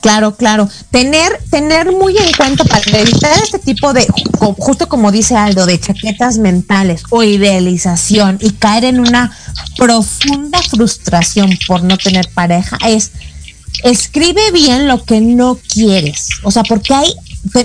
Claro, 0.01 0.37
claro. 0.37 0.69
Tener, 0.91 1.33
tener 1.51 1.91
muy 1.91 2.17
en 2.19 2.31
cuenta 2.37 2.65
para 2.65 2.99
evitar 2.99 3.39
este 3.43 3.59
tipo 3.59 3.95
de, 3.95 4.07
ju- 4.07 4.55
justo 4.59 4.87
como 4.87 5.11
dice 5.11 5.35
Aldo, 5.35 5.65
de 5.65 5.81
chaquetas 5.81 6.37
mentales 6.37 7.05
o 7.09 7.23
idealización 7.23 8.39
y 8.41 8.51
caer 8.53 8.85
en 8.85 9.01
una 9.01 9.35
profunda 9.79 10.61
frustración 10.63 11.59
por 11.67 11.83
no 11.83 11.97
tener 11.97 12.29
pareja, 12.35 12.77
es 12.87 13.13
escribe 13.83 14.43
bien 14.53 14.89
lo 14.89 15.03
que 15.05 15.21
no 15.23 15.59
quieres. 15.73 16.29
O 16.43 16.51
sea, 16.51 16.65
porque 16.65 16.93
hay 16.95 17.15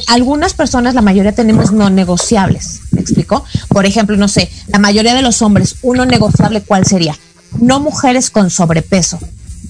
algunas 0.08 0.54
personas, 0.54 0.94
la 0.94 1.02
mayoría 1.02 1.34
tenemos 1.34 1.72
no 1.72 1.90
negociables. 1.90 2.82
¿Me 2.92 3.02
explico? 3.02 3.44
Por 3.70 3.86
ejemplo, 3.86 4.18
no 4.18 4.28
sé, 4.28 4.50
la 4.68 4.80
mayoría 4.80 5.14
de 5.14 5.22
los 5.22 5.42
hombres, 5.42 5.78
uno 5.82 6.06
negociable, 6.06 6.62
¿cuál 6.62 6.86
sería? 6.86 7.18
No 7.60 7.80
mujeres 7.80 8.30
con 8.30 8.50
sobrepeso. 8.50 9.20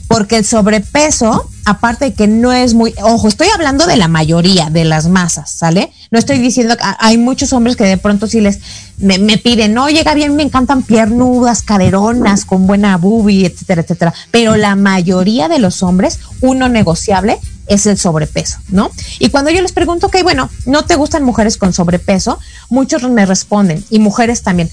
Porque 0.07 0.37
el 0.37 0.45
sobrepeso, 0.45 1.47
aparte 1.65 2.05
de 2.05 2.13
que 2.13 2.27
no 2.27 2.51
es 2.51 2.73
muy, 2.73 2.95
ojo, 3.03 3.27
estoy 3.27 3.47
hablando 3.53 3.85
de 3.85 3.95
la 3.95 4.07
mayoría, 4.07 4.71
de 4.71 4.83
las 4.83 5.07
masas, 5.07 5.51
¿sale? 5.51 5.91
No 6.09 6.17
estoy 6.17 6.39
diciendo 6.39 6.75
que 6.75 6.83
hay 6.97 7.19
muchos 7.19 7.53
hombres 7.53 7.75
que 7.75 7.83
de 7.83 7.97
pronto 7.97 8.25
sí 8.25 8.41
les 8.41 8.59
me, 8.97 9.19
me 9.19 9.37
piden, 9.37 9.75
no, 9.75 9.87
llega 9.87 10.15
bien, 10.15 10.35
me 10.35 10.41
encantan 10.41 10.81
piernudas, 10.81 11.61
caderonas, 11.61 12.45
con 12.45 12.65
buena 12.65 12.97
boobie, 12.97 13.45
etcétera, 13.45 13.81
etcétera. 13.83 14.13
Pero 14.31 14.55
la 14.55 14.75
mayoría 14.75 15.47
de 15.47 15.59
los 15.59 15.83
hombres, 15.83 16.19
uno 16.41 16.69
negociable 16.69 17.37
es 17.69 17.85
el 17.85 17.97
sobrepeso, 17.97 18.59
¿no? 18.69 18.91
Y 19.19 19.29
cuando 19.29 19.51
yo 19.51 19.61
les 19.61 19.71
pregunto, 19.71 20.07
ok, 20.07 20.17
bueno, 20.23 20.49
¿no 20.65 20.83
te 20.83 20.95
gustan 20.95 21.23
mujeres 21.23 21.57
con 21.57 21.71
sobrepeso? 21.71 22.39
Muchos 22.69 23.03
me 23.03 23.25
responden, 23.25 23.85
y 23.89 23.99
mujeres 23.99 24.41
también. 24.41 24.69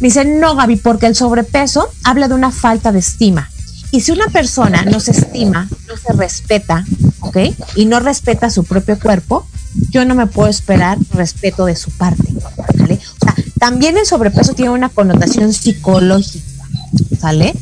Me 0.00 0.08
dicen, 0.08 0.40
no, 0.40 0.56
Gaby, 0.56 0.76
porque 0.76 1.06
el 1.06 1.14
sobrepeso 1.14 1.88
habla 2.02 2.28
de 2.28 2.34
una 2.34 2.50
falta 2.50 2.92
de 2.92 2.98
estima. 2.98 3.48
Y 3.92 4.00
si 4.00 4.10
una 4.10 4.26
persona 4.26 4.84
no 4.84 4.98
se 4.98 5.12
estima, 5.12 5.68
no 5.86 5.96
se 5.96 6.12
respeta, 6.12 6.84
¿ok? 7.20 7.36
Y 7.76 7.86
no 7.86 8.00
respeta 8.00 8.50
su 8.50 8.64
propio 8.64 8.98
cuerpo, 8.98 9.46
yo 9.90 10.04
no 10.04 10.16
me 10.16 10.26
puedo 10.26 10.48
esperar 10.48 10.98
respeto 11.12 11.64
de 11.64 11.76
su 11.76 11.92
parte. 11.92 12.24
O 12.36 13.24
sea, 13.24 13.34
también 13.60 13.96
el 13.96 14.04
sobrepeso 14.04 14.54
tiene 14.54 14.72
una 14.72 14.88
connotación 14.88 15.52
psicológica, 15.52 16.64
¿sale? 17.20 17.54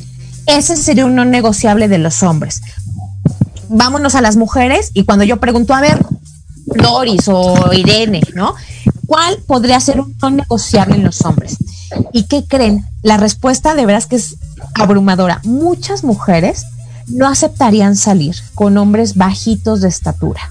Ese 0.46 0.76
sería 0.76 1.04
un 1.04 1.14
no 1.14 1.26
negociable 1.26 1.88
de 1.88 1.98
los 1.98 2.22
hombres. 2.22 2.62
Vámonos 3.74 4.14
a 4.14 4.20
las 4.20 4.36
mujeres 4.36 4.90
y 4.92 5.04
cuando 5.04 5.24
yo 5.24 5.38
pregunto, 5.38 5.74
a 5.74 5.80
ver, 5.80 6.04
Doris 6.66 7.26
o 7.28 7.72
Irene, 7.72 8.20
¿no? 8.34 8.54
¿Cuál 9.06 9.38
podría 9.46 9.80
ser 9.80 10.00
un 10.00 10.36
negociable 10.36 10.94
en 10.96 11.04
los 11.04 11.22
hombres? 11.24 11.56
¿Y 12.12 12.24
qué 12.24 12.44
creen? 12.46 12.86
La 13.02 13.16
respuesta 13.16 13.74
de 13.74 13.86
veras 13.86 14.06
que 14.06 14.16
es 14.16 14.36
abrumadora. 14.74 15.40
Muchas 15.44 16.04
mujeres 16.04 16.64
no 17.08 17.28
aceptarían 17.28 17.96
salir 17.96 18.36
con 18.54 18.76
hombres 18.78 19.16
bajitos 19.16 19.80
de 19.80 19.88
estatura. 19.88 20.42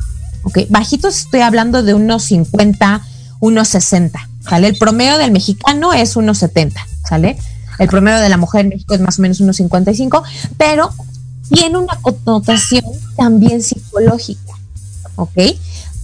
¿Ok? 0.44 0.60
Bajitos 0.70 1.18
estoy 1.18 1.42
hablando 1.42 1.84
de 1.84 1.94
unos 1.94 2.24
50, 2.24 3.02
unos 3.40 3.68
60. 3.68 4.20
¿Sale? 4.48 4.68
El 4.68 4.78
promedio 4.78 5.18
del 5.18 5.32
mexicano 5.32 5.94
es 5.94 6.16
unos 6.16 6.40
70. 6.40 6.82
¿Sale? 7.08 7.38
El 7.80 7.88
promedio 7.88 8.20
de 8.20 8.30
la 8.30 8.38
mujer 8.38 8.62
en 8.62 8.70
México 8.70 8.94
es 8.94 9.02
más 9.02 9.20
o 9.20 9.22
menos 9.22 9.40
unos 9.40 9.58
55, 9.58 10.24
pero 10.58 10.92
tiene 11.52 11.78
una 11.78 12.00
connotación 12.02 12.86
también 13.16 13.62
psicológica. 13.62 14.54
¿Ok? 15.16 15.38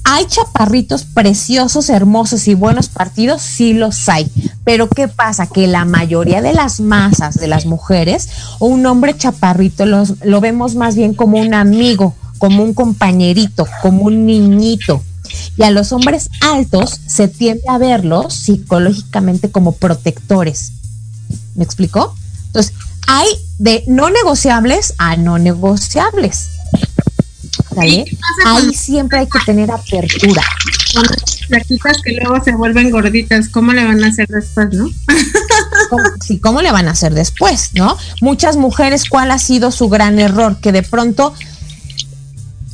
Hay 0.10 0.26
chaparritos 0.26 1.04
preciosos, 1.04 1.90
hermosos 1.90 2.48
y 2.48 2.54
buenos 2.54 2.88
partidos, 2.88 3.42
sí 3.42 3.74
los 3.74 4.08
hay. 4.08 4.32
Pero 4.64 4.88
¿qué 4.88 5.10
pasa? 5.10 5.48
Que 5.48 5.68
la 5.68 5.84
mayoría 5.84 6.42
de 6.42 6.54
las 6.54 6.80
masas 6.80 7.36
de 7.36 7.48
las 7.48 7.66
mujeres, 7.66 8.30
un 8.60 8.86
hombre 8.86 9.18
chaparrito, 9.18 9.86
los, 9.86 10.14
lo 10.24 10.40
vemos 10.40 10.76
más 10.76 10.96
bien 10.96 11.14
como 11.14 11.40
un 11.40 11.54
amigo, 11.54 12.16
como 12.38 12.64
un 12.64 12.74
compañerito, 12.74 13.68
como 13.82 14.04
un 14.04 14.26
niñito. 14.26 15.04
Y 15.58 15.64
a 15.64 15.72
los 15.72 15.92
hombres 15.92 16.30
altos 16.40 17.02
se 17.06 17.28
tiende 17.28 17.64
a 17.68 17.78
verlos 17.78 18.34
psicológicamente 18.34 19.52
como 19.52 19.74
protectores. 19.74 20.72
¿Me 21.56 21.66
explicó? 21.66 22.16
Entonces, 22.46 22.74
hay 23.08 23.28
de 23.58 23.84
no 23.88 24.10
negociables 24.10 24.94
a 24.98 25.16
no 25.16 25.40
negociables. 25.40 26.50
¿Sale? 27.74 28.06
Ahí 28.46 28.74
siempre 28.74 29.20
hay 29.20 29.28
que 29.28 29.40
tener 29.46 29.72
apertura. 29.72 30.42
Son 30.88 31.04
flaquitas 31.48 32.02
que 32.04 32.14
luego 32.14 32.44
se 32.44 32.56
vuelven 32.56 32.92
gorditas, 32.92 33.50
¿cómo 33.50 33.74
le 33.74 33.86
van 33.86 34.04
a 34.04 34.08
hacer 34.08 34.28
después, 34.28 34.74
no? 34.74 34.90
¿Cómo, 35.90 36.04
sí, 36.24 36.40
¿cómo 36.40 36.62
le 36.62 36.72
van 36.72 36.88
a 36.88 36.92
hacer 36.92 37.14
después, 37.14 37.72
no? 37.74 37.98
Muchas 38.22 38.58
mujeres, 38.58 39.10
¿cuál 39.10 39.32
ha 39.32 39.40
sido 39.40 39.72
su 39.72 39.90
gran 39.90 40.20
error? 40.20 40.58
Que 40.60 40.72
de 40.72 40.84
pronto, 40.84 41.34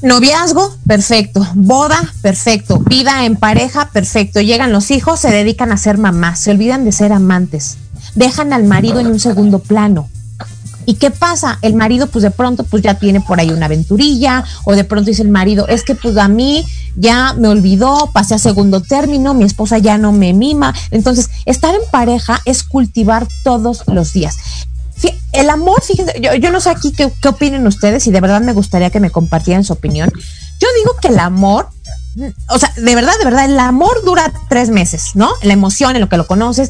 noviazgo, 0.01 0.75
perfecto, 0.87 1.45
boda, 1.53 2.13
perfecto, 2.21 2.79
vida 2.79 3.25
en 3.25 3.35
pareja, 3.35 3.89
perfecto, 3.89 4.41
llegan 4.41 4.71
los 4.71 4.89
hijos, 4.89 5.19
se 5.19 5.29
dedican 5.29 5.71
a 5.71 5.77
ser 5.77 5.97
mamás, 5.97 6.39
se 6.39 6.51
olvidan 6.51 6.85
de 6.85 6.91
ser 6.91 7.13
amantes, 7.13 7.77
dejan 8.15 8.53
al 8.53 8.63
marido 8.63 8.99
en 8.99 9.07
un 9.07 9.19
segundo 9.19 9.59
plano. 9.59 10.09
¿Y 10.85 10.95
qué 10.95 11.11
pasa? 11.11 11.59
El 11.61 11.75
marido 11.75 12.07
pues 12.07 12.23
de 12.23 12.31
pronto 12.31 12.63
pues 12.63 12.83
ya 12.83 12.95
tiene 12.95 13.21
por 13.21 13.39
ahí 13.39 13.51
una 13.51 13.67
aventurilla 13.67 14.43
o 14.65 14.75
de 14.75 14.83
pronto 14.83 15.09
dice 15.09 15.21
el 15.21 15.29
marido, 15.29 15.67
es 15.67 15.83
que 15.83 15.95
pues 15.95 16.17
a 16.17 16.27
mí 16.27 16.65
ya 16.95 17.33
me 17.33 17.47
olvidó, 17.47 18.09
pasé 18.13 18.35
a 18.35 18.39
segundo 18.39 18.81
término, 18.81 19.33
mi 19.33 19.43
esposa 19.43 19.77
ya 19.77 19.97
no 19.97 20.11
me 20.11 20.33
mima. 20.33 20.73
Entonces, 20.91 21.29
estar 21.45 21.73
en 21.73 21.81
pareja 21.91 22.41
es 22.45 22.63
cultivar 22.63 23.27
todos 23.43 23.83
los 23.87 24.13
días. 24.13 24.37
El 25.33 25.49
amor, 25.49 25.81
fíjense, 25.83 26.21
yo, 26.21 26.35
yo 26.35 26.51
no 26.51 26.61
sé 26.61 26.69
aquí 26.69 26.91
qué, 26.91 27.11
qué 27.21 27.27
opinen 27.27 27.65
ustedes 27.65 28.05
y 28.07 28.11
de 28.11 28.21
verdad 28.21 28.39
me 28.39 28.53
gustaría 28.53 28.91
que 28.91 28.99
me 28.99 29.09
compartieran 29.09 29.63
su 29.63 29.73
opinión. 29.73 30.11
Yo 30.59 30.67
digo 30.77 30.95
que 31.01 31.07
el 31.09 31.19
amor, 31.19 31.67
o 32.49 32.59
sea, 32.59 32.71
de 32.75 32.95
verdad, 32.95 33.13
de 33.17 33.25
verdad, 33.25 33.45
el 33.45 33.59
amor 33.59 34.03
dura 34.05 34.31
tres 34.47 34.69
meses, 34.69 35.11
¿no? 35.15 35.31
La 35.41 35.53
emoción, 35.53 35.95
en 35.95 36.01
lo 36.01 36.09
que 36.09 36.17
lo 36.17 36.27
conoces. 36.27 36.69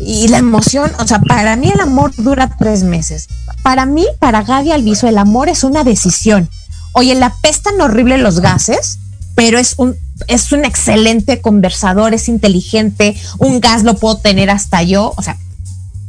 Y 0.00 0.28
la 0.28 0.38
emoción, 0.38 0.92
o 0.98 1.06
sea, 1.06 1.20
para 1.20 1.56
mí 1.56 1.70
el 1.70 1.80
amor 1.80 2.12
dura 2.16 2.54
tres 2.58 2.82
meses. 2.82 3.28
Para 3.62 3.86
mí, 3.86 4.04
para 4.18 4.42
Gaby 4.42 4.72
Alviso, 4.72 5.08
el 5.08 5.18
amor 5.18 5.48
es 5.48 5.64
una 5.64 5.84
decisión. 5.84 6.50
Oye, 6.92 7.14
le 7.14 7.24
apestan 7.24 7.80
horrible 7.80 8.18
los 8.18 8.40
gases, 8.40 8.98
pero 9.34 9.58
es 9.58 9.74
un, 9.76 9.96
es 10.26 10.50
un 10.52 10.64
excelente 10.64 11.40
conversador, 11.40 12.14
es 12.14 12.28
inteligente, 12.28 13.16
un 13.38 13.60
gas 13.60 13.84
lo 13.84 13.94
puedo 13.94 14.18
tener 14.18 14.50
hasta 14.50 14.82
yo. 14.82 15.12
O 15.16 15.22
sea, 15.22 15.36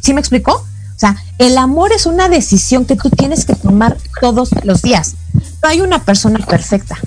¿sí 0.02 0.14
me 0.14 0.20
explicó? 0.20 0.54
O 0.54 1.00
sea, 1.00 1.16
el 1.38 1.58
amor 1.60 1.92
es 1.92 2.08
una 2.08 2.28
decisión 2.28 2.86
que 2.86 2.96
tú 2.96 3.12
tienes 3.12 3.46
que 3.46 3.54
tomar 3.54 3.98
todos 4.20 4.50
los 4.64 4.82
días. 4.82 5.14
No 5.62 5.70
hay 5.70 5.82
una 5.82 6.04
persona 6.04 6.44
perfecta. 6.44 6.98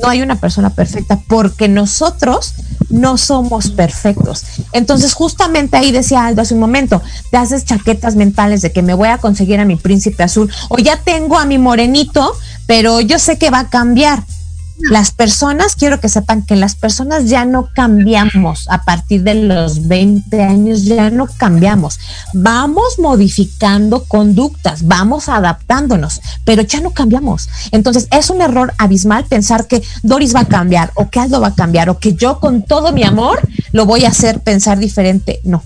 No 0.00 0.08
hay 0.08 0.22
una 0.22 0.36
persona 0.36 0.70
perfecta 0.70 1.20
porque 1.28 1.68
nosotros 1.68 2.54
no 2.88 3.18
somos 3.18 3.70
perfectos. 3.70 4.44
Entonces, 4.72 5.14
justamente 5.14 5.76
ahí 5.76 5.92
decía 5.92 6.26
Aldo 6.26 6.42
hace 6.42 6.54
un 6.54 6.60
momento, 6.60 7.02
te 7.30 7.36
haces 7.36 7.64
chaquetas 7.64 8.16
mentales 8.16 8.62
de 8.62 8.72
que 8.72 8.82
me 8.82 8.94
voy 8.94 9.08
a 9.08 9.18
conseguir 9.18 9.60
a 9.60 9.64
mi 9.64 9.76
príncipe 9.76 10.22
azul 10.22 10.50
o 10.68 10.78
ya 10.78 10.96
tengo 10.98 11.38
a 11.38 11.46
mi 11.46 11.58
morenito, 11.58 12.36
pero 12.66 13.00
yo 13.00 13.18
sé 13.18 13.38
que 13.38 13.50
va 13.50 13.60
a 13.60 13.70
cambiar. 13.70 14.22
Las 14.90 15.12
personas, 15.12 15.76
quiero 15.76 16.00
que 16.00 16.08
sepan 16.08 16.42
que 16.42 16.56
las 16.56 16.74
personas 16.74 17.28
ya 17.28 17.44
no 17.44 17.68
cambiamos 17.74 18.68
a 18.68 18.82
partir 18.82 19.22
de 19.22 19.34
los 19.34 19.86
20 19.86 20.42
años, 20.42 20.84
ya 20.84 21.10
no 21.10 21.26
cambiamos. 21.26 21.98
Vamos 22.32 22.98
modificando 22.98 24.04
conductas, 24.04 24.86
vamos 24.86 25.28
adaptándonos, 25.28 26.20
pero 26.44 26.62
ya 26.62 26.80
no 26.80 26.90
cambiamos. 26.90 27.48
Entonces 27.70 28.08
es 28.10 28.30
un 28.30 28.42
error 28.42 28.74
abismal 28.78 29.24
pensar 29.24 29.66
que 29.66 29.82
Doris 30.02 30.34
va 30.34 30.40
a 30.40 30.48
cambiar 30.48 30.90
o 30.94 31.08
que 31.08 31.20
Aldo 31.20 31.40
va 31.40 31.48
a 31.48 31.54
cambiar 31.54 31.88
o 31.88 31.98
que 31.98 32.14
yo 32.14 32.40
con 32.40 32.62
todo 32.62 32.92
mi 32.92 33.04
amor 33.04 33.40
lo 33.72 33.86
voy 33.86 34.04
a 34.04 34.08
hacer 34.08 34.40
pensar 34.40 34.78
diferente. 34.78 35.40
No. 35.44 35.62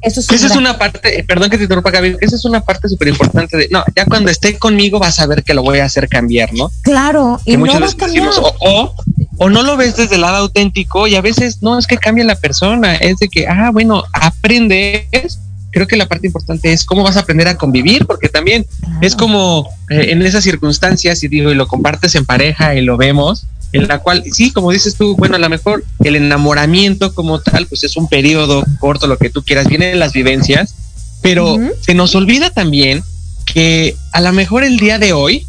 Eso 0.00 0.20
es 0.20 0.30
Esa 0.30 0.46
es 0.46 0.56
una 0.56 0.78
parte, 0.78 1.18
eh, 1.18 1.24
perdón 1.24 1.50
que 1.50 1.56
te 1.56 1.64
interrumpa, 1.64 1.90
Gaby, 1.90 2.16
esa 2.20 2.36
es 2.36 2.44
una 2.44 2.60
parte 2.60 2.88
súper 2.88 3.08
importante 3.08 3.56
de, 3.56 3.68
no, 3.70 3.84
ya 3.94 4.04
cuando 4.04 4.30
esté 4.30 4.58
conmigo 4.58 4.98
vas 4.98 5.18
a 5.20 5.26
ver 5.26 5.42
que 5.42 5.54
lo 5.54 5.62
voy 5.62 5.78
a 5.78 5.84
hacer 5.84 6.08
cambiar, 6.08 6.52
¿no? 6.54 6.70
Claro, 6.82 7.40
y 7.44 7.52
Que 7.52 7.58
muchas 7.58 7.80
veces 7.80 7.94
cambiar. 7.96 8.26
decimos, 8.26 8.38
o, 8.38 8.54
o, 8.60 8.94
o 9.38 9.50
no 9.50 9.62
lo 9.62 9.76
ves 9.76 9.96
desde 9.96 10.16
el 10.16 10.22
lado 10.22 10.36
auténtico 10.36 11.06
y 11.06 11.14
a 11.14 11.20
veces 11.20 11.62
no 11.62 11.78
es 11.78 11.86
que 11.86 11.98
cambie 11.98 12.24
la 12.24 12.34
persona, 12.34 12.94
es 12.96 13.18
de 13.18 13.28
que, 13.28 13.46
ah, 13.46 13.70
bueno, 13.72 14.04
aprendes. 14.12 15.38
Creo 15.72 15.86
que 15.86 15.96
la 15.96 16.06
parte 16.08 16.26
importante 16.26 16.72
es 16.72 16.84
cómo 16.84 17.04
vas 17.04 17.16
a 17.16 17.20
aprender 17.20 17.46
a 17.46 17.56
convivir, 17.56 18.04
porque 18.04 18.28
también 18.28 18.66
es 19.00 19.14
como 19.14 19.68
eh, 19.88 20.08
en 20.10 20.20
esas 20.22 20.42
circunstancias, 20.42 21.22
y 21.22 21.28
digo, 21.28 21.52
y 21.52 21.54
lo 21.54 21.68
compartes 21.68 22.16
en 22.16 22.26
pareja 22.26 22.74
y 22.74 22.80
lo 22.80 22.96
vemos, 22.96 23.46
en 23.72 23.86
la 23.86 23.98
cual, 23.98 24.24
sí, 24.32 24.52
como 24.52 24.72
dices 24.72 24.96
tú, 24.96 25.16
bueno, 25.16 25.36
a 25.36 25.38
lo 25.38 25.48
mejor 25.48 25.84
el 26.00 26.16
enamoramiento 26.16 27.14
como 27.14 27.40
tal, 27.40 27.66
pues 27.66 27.84
es 27.84 27.96
un 27.96 28.08
periodo 28.08 28.64
corto, 28.78 29.06
lo 29.06 29.18
que 29.18 29.30
tú 29.30 29.42
quieras, 29.42 29.68
vienen 29.68 29.98
las 29.98 30.12
vivencias, 30.12 30.74
pero 31.22 31.56
se 31.80 31.94
nos 31.94 32.14
olvida 32.14 32.50
también 32.50 33.02
que 33.46 33.96
a 34.12 34.20
lo 34.20 34.32
mejor 34.32 34.64
el 34.64 34.78
día 34.78 34.98
de 34.98 35.12
hoy 35.12 35.46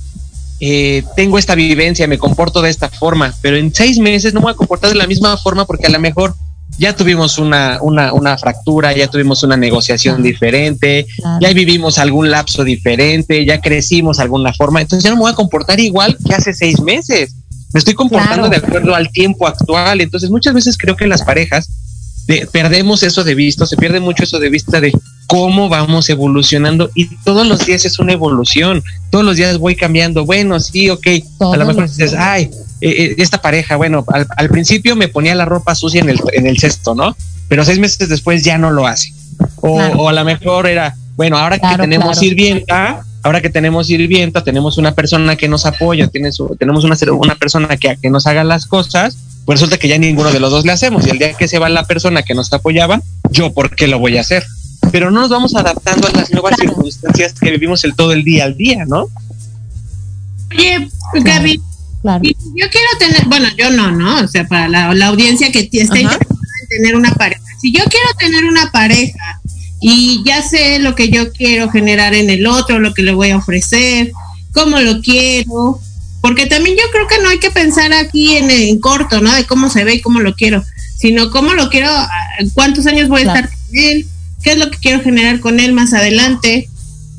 eh, 0.59 1.03
tengo 1.15 1.39
esta 1.39 1.55
vivencia, 1.55 2.07
me 2.07 2.19
comporto 2.19 2.61
de 2.61 2.69
esta 2.69 2.89
forma, 2.89 3.34
pero 3.41 3.57
en 3.57 3.74
seis 3.74 3.97
meses 3.97 4.34
no 4.34 4.41
me 4.41 4.45
voy 4.45 4.53
a 4.53 4.57
comportar 4.57 4.89
de 4.89 4.95
la 4.95 5.07
misma 5.07 5.36
forma 5.38 5.65
porque 5.65 5.88
a 5.88 5.89
lo 5.89 5.99
mejor 5.99 6.36
ya 6.78 6.95
tuvimos 6.95 7.38
una, 7.38 7.80
una, 7.82 8.13
una 8.13 8.38
fractura, 8.38 8.93
ya 8.93 9.07
tuvimos 9.07 9.43
una 9.43 9.57
negociación 9.57 10.24
diferente, 10.24 11.05
ya 11.39 11.53
vivimos 11.53 11.97
algún 11.97 12.32
lapso 12.32 12.63
diferente, 12.63 13.45
ya 13.45 13.59
crecimos 13.59 14.17
de 14.17 14.24
alguna 14.24 14.53
forma, 14.53 14.82
entonces 14.82 15.03
ya 15.03 15.09
no 15.09 15.17
me 15.17 15.24
voy 15.24 15.32
a 15.32 15.36
comportar 15.36 15.80
igual 15.80 16.17
que 16.26 16.34
hace 16.34 16.53
seis 16.53 16.80
meses. 16.80 17.36
Me 17.74 17.80
estoy 17.80 17.93
comportando 17.93 18.49
de 18.49 18.57
acuerdo 18.57 18.95
al 18.95 19.11
tiempo 19.11 19.47
actual. 19.47 20.01
Entonces 20.01 20.30
muchas 20.30 20.53
veces 20.53 20.78
creo 20.78 20.95
que 20.95 21.07
las 21.07 21.24
parejas 21.24 21.69
perdemos 22.51 23.03
eso 23.03 23.24
de 23.24 23.36
vista, 23.36 23.65
se 23.65 23.78
pierde 23.78 23.99
mucho 23.99 24.24
eso 24.24 24.39
de 24.39 24.49
vista 24.49 24.80
de 24.80 24.93
cómo 25.28 25.69
vamos 25.69 26.09
evolucionando. 26.09 26.89
Y 26.95 27.15
todos 27.17 27.47
los 27.47 27.65
días 27.65 27.86
es 27.86 27.99
una 27.99 28.13
evolución, 28.13 28.84
todos 29.09 29.26
los 29.26 29.38
días 29.38 29.57
voy 29.57 29.76
cambiando, 29.76 30.26
bueno, 30.26 30.59
sí, 30.59 30.89
ok, 30.89 31.07
a 31.39 31.57
lo 31.57 31.65
mejor 31.65 31.89
dices, 31.89 32.13
ay, 32.13 32.49
eh, 32.82 32.89
eh, 32.89 33.15
esta 33.17 33.41
pareja, 33.41 33.76
bueno, 33.76 34.05
al, 34.07 34.49
principio 34.49 34.95
me 34.95 35.07
ponía 35.07 35.36
la 35.36 35.45
ropa 35.45 35.76
sucia 35.76 36.01
en 36.01 36.09
el, 36.09 36.19
en 36.34 36.47
el 36.47 36.59
cesto, 36.59 36.95
¿no? 36.95 37.15
Pero 37.47 37.65
seis 37.65 37.80
meses 37.80 38.09
después 38.09 38.43
ya 38.43 38.57
no 38.57 38.72
lo 38.72 38.88
hace. 38.88 39.13
O, 39.61 40.09
a 40.09 40.13
lo 40.13 40.26
mejor 40.26 40.67
era, 40.67 40.95
bueno, 41.15 41.38
ahora 41.38 41.59
que 41.59 41.78
tenemos 41.78 42.17
sirvienta, 42.17 43.03
ahora 43.24 43.41
que 43.41 43.49
tenemos 43.49 43.88
sirvienta, 43.88 44.43
tenemos 44.43 44.78
una 44.78 44.93
persona 44.93 45.36
que 45.36 45.47
nos 45.47 45.65
apoya, 45.65 46.07
tenemos 46.07 46.39
una, 46.84 46.97
una 47.13 47.36
persona 47.36 47.78
que, 47.78 47.97
que 48.01 48.09
nos 48.09 48.28
haga 48.28 48.43
las 48.43 48.65
cosas, 48.65 49.17
pues 49.45 49.59
resulta 49.59 49.78
que 49.78 49.88
ya 49.88 49.97
ninguno 49.97 50.32
de 50.32 50.39
los 50.39 50.51
dos 50.51 50.65
le 50.65 50.72
hacemos. 50.72 51.05
Y 51.05 51.09
el 51.09 51.19
día 51.19 51.34
que 51.34 51.47
se 51.47 51.59
va 51.59 51.69
la 51.69 51.86
persona 51.86 52.24
que 52.24 52.34
nos 52.34 52.51
apoyaba, 52.53 53.01
yo, 53.32 53.53
¿por 53.53 53.76
qué 53.76 53.88
lo 53.88 53.99
voy 53.99 54.17
a 54.17 54.22
hacer? 54.22 54.43
Pero 54.91 55.11
no 55.11 55.22
nos 55.22 55.30
vamos 55.30 55.55
adaptando 55.55 56.07
a 56.07 56.11
las 56.11 56.32
nuevas 56.32 56.55
circunstancias 56.59 57.34
que 57.39 57.51
vivimos 57.51 57.84
el 57.84 57.95
todo 57.95 58.13
el 58.13 58.24
día 58.24 58.45
al 58.45 58.57
día, 58.57 58.86
¿no? 58.86 59.07
Oye, 60.51 60.89
Gaby, 61.13 61.61
yo 62.03 62.65
quiero 62.69 62.88
tener, 62.99 63.26
bueno, 63.28 63.47
yo 63.57 63.69
no, 63.72 63.91
¿no? 63.91 64.24
O 64.24 64.28
sea, 64.28 64.47
para 64.47 64.67
la, 64.67 65.07
audiencia 65.07 65.51
que 65.51 65.59
está 65.59 65.78
interesada 65.78 66.17
en 66.17 66.67
tener 66.67 66.95
una 66.95 67.13
pareja. 67.13 67.41
Si 67.59 67.72
yo 67.72 67.84
quiero 67.86 68.09
tener 68.17 68.45
una 68.45 68.72
pareja 68.72 69.41
y 69.82 70.21
ya 70.23 70.43
sé 70.43 70.79
lo 70.79 70.93
que 70.95 71.09
yo 71.09 71.34
quiero 71.34 71.69
generar 71.69 72.13
en 72.13 72.29
el 72.29 72.45
otro, 72.45 72.79
lo 72.79 72.93
que 72.93 73.01
le 73.01 73.13
voy 73.13 73.32
a 73.32 73.38
ofrecer, 73.38 74.11
cómo 74.53 74.79
lo 74.79 75.01
quiero, 75.01 75.82
porque 76.21 76.45
también 76.45 76.77
yo 76.77 76.84
creo 76.91 77.07
que 77.07 77.17
no 77.21 77.29
hay 77.29 77.39
que 77.39 77.49
pensar 77.49 77.91
aquí 77.91 78.38
en, 78.38 78.79
corto, 78.79 79.21
¿no? 79.21 79.34
De 79.34 79.45
cómo 79.45 79.69
se 79.69 79.84
ve 79.84 79.95
y 79.95 80.01
cómo 80.01 80.19
lo 80.19 80.36
quiero, 80.36 80.63
sino 80.97 81.32
cómo 81.32 81.55
lo 81.55 81.69
quiero, 81.69 81.89
cuántos 82.53 82.86
años 82.86 83.09
voy 83.09 83.23
a 83.23 83.25
estar 83.25 83.49
con 83.49 83.77
él, 83.77 84.07
qué 84.43 84.51
es 84.51 84.57
lo 84.57 84.69
que 84.69 84.77
quiero 84.77 85.01
generar 85.01 85.39
con 85.39 85.59
él 85.59 85.73
más 85.73 85.93
adelante. 85.93 86.69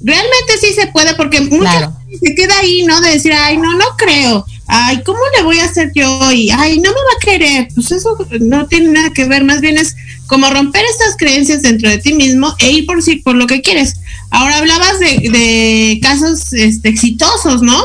Realmente 0.00 0.52
sí 0.60 0.72
se 0.72 0.86
puede, 0.86 1.14
porque 1.14 1.40
muchas 1.40 1.90
se 2.24 2.34
queda 2.34 2.56
ahí, 2.60 2.84
¿no? 2.84 3.00
De 3.00 3.10
decir, 3.10 3.32
ay, 3.32 3.56
no, 3.56 3.74
no 3.74 3.96
creo. 3.96 4.46
Ay, 4.66 5.02
¿cómo 5.02 5.20
le 5.36 5.42
voy 5.42 5.58
a 5.58 5.64
hacer 5.64 5.92
yo? 5.94 6.32
Y, 6.32 6.50
ay, 6.50 6.80
no 6.80 6.90
me 6.90 6.96
va 6.96 7.16
a 7.16 7.24
querer. 7.24 7.68
Pues 7.74 7.92
eso 7.92 8.16
no 8.40 8.66
tiene 8.66 8.88
nada 8.88 9.10
que 9.10 9.26
ver, 9.26 9.44
más 9.44 9.60
bien 9.60 9.76
es 9.76 9.96
como 10.26 10.48
romper 10.48 10.84
estas 10.84 11.16
creencias 11.16 11.62
dentro 11.62 11.90
de 11.90 11.98
ti 11.98 12.14
mismo 12.14 12.54
e 12.58 12.70
ir 12.70 12.86
por 12.86 13.02
sí, 13.02 13.16
por 13.16 13.34
lo 13.34 13.46
que 13.46 13.60
quieres. 13.60 13.96
Ahora 14.30 14.58
hablabas 14.58 14.98
de, 14.98 15.28
de 15.30 16.00
casos 16.00 16.52
este, 16.52 16.88
exitosos, 16.88 17.62
¿no? 17.62 17.76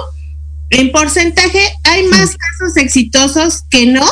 en 0.69 0.91
porcentaje 0.91 1.73
hay 1.83 2.03
más 2.07 2.35
casos 2.35 2.75
exitosos 2.77 3.63
que 3.69 3.87
no. 3.87 4.05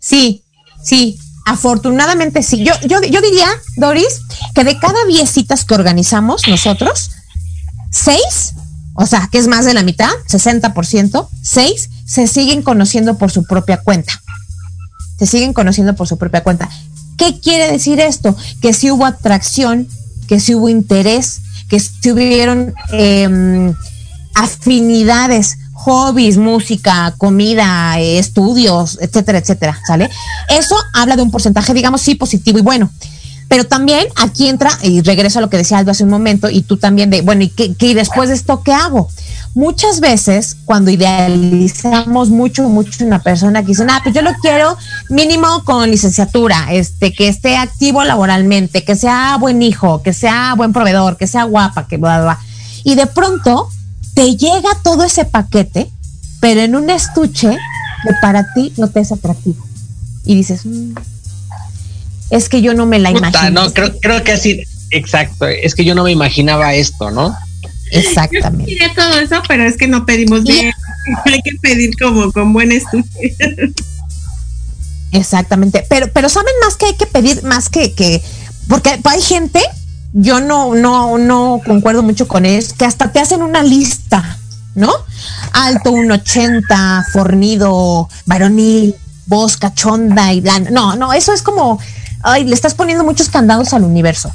Sí, 0.00 0.44
sí, 0.82 1.18
afortunadamente 1.44 2.42
sí. 2.42 2.64
Yo, 2.64 2.72
yo, 2.86 3.00
yo 3.02 3.20
diría, 3.20 3.48
Doris, 3.76 4.20
que 4.54 4.64
de 4.64 4.78
cada 4.78 5.04
10 5.06 5.28
citas 5.28 5.64
que 5.64 5.74
organizamos 5.74 6.46
nosotros, 6.46 7.10
seis, 7.90 8.54
o 9.00 9.06
sea, 9.06 9.30
que 9.32 9.38
es 9.38 9.46
más 9.46 9.64
de 9.64 9.72
la 9.72 9.82
mitad, 9.82 10.10
60%, 10.28 11.26
seis 11.42 11.88
se 12.04 12.26
siguen 12.26 12.60
conociendo 12.60 13.16
por 13.16 13.30
su 13.30 13.44
propia 13.44 13.78
cuenta. 13.78 14.12
Se 15.18 15.26
siguen 15.26 15.54
conociendo 15.54 15.96
por 15.96 16.06
su 16.06 16.18
propia 16.18 16.42
cuenta. 16.42 16.68
¿Qué 17.16 17.40
quiere 17.40 17.72
decir 17.72 17.98
esto? 17.98 18.36
Que 18.60 18.74
si 18.74 18.90
hubo 18.90 19.06
atracción, 19.06 19.88
que 20.28 20.38
si 20.38 20.54
hubo 20.54 20.68
interés, 20.68 21.40
que 21.70 21.82
tuvieron 22.02 22.74
em, 22.92 23.72
afinidades, 24.34 25.56
hobbies, 25.72 26.36
música, 26.36 27.14
comida, 27.16 27.98
estudios, 27.98 28.98
etcétera, 29.00 29.38
etcétera, 29.38 29.80
¿sale? 29.86 30.10
Eso 30.50 30.76
habla 30.92 31.16
de 31.16 31.22
un 31.22 31.30
porcentaje, 31.30 31.72
digamos, 31.72 32.02
sí, 32.02 32.16
positivo 32.16 32.58
y 32.58 32.62
bueno. 32.62 32.90
Pero 33.50 33.64
también 33.64 34.06
aquí 34.14 34.48
entra, 34.48 34.70
y 34.80 35.00
regreso 35.00 35.40
a 35.40 35.42
lo 35.42 35.50
que 35.50 35.56
decía 35.56 35.78
Aldo 35.78 35.90
hace 35.90 36.04
un 36.04 36.10
momento, 36.10 36.48
y 36.48 36.62
tú 36.62 36.76
también 36.76 37.10
de, 37.10 37.22
bueno, 37.22 37.42
¿y, 37.42 37.94
después 37.94 38.28
de 38.28 38.36
esto 38.36 38.62
qué 38.62 38.72
hago? 38.72 39.08
Muchas 39.54 39.98
veces, 39.98 40.56
cuando 40.64 40.92
idealizamos 40.92 42.30
mucho, 42.30 42.68
mucho 42.68 43.04
una 43.04 43.20
persona 43.20 43.62
que 43.62 43.66
dice, 43.72 43.84
ah, 43.90 44.02
pues 44.04 44.14
yo 44.14 44.22
lo 44.22 44.30
quiero 44.34 44.76
mínimo 45.08 45.64
con 45.64 45.90
licenciatura, 45.90 46.68
este, 46.70 47.12
que 47.12 47.26
esté 47.26 47.56
activo 47.56 48.04
laboralmente, 48.04 48.84
que 48.84 48.94
sea 48.94 49.36
buen 49.36 49.62
hijo, 49.62 50.00
que 50.00 50.12
sea 50.12 50.54
buen 50.56 50.72
proveedor, 50.72 51.16
que 51.16 51.26
sea 51.26 51.42
guapa, 51.42 51.88
que 51.88 51.96
bla, 51.96 52.22
bla. 52.22 52.38
Y 52.84 52.94
de 52.94 53.08
pronto 53.08 53.68
te 54.14 54.36
llega 54.36 54.68
todo 54.84 55.02
ese 55.02 55.24
paquete, 55.24 55.90
pero 56.38 56.60
en 56.60 56.76
un 56.76 56.88
estuche 56.88 57.50
que 57.50 58.14
para 58.22 58.54
ti 58.54 58.72
no 58.76 58.86
te 58.86 59.00
es 59.00 59.10
atractivo. 59.10 59.66
Y 60.24 60.36
dices, 60.36 60.64
mm, 60.64 60.92
es 62.30 62.48
que 62.48 62.62
yo 62.62 62.74
no 62.74 62.86
me 62.86 62.98
la 62.98 63.10
imagino. 63.10 63.50
No, 63.50 63.72
creo, 63.72 63.98
creo 64.00 64.22
que 64.24 64.32
así, 64.32 64.64
exacto, 64.90 65.46
es 65.46 65.74
que 65.74 65.84
yo 65.84 65.94
no 65.94 66.04
me 66.04 66.12
imaginaba 66.12 66.74
esto, 66.74 67.10
¿no? 67.10 67.36
Exactamente. 67.90 68.76
Yo 68.80 68.86
todo 68.94 69.18
eso, 69.18 69.42
pero 69.48 69.64
es 69.64 69.76
que 69.76 69.88
no 69.88 70.06
pedimos 70.06 70.44
bien. 70.44 70.72
Hay 71.24 71.40
que 71.42 71.52
pedir 71.60 71.90
como 71.98 72.30
con 72.32 72.52
buen 72.52 72.72
estuche. 72.72 73.36
Exactamente. 75.12 75.84
Pero, 75.88 76.08
pero 76.12 76.28
saben 76.28 76.54
más 76.62 76.76
que 76.76 76.86
hay 76.86 76.94
que 76.94 77.06
pedir, 77.06 77.42
más 77.42 77.68
que, 77.68 77.94
que, 77.94 78.22
porque 78.68 79.00
hay 79.04 79.20
gente, 79.20 79.60
yo 80.12 80.40
no, 80.40 80.74
no, 80.74 81.18
no 81.18 81.60
concuerdo 81.64 82.02
mucho 82.02 82.28
con 82.28 82.46
ellos, 82.46 82.72
que 82.72 82.84
hasta 82.84 83.10
te 83.10 83.18
hacen 83.18 83.42
una 83.42 83.62
lista, 83.62 84.38
¿no? 84.76 84.92
Alto, 85.52 85.90
un 85.90 86.12
80, 86.12 87.06
fornido, 87.12 88.08
varonil, 88.26 88.94
voz 89.26 89.56
cachonda 89.56 90.32
y 90.32 90.40
blanca. 90.40 90.70
No, 90.70 90.94
no, 90.94 91.12
eso 91.12 91.32
es 91.32 91.42
como, 91.42 91.80
ay, 92.22 92.44
le 92.44 92.54
estás 92.54 92.74
poniendo 92.74 93.04
muchos 93.04 93.28
candados 93.28 93.72
al 93.72 93.84
universo. 93.84 94.32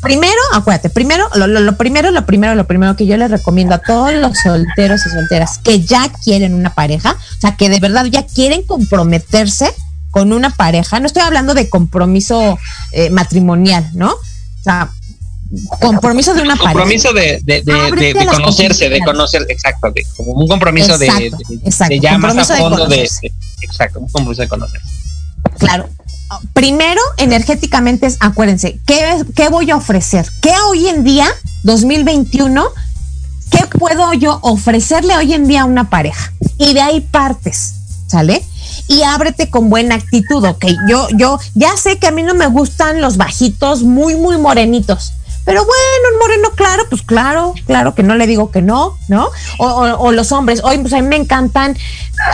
Primero, 0.00 0.38
acuérdate, 0.52 0.90
primero, 0.90 1.28
lo, 1.34 1.46
lo, 1.46 1.76
primero, 1.76 2.10
lo 2.10 2.26
primero, 2.26 2.54
lo 2.54 2.66
primero 2.66 2.96
que 2.96 3.06
yo 3.06 3.16
les 3.16 3.30
recomiendo 3.30 3.74
a 3.74 3.78
todos 3.78 4.12
los 4.12 4.38
solteros 4.38 5.06
y 5.06 5.10
solteras 5.10 5.58
que 5.58 5.80
ya 5.80 6.10
quieren 6.22 6.54
una 6.54 6.74
pareja, 6.74 7.12
o 7.12 7.40
sea, 7.40 7.56
que 7.56 7.70
de 7.70 7.80
verdad 7.80 8.04
ya 8.04 8.26
quieren 8.26 8.62
comprometerse 8.62 9.72
con 10.10 10.32
una 10.32 10.50
pareja, 10.50 11.00
no 11.00 11.06
estoy 11.06 11.22
hablando 11.22 11.54
de 11.54 11.68
compromiso 11.68 12.58
eh, 12.92 13.10
matrimonial, 13.10 13.88
¿no? 13.94 14.10
O 14.10 14.62
sea, 14.62 14.90
compromiso 15.80 16.34
de 16.34 16.42
una 16.42 16.56
compromiso 16.56 17.10
pareja. 17.12 17.38
de, 17.44 17.62
de, 17.62 18.12
de, 18.12 18.26
conocerse, 18.26 18.88
de 18.88 19.00
conocer, 19.00 19.46
exacto, 19.48 19.92
como 20.16 20.32
un 20.32 20.48
compromiso 20.48 20.98
de, 20.98 21.32
de, 21.88 22.00
ya 22.00 22.18
más 22.18 22.50
a 22.50 22.56
fondo 22.56 22.86
de, 22.86 23.08
exacto, 23.62 24.00
un 24.00 24.08
compromiso 24.08 24.42
de 24.42 24.48
conocerse. 24.48 24.88
Claro, 25.58 25.88
primero, 26.52 27.00
energéticamente 27.16 28.08
acuérdense, 28.20 28.80
¿qué, 28.86 29.24
¿qué 29.34 29.48
voy 29.48 29.70
a 29.70 29.76
ofrecer? 29.76 30.26
¿Qué 30.40 30.52
hoy 30.68 30.88
en 30.88 31.04
día, 31.04 31.26
2021, 31.62 32.64
qué 33.50 33.66
puedo 33.78 34.12
yo 34.14 34.38
ofrecerle 34.42 35.16
hoy 35.16 35.34
en 35.34 35.46
día 35.46 35.62
a 35.62 35.66
una 35.66 35.90
pareja? 35.90 36.32
Y 36.58 36.74
de 36.74 36.80
ahí 36.80 37.00
partes, 37.00 37.74
¿sale? 38.06 38.42
Y 38.88 39.02
ábrete 39.02 39.50
con 39.50 39.70
buena 39.70 39.94
actitud, 39.94 40.44
ok. 40.44 40.64
Yo, 40.88 41.08
yo 41.16 41.38
ya 41.54 41.76
sé 41.76 41.98
que 41.98 42.08
a 42.08 42.12
mí 42.12 42.22
no 42.22 42.34
me 42.34 42.46
gustan 42.46 43.00
los 43.00 43.16
bajitos 43.16 43.82
muy, 43.82 44.14
muy 44.14 44.38
morenitos. 44.38 45.12
Pero 45.44 45.64
bueno, 45.64 46.08
un 46.12 46.18
moreno 46.18 46.50
claro, 46.56 46.82
pues 46.90 47.02
claro, 47.02 47.54
claro 47.66 47.94
que 47.94 48.02
no 48.02 48.16
le 48.16 48.26
digo 48.26 48.50
que 48.50 48.62
no, 48.62 48.98
¿no? 49.06 49.30
O, 49.58 49.66
o, 49.66 50.10
los 50.10 50.32
hombres, 50.32 50.60
hoy 50.64 50.78
pues 50.78 50.92
a 50.92 51.00
mí 51.00 51.06
me 51.06 51.14
encantan 51.14 51.76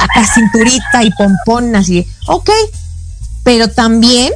acá 0.01 0.27
cinturita 0.35 1.05
y 1.05 1.11
pomponas 1.11 1.91
y, 1.91 2.09
ok, 2.27 2.51
pero 3.43 3.69
también 3.69 4.33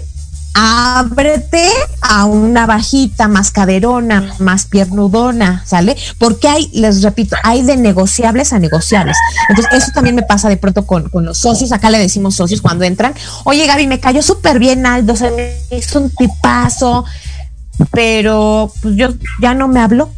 ábrete 0.59 1.69
a 2.01 2.25
una 2.25 2.65
bajita 2.65 3.29
más 3.29 3.51
caderona, 3.51 4.35
más 4.39 4.65
piernudona, 4.65 5.63
¿sale? 5.67 5.95
Porque 6.19 6.49
hay, 6.49 6.71
les 6.73 7.03
repito, 7.03 7.37
hay 7.43 7.63
de 7.63 7.77
negociables 7.77 8.55
a 8.55 8.59
negociables. 8.59 9.19
Entonces, 9.51 9.83
eso 9.83 9.93
también 9.95 10.15
me 10.17 10.23
pasa 10.23 10.49
de 10.49 10.57
pronto 10.57 10.87
con, 10.87 11.11
con 11.11 11.27
los 11.27 11.39
socios, 11.39 11.73
acá 11.73 11.91
le 11.91 11.99
decimos 11.99 12.37
socios 12.37 12.63
cuando 12.63 12.85
entran, 12.85 13.15
oye 13.45 13.67
Gaby, 13.67 13.87
me 13.87 14.01
cayó 14.01 14.23
súper 14.23 14.59
bien 14.59 14.87
Aldo, 14.87 15.15
se 15.15 15.31
me 15.31 15.77
hizo 15.77 16.01
un 16.01 16.11
tipazo, 16.11 17.05
pero 17.91 18.73
pues 18.81 18.97
yo 18.97 19.09
ya 19.43 19.53
no 19.53 19.69
me 19.69 19.81
habló, 19.81 20.11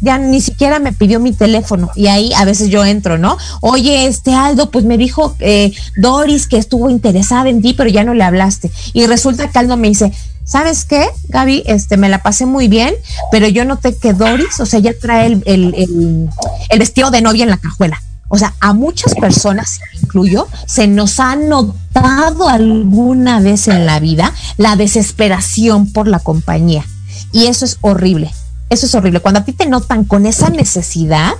ya 0.00 0.18
ni 0.18 0.40
siquiera 0.40 0.78
me 0.78 0.92
pidió 0.92 1.20
mi 1.20 1.32
teléfono 1.32 1.90
y 1.94 2.06
ahí 2.06 2.32
a 2.36 2.44
veces 2.44 2.68
yo 2.68 2.84
entro, 2.84 3.18
¿no? 3.18 3.36
Oye, 3.60 4.06
este 4.06 4.34
Aldo, 4.34 4.70
pues 4.70 4.84
me 4.84 4.98
dijo 4.98 5.34
eh, 5.40 5.72
Doris 5.96 6.46
que 6.46 6.56
estuvo 6.56 6.90
interesada 6.90 7.48
en 7.48 7.62
ti, 7.62 7.74
pero 7.74 7.90
ya 7.90 8.04
no 8.04 8.14
le 8.14 8.24
hablaste. 8.24 8.70
Y 8.92 9.06
resulta 9.06 9.48
que 9.48 9.58
Aldo 9.58 9.76
me 9.76 9.88
dice, 9.88 10.12
¿sabes 10.44 10.84
qué, 10.84 11.06
Gaby? 11.28 11.64
Este, 11.66 11.96
me 11.96 12.08
la 12.08 12.22
pasé 12.22 12.46
muy 12.46 12.68
bien, 12.68 12.94
pero 13.30 13.48
yo 13.48 13.64
noté 13.64 13.96
que 13.96 14.12
Doris, 14.12 14.60
o 14.60 14.66
sea, 14.66 14.80
ya 14.80 14.92
trae 14.98 15.26
el, 15.26 15.42
el, 15.46 15.74
el, 15.74 16.28
el 16.68 16.78
vestido 16.78 17.10
de 17.10 17.20
novia 17.20 17.44
en 17.44 17.50
la 17.50 17.58
cajuela. 17.58 18.00
O 18.28 18.36
sea, 18.36 18.54
a 18.60 18.74
muchas 18.74 19.14
personas, 19.14 19.80
incluyo, 20.02 20.48
se 20.66 20.86
nos 20.86 21.18
ha 21.18 21.34
notado 21.34 22.48
alguna 22.48 23.40
vez 23.40 23.68
en 23.68 23.86
la 23.86 24.00
vida 24.00 24.34
la 24.58 24.76
desesperación 24.76 25.90
por 25.92 26.06
la 26.08 26.18
compañía. 26.18 26.84
Y 27.32 27.46
eso 27.46 27.64
es 27.64 27.78
horrible. 27.80 28.30
Eso 28.70 28.86
es 28.86 28.94
horrible. 28.94 29.20
Cuando 29.20 29.40
a 29.40 29.44
ti 29.44 29.52
te 29.52 29.66
notan 29.66 30.04
con 30.04 30.26
esa 30.26 30.50
necesidad, 30.50 31.32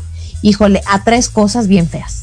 híjole, 0.42 0.82
atraes 0.86 1.28
cosas 1.28 1.66
bien 1.68 1.88
feas. 1.88 2.22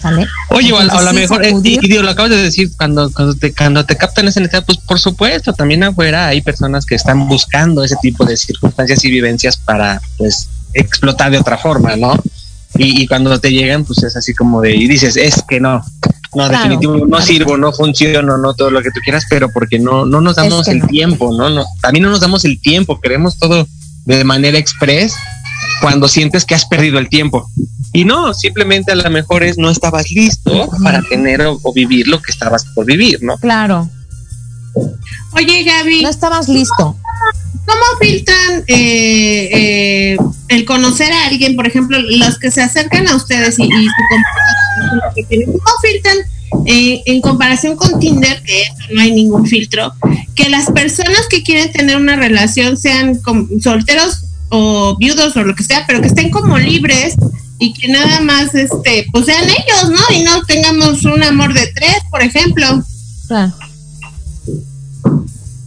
¿Sale? 0.00 0.26
Oye, 0.50 0.72
o 0.72 0.78
a, 0.78 0.84
lo 0.84 1.10
sí, 1.10 1.14
mejor, 1.16 1.44
eh, 1.44 1.50
sacudir- 1.52 1.78
y, 1.82 1.94
y 1.94 1.98
lo 1.98 2.10
acabas 2.10 2.30
de 2.30 2.42
decir, 2.42 2.70
cuando, 2.76 3.10
cuando, 3.12 3.34
te, 3.34 3.54
cuando 3.54 3.84
te 3.86 3.96
captan 3.96 4.26
esa 4.28 4.40
necesidad, 4.40 4.64
pues 4.66 4.78
por 4.78 4.98
supuesto, 4.98 5.52
también 5.52 5.84
afuera 5.84 6.26
hay 6.26 6.40
personas 6.42 6.84
que 6.84 6.96
están 6.96 7.28
buscando 7.28 7.84
ese 7.84 7.96
tipo 8.02 8.24
de 8.24 8.36
circunstancias 8.36 9.04
y 9.04 9.10
vivencias 9.10 9.56
para, 9.56 10.00
pues, 10.18 10.48
explotar 10.74 11.30
de 11.30 11.38
otra 11.38 11.56
forma, 11.56 11.96
¿no? 11.96 12.14
Y, 12.76 13.02
y 13.02 13.06
cuando 13.06 13.38
te 13.40 13.50
llegan, 13.52 13.84
pues 13.84 14.02
es 14.02 14.16
así 14.16 14.34
como 14.34 14.60
de, 14.60 14.74
y 14.76 14.86
dices, 14.88 15.16
es 15.16 15.42
que 15.48 15.60
no, 15.60 15.76
no, 15.78 15.82
Claro. 16.48 16.52
definitivo, 16.52 17.06
no 17.06 17.20
sirvo, 17.22 17.56
no 17.56 17.72
funciono, 17.72 18.36
no 18.36 18.52
todo 18.54 18.70
lo 18.70 18.82
que 18.82 18.90
tú 18.90 19.00
quieras, 19.02 19.24
pero 19.30 19.50
porque 19.50 19.78
no, 19.78 20.04
no 20.04 20.20
nos 20.20 20.36
damos 20.36 20.66
que 20.66 20.72
el 20.72 20.80
no. 20.80 20.86
tiempo, 20.88 21.34
¿no? 21.34 21.48
no 21.48 21.64
También 21.80 22.02
no 22.02 22.10
nos 22.10 22.20
damos 22.20 22.44
el 22.44 22.60
tiempo, 22.60 23.00
queremos 23.00 23.38
todo 23.38 23.66
de 24.06 24.24
manera 24.24 24.58
express 24.58 25.14
cuando 25.80 26.08
sientes 26.08 26.44
que 26.44 26.54
has 26.54 26.64
perdido 26.64 26.98
el 26.98 27.08
tiempo. 27.08 27.48
Y 27.92 28.04
no, 28.04 28.32
simplemente 28.34 28.92
a 28.92 28.96
lo 28.96 29.10
mejor 29.10 29.42
es 29.42 29.58
no 29.58 29.70
estabas 29.70 30.10
listo 30.10 30.70
para 30.82 31.02
tener 31.02 31.42
o, 31.42 31.58
o 31.62 31.72
vivir 31.72 32.08
lo 32.08 32.20
que 32.20 32.30
estabas 32.30 32.64
por 32.74 32.86
vivir, 32.86 33.22
¿no? 33.22 33.36
Claro. 33.38 33.88
Oye, 35.32 35.64
Gaby. 35.64 36.02
No 36.02 36.08
estabas 36.08 36.48
listo. 36.48 36.96
¿Cómo 37.66 37.82
filtran 38.00 38.64
eh, 38.68 39.48
eh, 39.52 40.16
el 40.48 40.64
conocer 40.64 41.12
a 41.12 41.26
alguien, 41.26 41.56
por 41.56 41.66
ejemplo, 41.66 41.98
los 41.98 42.38
que 42.38 42.50
se 42.50 42.62
acercan 42.62 43.08
a 43.08 43.16
ustedes 43.16 43.58
y, 43.58 43.64
y 43.64 43.68
su? 43.68 44.02
¿Cómo 45.46 45.78
filtran 45.82 46.18
eh, 46.66 47.02
en 47.06 47.20
comparación 47.20 47.76
con 47.76 47.98
Tinder, 47.98 48.42
que 48.42 48.64
no 48.92 49.00
hay 49.00 49.12
ningún 49.12 49.46
filtro, 49.46 49.92
que 50.34 50.48
las 50.48 50.70
personas 50.70 51.26
que 51.28 51.42
quieren 51.42 51.72
tener 51.72 51.96
una 51.96 52.16
relación 52.16 52.76
sean 52.76 53.20
solteros 53.60 54.24
o 54.48 54.96
viudos 54.96 55.36
o 55.36 55.42
lo 55.42 55.54
que 55.54 55.64
sea, 55.64 55.84
pero 55.86 56.00
que 56.00 56.08
estén 56.08 56.30
como 56.30 56.58
libres 56.58 57.16
y 57.58 57.72
que 57.72 57.88
nada 57.88 58.20
más, 58.20 58.54
este, 58.54 59.06
pues 59.12 59.26
sean 59.26 59.44
ellos, 59.44 59.90
¿no? 59.90 60.16
Y 60.16 60.22
no 60.22 60.42
tengamos 60.44 61.04
un 61.04 61.22
amor 61.22 61.54
de 61.54 61.66
tres, 61.74 61.96
por 62.10 62.22
ejemplo. 62.22 62.84
Claro. 63.26 63.52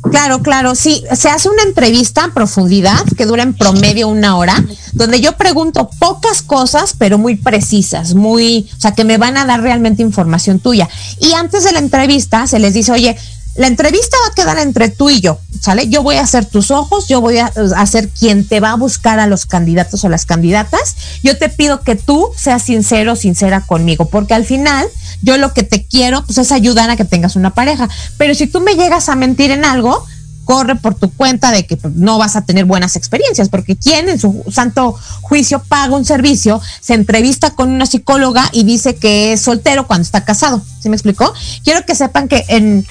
Claro, 0.01 0.41
claro, 0.41 0.75
sí. 0.75 1.03
Se 1.13 1.29
hace 1.29 1.49
una 1.49 1.63
entrevista 1.63 2.23
en 2.23 2.33
profundidad 2.33 3.03
que 3.17 3.25
dura 3.25 3.43
en 3.43 3.53
promedio 3.53 4.07
una 4.07 4.37
hora, 4.37 4.63
donde 4.93 5.19
yo 5.19 5.33
pregunto 5.33 5.89
pocas 5.99 6.41
cosas, 6.41 6.93
pero 6.97 7.17
muy 7.17 7.35
precisas, 7.35 8.15
muy, 8.15 8.69
o 8.77 8.79
sea, 8.79 8.93
que 8.93 9.03
me 9.03 9.17
van 9.17 9.37
a 9.37 9.45
dar 9.45 9.61
realmente 9.61 10.01
información 10.01 10.59
tuya. 10.59 10.87
Y 11.19 11.33
antes 11.33 11.65
de 11.65 11.73
la 11.73 11.79
entrevista 11.79 12.47
se 12.47 12.59
les 12.59 12.73
dice, 12.73 12.93
oye, 12.93 13.17
la 13.55 13.67
entrevista 13.67 14.15
va 14.25 14.31
a 14.31 14.35
quedar 14.35 14.59
entre 14.59 14.89
tú 14.89 15.09
y 15.09 15.19
yo, 15.19 15.39
¿sale? 15.59 15.89
Yo 15.89 16.03
voy 16.03 16.15
a 16.15 16.25
ser 16.25 16.45
tus 16.45 16.71
ojos, 16.71 17.07
yo 17.07 17.19
voy 17.21 17.37
a, 17.37 17.51
a 17.75 17.85
ser 17.85 18.09
quien 18.09 18.47
te 18.47 18.59
va 18.59 18.71
a 18.71 18.75
buscar 18.75 19.19
a 19.19 19.27
los 19.27 19.45
candidatos 19.45 20.03
o 20.03 20.09
las 20.09 20.25
candidatas. 20.25 20.95
Yo 21.23 21.37
te 21.37 21.49
pido 21.49 21.81
que 21.81 21.95
tú 21.95 22.29
seas 22.35 22.63
sincero, 22.63 23.15
sincera 23.15 23.61
conmigo, 23.61 24.05
porque 24.05 24.33
al 24.33 24.45
final 24.45 24.87
yo 25.21 25.37
lo 25.37 25.53
que 25.53 25.63
te 25.63 25.85
quiero 25.85 26.23
pues 26.25 26.37
es 26.37 26.51
ayudar 26.51 26.89
a 26.89 26.95
que 26.95 27.05
tengas 27.05 27.35
una 27.35 27.53
pareja. 27.53 27.89
Pero 28.17 28.33
si 28.33 28.47
tú 28.47 28.61
me 28.61 28.75
llegas 28.75 29.09
a 29.09 29.15
mentir 29.15 29.51
en 29.51 29.65
algo, 29.65 30.05
corre 30.49 30.75
por 30.75 30.95
tu 30.95 31.11
cuenta 31.11 31.51
de 31.51 31.67
que 31.67 31.77
no 31.93 32.17
vas 32.17 32.35
a 32.35 32.43
tener 32.43 32.65
buenas 32.65 32.95
experiencias, 32.95 33.49
porque 33.49 33.75
quien 33.75 34.09
en 34.09 34.19
su 34.19 34.43
santo 34.51 34.95
juicio 35.21 35.61
paga 35.61 35.95
un 35.95 36.05
servicio, 36.05 36.59
se 36.81 36.95
entrevista 36.95 37.51
con 37.51 37.69
una 37.69 37.85
psicóloga 37.85 38.49
y 38.51 38.63
dice 38.63 38.95
que 38.95 39.33
es 39.33 39.41
soltero 39.41 39.85
cuando 39.85 40.01
está 40.01 40.25
casado. 40.25 40.59
¿Sí 40.81 40.89
me 40.89 40.95
explicó? 40.95 41.31
Quiero 41.63 41.85
que 41.85 41.93
sepan 41.93 42.27
que 42.27 42.45
en 42.47 42.83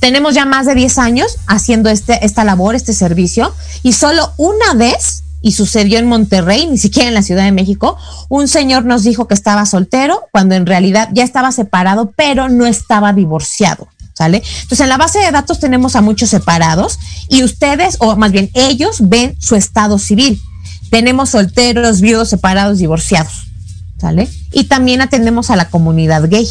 tenemos 0.00 0.34
ya 0.34 0.44
más 0.44 0.66
de 0.66 0.74
10 0.74 0.98
años 0.98 1.38
haciendo 1.46 1.90
este, 1.90 2.24
esta 2.24 2.44
labor, 2.44 2.74
este 2.74 2.92
servicio, 2.92 3.54
y 3.82 3.92
solo 3.92 4.32
una 4.36 4.74
vez, 4.74 5.24
y 5.40 5.52
sucedió 5.52 5.98
en 5.98 6.06
Monterrey, 6.06 6.66
ni 6.66 6.78
siquiera 6.78 7.08
en 7.08 7.14
la 7.14 7.22
Ciudad 7.22 7.44
de 7.44 7.52
México, 7.52 7.96
un 8.28 8.48
señor 8.48 8.84
nos 8.84 9.04
dijo 9.04 9.28
que 9.28 9.34
estaba 9.34 9.66
soltero 9.66 10.22
cuando 10.32 10.54
en 10.54 10.66
realidad 10.66 11.08
ya 11.12 11.24
estaba 11.24 11.52
separado, 11.52 12.12
pero 12.16 12.48
no 12.48 12.66
estaba 12.66 13.12
divorciado. 13.12 13.88
¿Sale? 14.14 14.42
Entonces 14.62 14.80
en 14.80 14.88
la 14.88 14.96
base 14.96 15.20
de 15.20 15.30
datos 15.30 15.60
tenemos 15.60 15.94
a 15.94 16.00
muchos 16.00 16.30
separados 16.30 16.98
y 17.28 17.44
ustedes, 17.44 17.98
o 18.00 18.16
más 18.16 18.32
bien 18.32 18.50
ellos, 18.54 19.08
ven 19.08 19.36
su 19.38 19.54
estado 19.54 19.96
civil. 19.96 20.40
Tenemos 20.90 21.30
solteros, 21.30 22.00
viudos, 22.00 22.28
separados, 22.28 22.78
divorciados. 22.78 23.46
¿Sale? 24.00 24.28
Y 24.50 24.64
también 24.64 25.02
atendemos 25.02 25.50
a 25.50 25.56
la 25.56 25.70
comunidad 25.70 26.28
gay. 26.28 26.48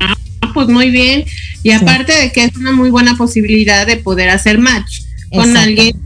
Ah, 0.00 0.14
pues 0.52 0.66
muy 0.66 0.90
bien. 0.90 1.24
Y 1.66 1.72
aparte 1.72 2.12
de 2.12 2.32
que 2.32 2.44
es 2.44 2.56
una 2.56 2.72
muy 2.72 2.90
buena 2.90 3.16
posibilidad 3.16 3.86
de 3.86 3.96
poder 3.96 4.28
hacer 4.30 4.58
match 4.58 5.00
con 5.32 5.48
Exacto. 5.48 5.60
alguien 5.60 6.00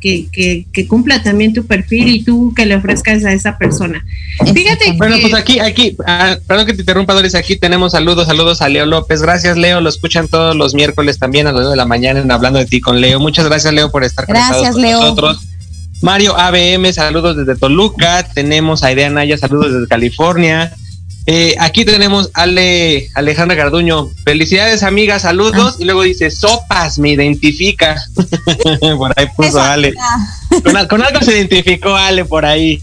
que, 0.00 0.26
que, 0.30 0.66
que 0.72 0.86
cumpla 0.86 1.22
también 1.22 1.54
tu 1.54 1.64
perfil 1.66 2.08
y 2.08 2.22
tú 2.22 2.52
que 2.54 2.66
le 2.66 2.74
ofrezcas 2.76 3.24
a 3.24 3.32
esa 3.32 3.56
persona. 3.56 4.04
Fíjate 4.54 4.92
Bueno, 4.98 5.16
que 5.16 5.22
pues 5.22 5.34
aquí, 5.34 5.58
aquí, 5.58 5.96
ah, 6.06 6.36
perdón 6.46 6.66
que 6.66 6.74
te 6.74 6.80
interrumpa, 6.80 7.14
Doris, 7.14 7.34
aquí 7.34 7.56
tenemos 7.56 7.92
saludos, 7.92 8.26
saludos 8.26 8.60
a 8.60 8.68
Leo 8.68 8.84
López. 8.86 9.22
Gracias, 9.22 9.56
Leo, 9.56 9.80
lo 9.80 9.88
escuchan 9.88 10.28
todos 10.28 10.54
los 10.54 10.74
miércoles 10.74 11.18
también 11.18 11.46
a 11.46 11.52
las 11.52 11.60
9 11.62 11.70
de 11.70 11.76
la 11.76 11.86
mañana 11.86 12.20
en 12.20 12.30
Hablando 12.30 12.58
de 12.58 12.66
ti 12.66 12.80
con 12.80 13.00
Leo. 13.00 13.20
Muchas 13.20 13.46
gracias, 13.46 13.72
Leo, 13.72 13.90
por 13.90 14.04
estar 14.04 14.26
Gracias, 14.26 14.48
conectados 14.50 14.74
con 14.74 14.82
Leo. 14.82 15.00
nosotros. 15.00 15.38
Mario 16.02 16.36
ABM, 16.38 16.92
saludos 16.92 17.36
desde 17.36 17.56
Toluca. 17.58 18.26
Tenemos 18.34 18.82
a 18.82 18.92
Idea 18.92 19.10
Naya, 19.10 19.36
saludos 19.38 19.72
desde 19.72 19.88
California. 19.88 20.74
Eh, 21.26 21.54
aquí 21.60 21.84
tenemos 21.84 22.30
Ale, 22.34 23.08
Alejandra 23.14 23.54
Garduño. 23.56 24.08
Felicidades, 24.24 24.82
amiga, 24.82 25.18
saludos. 25.18 25.76
Y 25.78 25.84
luego 25.84 26.02
dice, 26.02 26.30
sopas, 26.30 26.98
me 26.98 27.10
identifica. 27.10 28.02
por 28.96 29.12
ahí 29.16 29.26
puso 29.36 29.60
Ale. 29.60 29.94
Con, 30.64 30.76
al- 30.76 30.88
con 30.88 31.02
algo 31.02 31.20
se 31.20 31.32
identificó 31.32 31.94
Ale 31.94 32.24
por 32.24 32.44
ahí. 32.44 32.80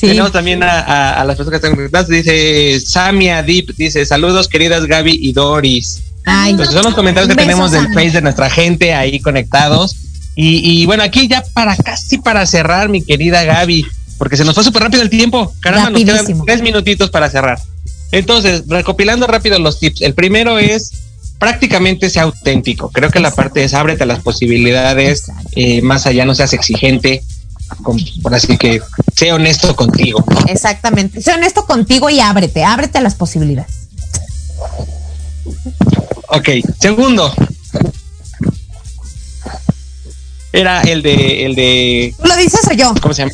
Tenemos 0.00 0.32
también 0.32 0.62
a, 0.62 0.80
a- 0.80 1.20
a 1.20 1.24
las 1.24 1.36
personas 1.36 1.60
que 1.60 1.66
están 1.66 1.76
conectadas. 1.76 2.08
Dice 2.08 2.80
Samia 2.80 3.42
Deep, 3.42 3.74
dice 3.76 4.04
saludos 4.06 4.48
queridas 4.48 4.86
Gaby 4.86 5.18
y 5.20 5.32
Doris. 5.32 6.02
Ay, 6.24 6.52
Entonces 6.52 6.74
son 6.74 6.84
los 6.84 6.94
comentarios 6.94 7.28
que 7.28 7.36
tenemos 7.36 7.70
del 7.70 7.82
Samia. 7.82 7.98
Face 7.98 8.10
de 8.16 8.22
nuestra 8.22 8.50
gente 8.50 8.94
ahí 8.94 9.20
conectados. 9.20 9.94
Y, 10.34 10.82
y 10.82 10.86
bueno, 10.86 11.04
aquí 11.04 11.28
ya 11.28 11.44
para 11.52 11.76
casi 11.76 12.18
para 12.18 12.44
cerrar, 12.46 12.88
mi 12.88 13.02
querida 13.04 13.44
Gaby, 13.44 13.86
porque 14.18 14.36
se 14.36 14.44
nos 14.44 14.54
fue 14.54 14.64
súper 14.64 14.82
rápido 14.82 15.02
el 15.02 15.10
tiempo. 15.10 15.54
Caramba, 15.60 15.90
nos 15.90 16.00
quedan 16.02 16.26
tres 16.46 16.62
minutitos 16.62 17.10
para 17.10 17.30
cerrar. 17.30 17.58
Entonces, 18.12 18.64
recopilando 18.68 19.26
rápido 19.26 19.58
los 19.58 19.80
tips. 19.80 20.02
El 20.02 20.14
primero 20.14 20.58
es 20.58 20.92
prácticamente 21.38 22.08
sea 22.10 22.22
auténtico. 22.22 22.90
Creo 22.90 23.10
que 23.10 23.20
la 23.20 23.30
parte 23.34 23.64
es 23.64 23.74
ábrete 23.74 24.04
a 24.04 24.06
las 24.06 24.20
posibilidades, 24.20 25.24
eh, 25.56 25.82
más 25.82 26.06
allá 26.06 26.24
no 26.24 26.34
seas 26.34 26.52
exigente, 26.52 27.22
con- 27.82 27.98
por 28.22 28.34
así 28.34 28.56
que 28.56 28.80
sea 29.16 29.34
honesto 29.34 29.74
contigo. 29.74 30.24
¿no? 30.26 30.46
Exactamente. 30.46 31.20
Sé 31.20 31.32
honesto 31.32 31.66
contigo 31.66 32.08
y 32.08 32.20
ábrete, 32.20 32.62
ábrete 32.64 32.98
a 32.98 33.00
las 33.00 33.14
posibilidades. 33.16 33.88
Ok, 36.28 36.48
segundo. 36.80 37.32
Era 40.52 40.82
el 40.82 41.02
de, 41.02 41.46
el 41.46 41.54
de, 41.56 42.14
¿Tú 42.20 42.28
lo 42.28 42.36
dices 42.36 42.60
o 42.70 42.74
yo? 42.74 42.94
¿cómo 43.02 43.12
se 43.12 43.22
llama? 43.22 43.32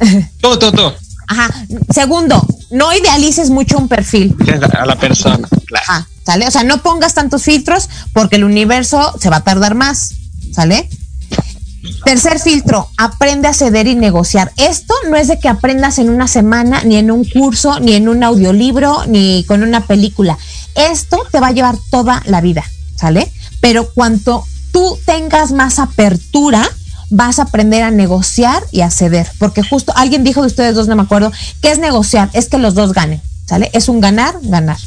Tú, 0.40 0.58
tú, 0.58 0.72
tú. 0.72 0.90
Ajá. 1.32 1.50
Segundo, 1.92 2.46
no 2.70 2.92
idealices 2.92 3.50
mucho 3.50 3.78
un 3.78 3.88
perfil. 3.88 4.36
A 4.78 4.86
la 4.86 4.96
persona, 4.96 5.48
claro. 5.66 5.86
Ah, 5.88 6.06
¿sale? 6.24 6.46
O 6.46 6.50
sea, 6.50 6.62
no 6.62 6.82
pongas 6.82 7.14
tantos 7.14 7.42
filtros 7.42 7.88
porque 8.12 8.36
el 8.36 8.44
universo 8.44 9.14
se 9.20 9.30
va 9.30 9.36
a 9.36 9.44
tardar 9.44 9.74
más, 9.74 10.14
¿sale? 10.52 10.88
Tercer 12.04 12.38
filtro, 12.38 12.88
aprende 12.96 13.48
a 13.48 13.54
ceder 13.54 13.86
y 13.86 13.94
negociar. 13.94 14.52
Esto 14.56 14.94
no 15.08 15.16
es 15.16 15.28
de 15.28 15.38
que 15.38 15.48
aprendas 15.48 15.98
en 15.98 16.10
una 16.10 16.28
semana, 16.28 16.82
ni 16.84 16.96
en 16.96 17.10
un 17.10 17.24
curso, 17.24 17.80
ni 17.80 17.94
en 17.94 18.08
un 18.08 18.22
audiolibro, 18.22 19.06
ni 19.06 19.44
con 19.48 19.62
una 19.62 19.86
película. 19.86 20.38
Esto 20.74 21.18
te 21.30 21.40
va 21.40 21.48
a 21.48 21.52
llevar 21.52 21.76
toda 21.90 22.22
la 22.26 22.40
vida, 22.40 22.64
¿sale? 22.96 23.30
pero 23.62 23.88
cuanto 23.94 24.44
tú 24.72 24.98
tengas 25.06 25.52
más 25.52 25.78
apertura, 25.78 26.68
vas 27.12 27.38
a 27.38 27.42
aprender 27.42 27.82
a 27.82 27.90
negociar 27.90 28.62
y 28.72 28.80
a 28.80 28.90
ceder. 28.90 29.28
Porque 29.38 29.62
justo 29.62 29.92
alguien 29.96 30.24
dijo 30.24 30.40
de 30.40 30.48
ustedes 30.48 30.74
dos, 30.74 30.88
no 30.88 30.96
me 30.96 31.02
acuerdo, 31.02 31.30
¿qué 31.60 31.70
es 31.70 31.78
negociar? 31.78 32.30
Es 32.32 32.48
que 32.48 32.58
los 32.58 32.74
dos 32.74 32.92
ganen, 32.92 33.20
¿sale? 33.46 33.70
Es 33.72 33.88
un 33.88 34.00
ganar, 34.00 34.34
ganar. 34.42 34.78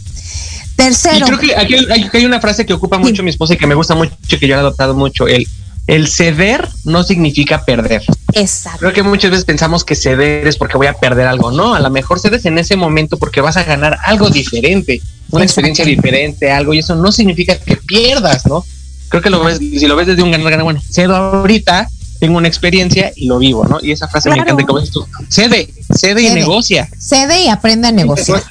Tercero. 0.75 1.17
Y 1.17 1.21
creo 1.21 1.39
que 1.39 1.55
aquí 1.55 2.09
hay, 2.17 2.25
una 2.25 2.41
frase 2.41 2.65
que 2.65 2.73
ocupa 2.73 2.97
mucho 2.97 3.23
mi 3.23 3.29
esposa 3.29 3.53
y 3.53 3.57
que 3.57 3.67
me 3.67 3.75
gusta 3.75 3.95
mucho, 3.95 4.13
que 4.27 4.47
yo 4.47 4.55
he 4.55 4.59
adoptado 4.59 4.93
mucho. 4.93 5.27
El, 5.27 5.47
el 5.87 6.07
ceder 6.07 6.67
no 6.83 7.03
significa 7.03 7.63
perder. 7.63 8.03
Exacto. 8.33 8.79
Creo 8.79 8.93
que 8.93 9.03
muchas 9.03 9.31
veces 9.31 9.45
pensamos 9.45 9.85
que 9.85 9.95
ceder 9.95 10.47
es 10.47 10.57
porque 10.57 10.77
voy 10.77 10.87
a 10.87 10.93
perder 10.93 11.27
algo. 11.27 11.51
No, 11.51 11.75
a 11.75 11.79
lo 11.79 11.89
mejor 11.89 12.19
cedes 12.19 12.45
en 12.45 12.57
ese 12.57 12.75
momento 12.75 13.17
porque 13.17 13.39
vas 13.39 13.55
a 13.55 13.63
ganar 13.63 13.97
algo 14.03 14.29
diferente, 14.29 15.01
una 15.29 15.45
experiencia 15.45 15.85
diferente, 15.85 16.51
algo, 16.51 16.73
y 16.73 16.79
eso 16.79 16.95
no 16.95 17.11
significa 17.11 17.57
que 17.57 17.77
pierdas, 17.77 18.45
¿no? 18.47 18.65
Creo 19.09 19.21
que 19.21 19.29
lo 19.29 19.43
ves, 19.43 19.59
si 19.59 19.87
lo 19.87 19.95
ves 19.95 20.07
desde 20.07 20.23
un 20.23 20.31
ganar, 20.31 20.49
ganar, 20.49 20.63
bueno, 20.63 20.81
cedo 20.91 21.15
ahorita, 21.15 21.87
tengo 22.19 22.37
una 22.37 22.47
experiencia 22.47 23.11
y 23.15 23.27
lo 23.27 23.39
vivo, 23.39 23.65
¿no? 23.65 23.79
Y 23.81 23.91
esa 23.91 24.07
frase 24.07 24.29
me 24.29 24.37
encanta 24.37 24.63
como 24.65 24.81
tú. 24.83 25.05
Cede, 25.29 25.73
cede, 25.93 26.23
y 26.23 26.29
negocia. 26.33 26.89
Cede 26.97 27.43
y 27.43 27.47
aprende 27.49 27.87
a 27.87 27.91
negociar. 27.91 28.43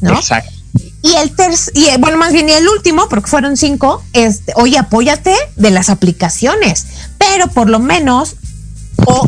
¿no? 0.00 0.14
Exacto. 0.14 0.50
Y 1.02 1.14
el 1.14 1.34
tercer, 1.34 1.72
y 1.76 1.86
eh, 1.86 1.96
bueno, 1.98 2.18
más 2.18 2.32
bien 2.32 2.48
y 2.48 2.52
el 2.52 2.68
último, 2.68 3.08
porque 3.08 3.28
fueron 3.28 3.56
cinco, 3.56 4.02
este, 4.12 4.52
oye, 4.56 4.78
apóyate 4.78 5.34
de 5.56 5.70
las 5.70 5.88
aplicaciones, 5.88 6.86
pero 7.16 7.48
por 7.48 7.70
lo 7.70 7.78
menos, 7.78 8.36
o 9.06 9.26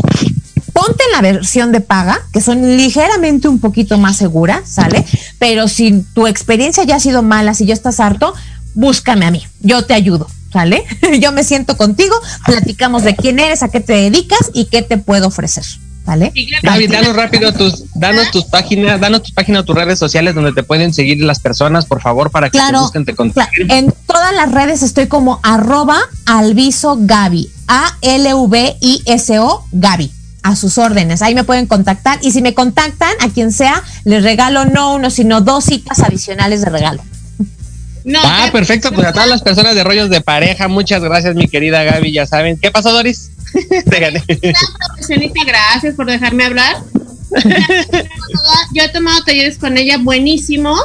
ponte 0.72 1.04
en 1.04 1.12
la 1.12 1.22
versión 1.22 1.72
de 1.72 1.80
paga, 1.80 2.20
que 2.32 2.42
son 2.42 2.76
ligeramente 2.76 3.48
un 3.48 3.58
poquito 3.58 3.96
más 3.96 4.16
seguras, 4.16 4.68
¿sale? 4.68 5.04
Pero 5.38 5.66
si 5.66 6.04
tu 6.14 6.26
experiencia 6.26 6.84
ya 6.84 6.96
ha 6.96 7.00
sido 7.00 7.22
mala, 7.22 7.54
si 7.54 7.64
ya 7.64 7.74
estás 7.74 8.00
harto, 8.00 8.34
búscame 8.74 9.24
a 9.24 9.30
mí, 9.30 9.42
yo 9.60 9.84
te 9.84 9.94
ayudo, 9.94 10.26
¿sale? 10.52 10.84
yo 11.20 11.32
me 11.32 11.44
siento 11.44 11.76
contigo, 11.76 12.14
platicamos 12.46 13.02
de 13.02 13.16
quién 13.16 13.38
eres, 13.38 13.62
a 13.62 13.68
qué 13.68 13.80
te 13.80 13.94
dedicas 13.94 14.50
y 14.54 14.66
qué 14.66 14.82
te 14.82 14.98
puedo 14.98 15.28
ofrecer. 15.28 15.64
¿Vale? 16.04 16.32
David, 16.64 16.90
danos 16.90 17.14
rápido 17.14 17.52
tus, 17.52 17.84
danos 17.94 18.32
tus 18.32 18.46
páginas, 18.46 19.00
danos 19.00 19.22
tus 19.22 19.30
páginas, 19.30 19.64
tus 19.64 19.76
redes 19.76 20.00
sociales 20.00 20.34
donde 20.34 20.52
te 20.52 20.64
pueden 20.64 20.92
seguir 20.92 21.22
las 21.22 21.38
personas, 21.38 21.86
por 21.86 22.00
favor, 22.00 22.32
para 22.32 22.50
que 22.50 22.58
te 22.58 22.76
busquen, 22.76 23.04
te 23.04 23.14
contacten. 23.14 23.70
En 23.70 23.94
todas 24.08 24.34
las 24.34 24.50
redes 24.50 24.82
estoy 24.82 25.06
como 25.06 25.38
arroba 25.44 26.00
alviso 26.26 26.98
Gaby, 26.98 27.48
A-L-V-I-S-O 27.68 29.66
Gaby. 29.70 30.10
A 30.42 30.56
sus 30.56 30.76
órdenes, 30.76 31.22
ahí 31.22 31.36
me 31.36 31.44
pueden 31.44 31.66
contactar 31.66 32.18
y 32.20 32.32
si 32.32 32.42
me 32.42 32.52
contactan, 32.52 33.12
a 33.20 33.28
quien 33.28 33.52
sea, 33.52 33.80
les 34.02 34.24
regalo 34.24 34.64
no 34.64 34.96
uno, 34.96 35.08
sino 35.08 35.40
dos 35.40 35.66
citas 35.66 36.00
adicionales 36.00 36.62
de 36.62 36.70
regalo. 36.70 37.00
Ah, 38.24 38.48
perfecto, 38.52 38.90
pues 38.92 39.06
a 39.06 39.12
todas 39.12 39.28
las 39.28 39.42
personas 39.42 39.74
de 39.74 39.84
rollos 39.84 40.10
de 40.10 40.20
pareja, 40.20 40.68
muchas 40.68 41.02
gracias, 41.02 41.34
mi 41.34 41.48
querida 41.48 41.82
Gaby, 41.84 42.12
ya 42.12 42.26
saben. 42.26 42.58
¿Qué 42.60 42.70
pasó, 42.70 42.92
Doris? 42.92 43.30
Te 43.90 44.00
gané. 44.00 44.24
Gracias 45.46 45.94
por 45.94 46.06
dejarme 46.06 46.44
hablar. 46.44 46.76
Yo 48.74 48.82
he 48.82 48.88
tomado 48.88 49.22
talleres 49.24 49.58
con 49.58 49.78
ella 49.78 49.98
buenísimos 49.98 50.80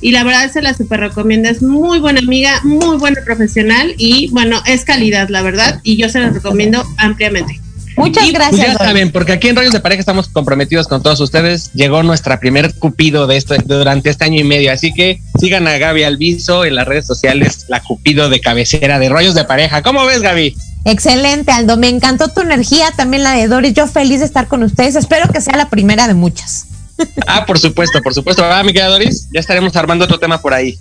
y 0.00 0.12
la 0.12 0.24
verdad 0.24 0.50
se 0.52 0.62
la 0.62 0.74
super 0.74 1.00
recomiendo. 1.00 1.48
Es 1.48 1.62
muy 1.62 1.98
buena 1.98 2.20
amiga, 2.20 2.60
muy 2.64 2.96
buena 2.98 3.20
profesional 3.24 3.94
y 3.96 4.28
bueno, 4.30 4.62
es 4.66 4.84
calidad, 4.84 5.28
la 5.28 5.42
verdad, 5.42 5.80
y 5.82 5.96
yo 5.96 6.08
se 6.08 6.20
la 6.20 6.30
recomiendo 6.30 6.84
ampliamente. 6.98 7.60
Muchas 7.98 8.24
pues, 8.24 8.32
gracias. 8.32 8.66
ya 8.66 8.74
saben, 8.74 9.10
porque 9.10 9.32
aquí 9.32 9.48
en 9.48 9.56
Rollos 9.56 9.72
de 9.72 9.80
Pareja 9.80 9.98
estamos 9.98 10.28
comprometidos 10.28 10.86
con 10.86 11.02
todos 11.02 11.18
ustedes. 11.18 11.72
Llegó 11.72 12.04
nuestra 12.04 12.38
primer 12.38 12.72
cupido 12.74 13.26
de 13.26 13.36
esto 13.36 13.56
durante 13.64 14.10
este 14.10 14.24
año 14.24 14.40
y 14.40 14.44
medio. 14.44 14.72
Así 14.72 14.94
que 14.94 15.20
sigan 15.38 15.66
a 15.66 15.78
Gaby 15.78 16.04
Alviso 16.04 16.64
en 16.64 16.74
las 16.74 16.86
redes 16.86 17.06
sociales, 17.06 17.66
la 17.68 17.82
cupido 17.82 18.28
de 18.28 18.40
cabecera 18.40 18.98
de 18.98 19.08
Rollos 19.08 19.34
de 19.34 19.44
Pareja. 19.44 19.82
¿Cómo 19.82 20.04
ves, 20.04 20.22
Gaby? 20.22 20.54
Excelente, 20.84 21.52
Aldo. 21.52 21.76
Me 21.76 21.88
encantó 21.88 22.28
tu 22.28 22.40
energía, 22.40 22.90
también 22.96 23.22
la 23.22 23.32
de 23.32 23.46
Doris. 23.46 23.74
Yo 23.74 23.86
feliz 23.86 24.20
de 24.20 24.26
estar 24.26 24.48
con 24.48 24.62
ustedes. 24.62 24.96
Espero 24.96 25.30
que 25.30 25.40
sea 25.40 25.56
la 25.56 25.68
primera 25.68 26.06
de 26.08 26.14
muchas. 26.14 26.66
Ah, 27.28 27.46
por 27.46 27.60
supuesto, 27.60 28.02
por 28.02 28.12
supuesto. 28.12 28.44
Ah, 28.44 28.60
mi 28.64 28.72
querida 28.72 28.88
Doris, 28.88 29.28
ya 29.32 29.38
estaremos 29.38 29.76
armando 29.76 30.04
otro 30.04 30.18
tema 30.18 30.40
por 30.40 30.52
ahí. 30.52 30.76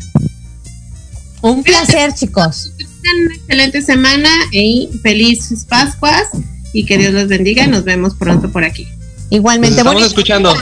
Un 1.42 1.62
placer, 1.62 2.12
chicos. 2.16 2.72
Una 3.02 3.36
excelente 3.36 3.82
semana 3.84 4.30
y 4.52 4.90
felices 5.04 5.66
Pascuas 5.66 6.30
y 6.74 6.86
que 6.86 6.98
Dios 6.98 7.14
los 7.14 7.28
bendiga. 7.28 7.68
Nos 7.68 7.84
vemos 7.84 8.16
pronto 8.16 8.52
por 8.52 8.64
aquí. 8.64 8.88
Igualmente. 9.30 9.84
Nos 9.84 9.86
estamos 9.86 10.04
escuchando. 10.08 10.56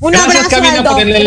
Un 0.00 0.16
abrazo, 0.16 0.56
Aldo. 0.56 0.96
Gracias, 0.96 1.26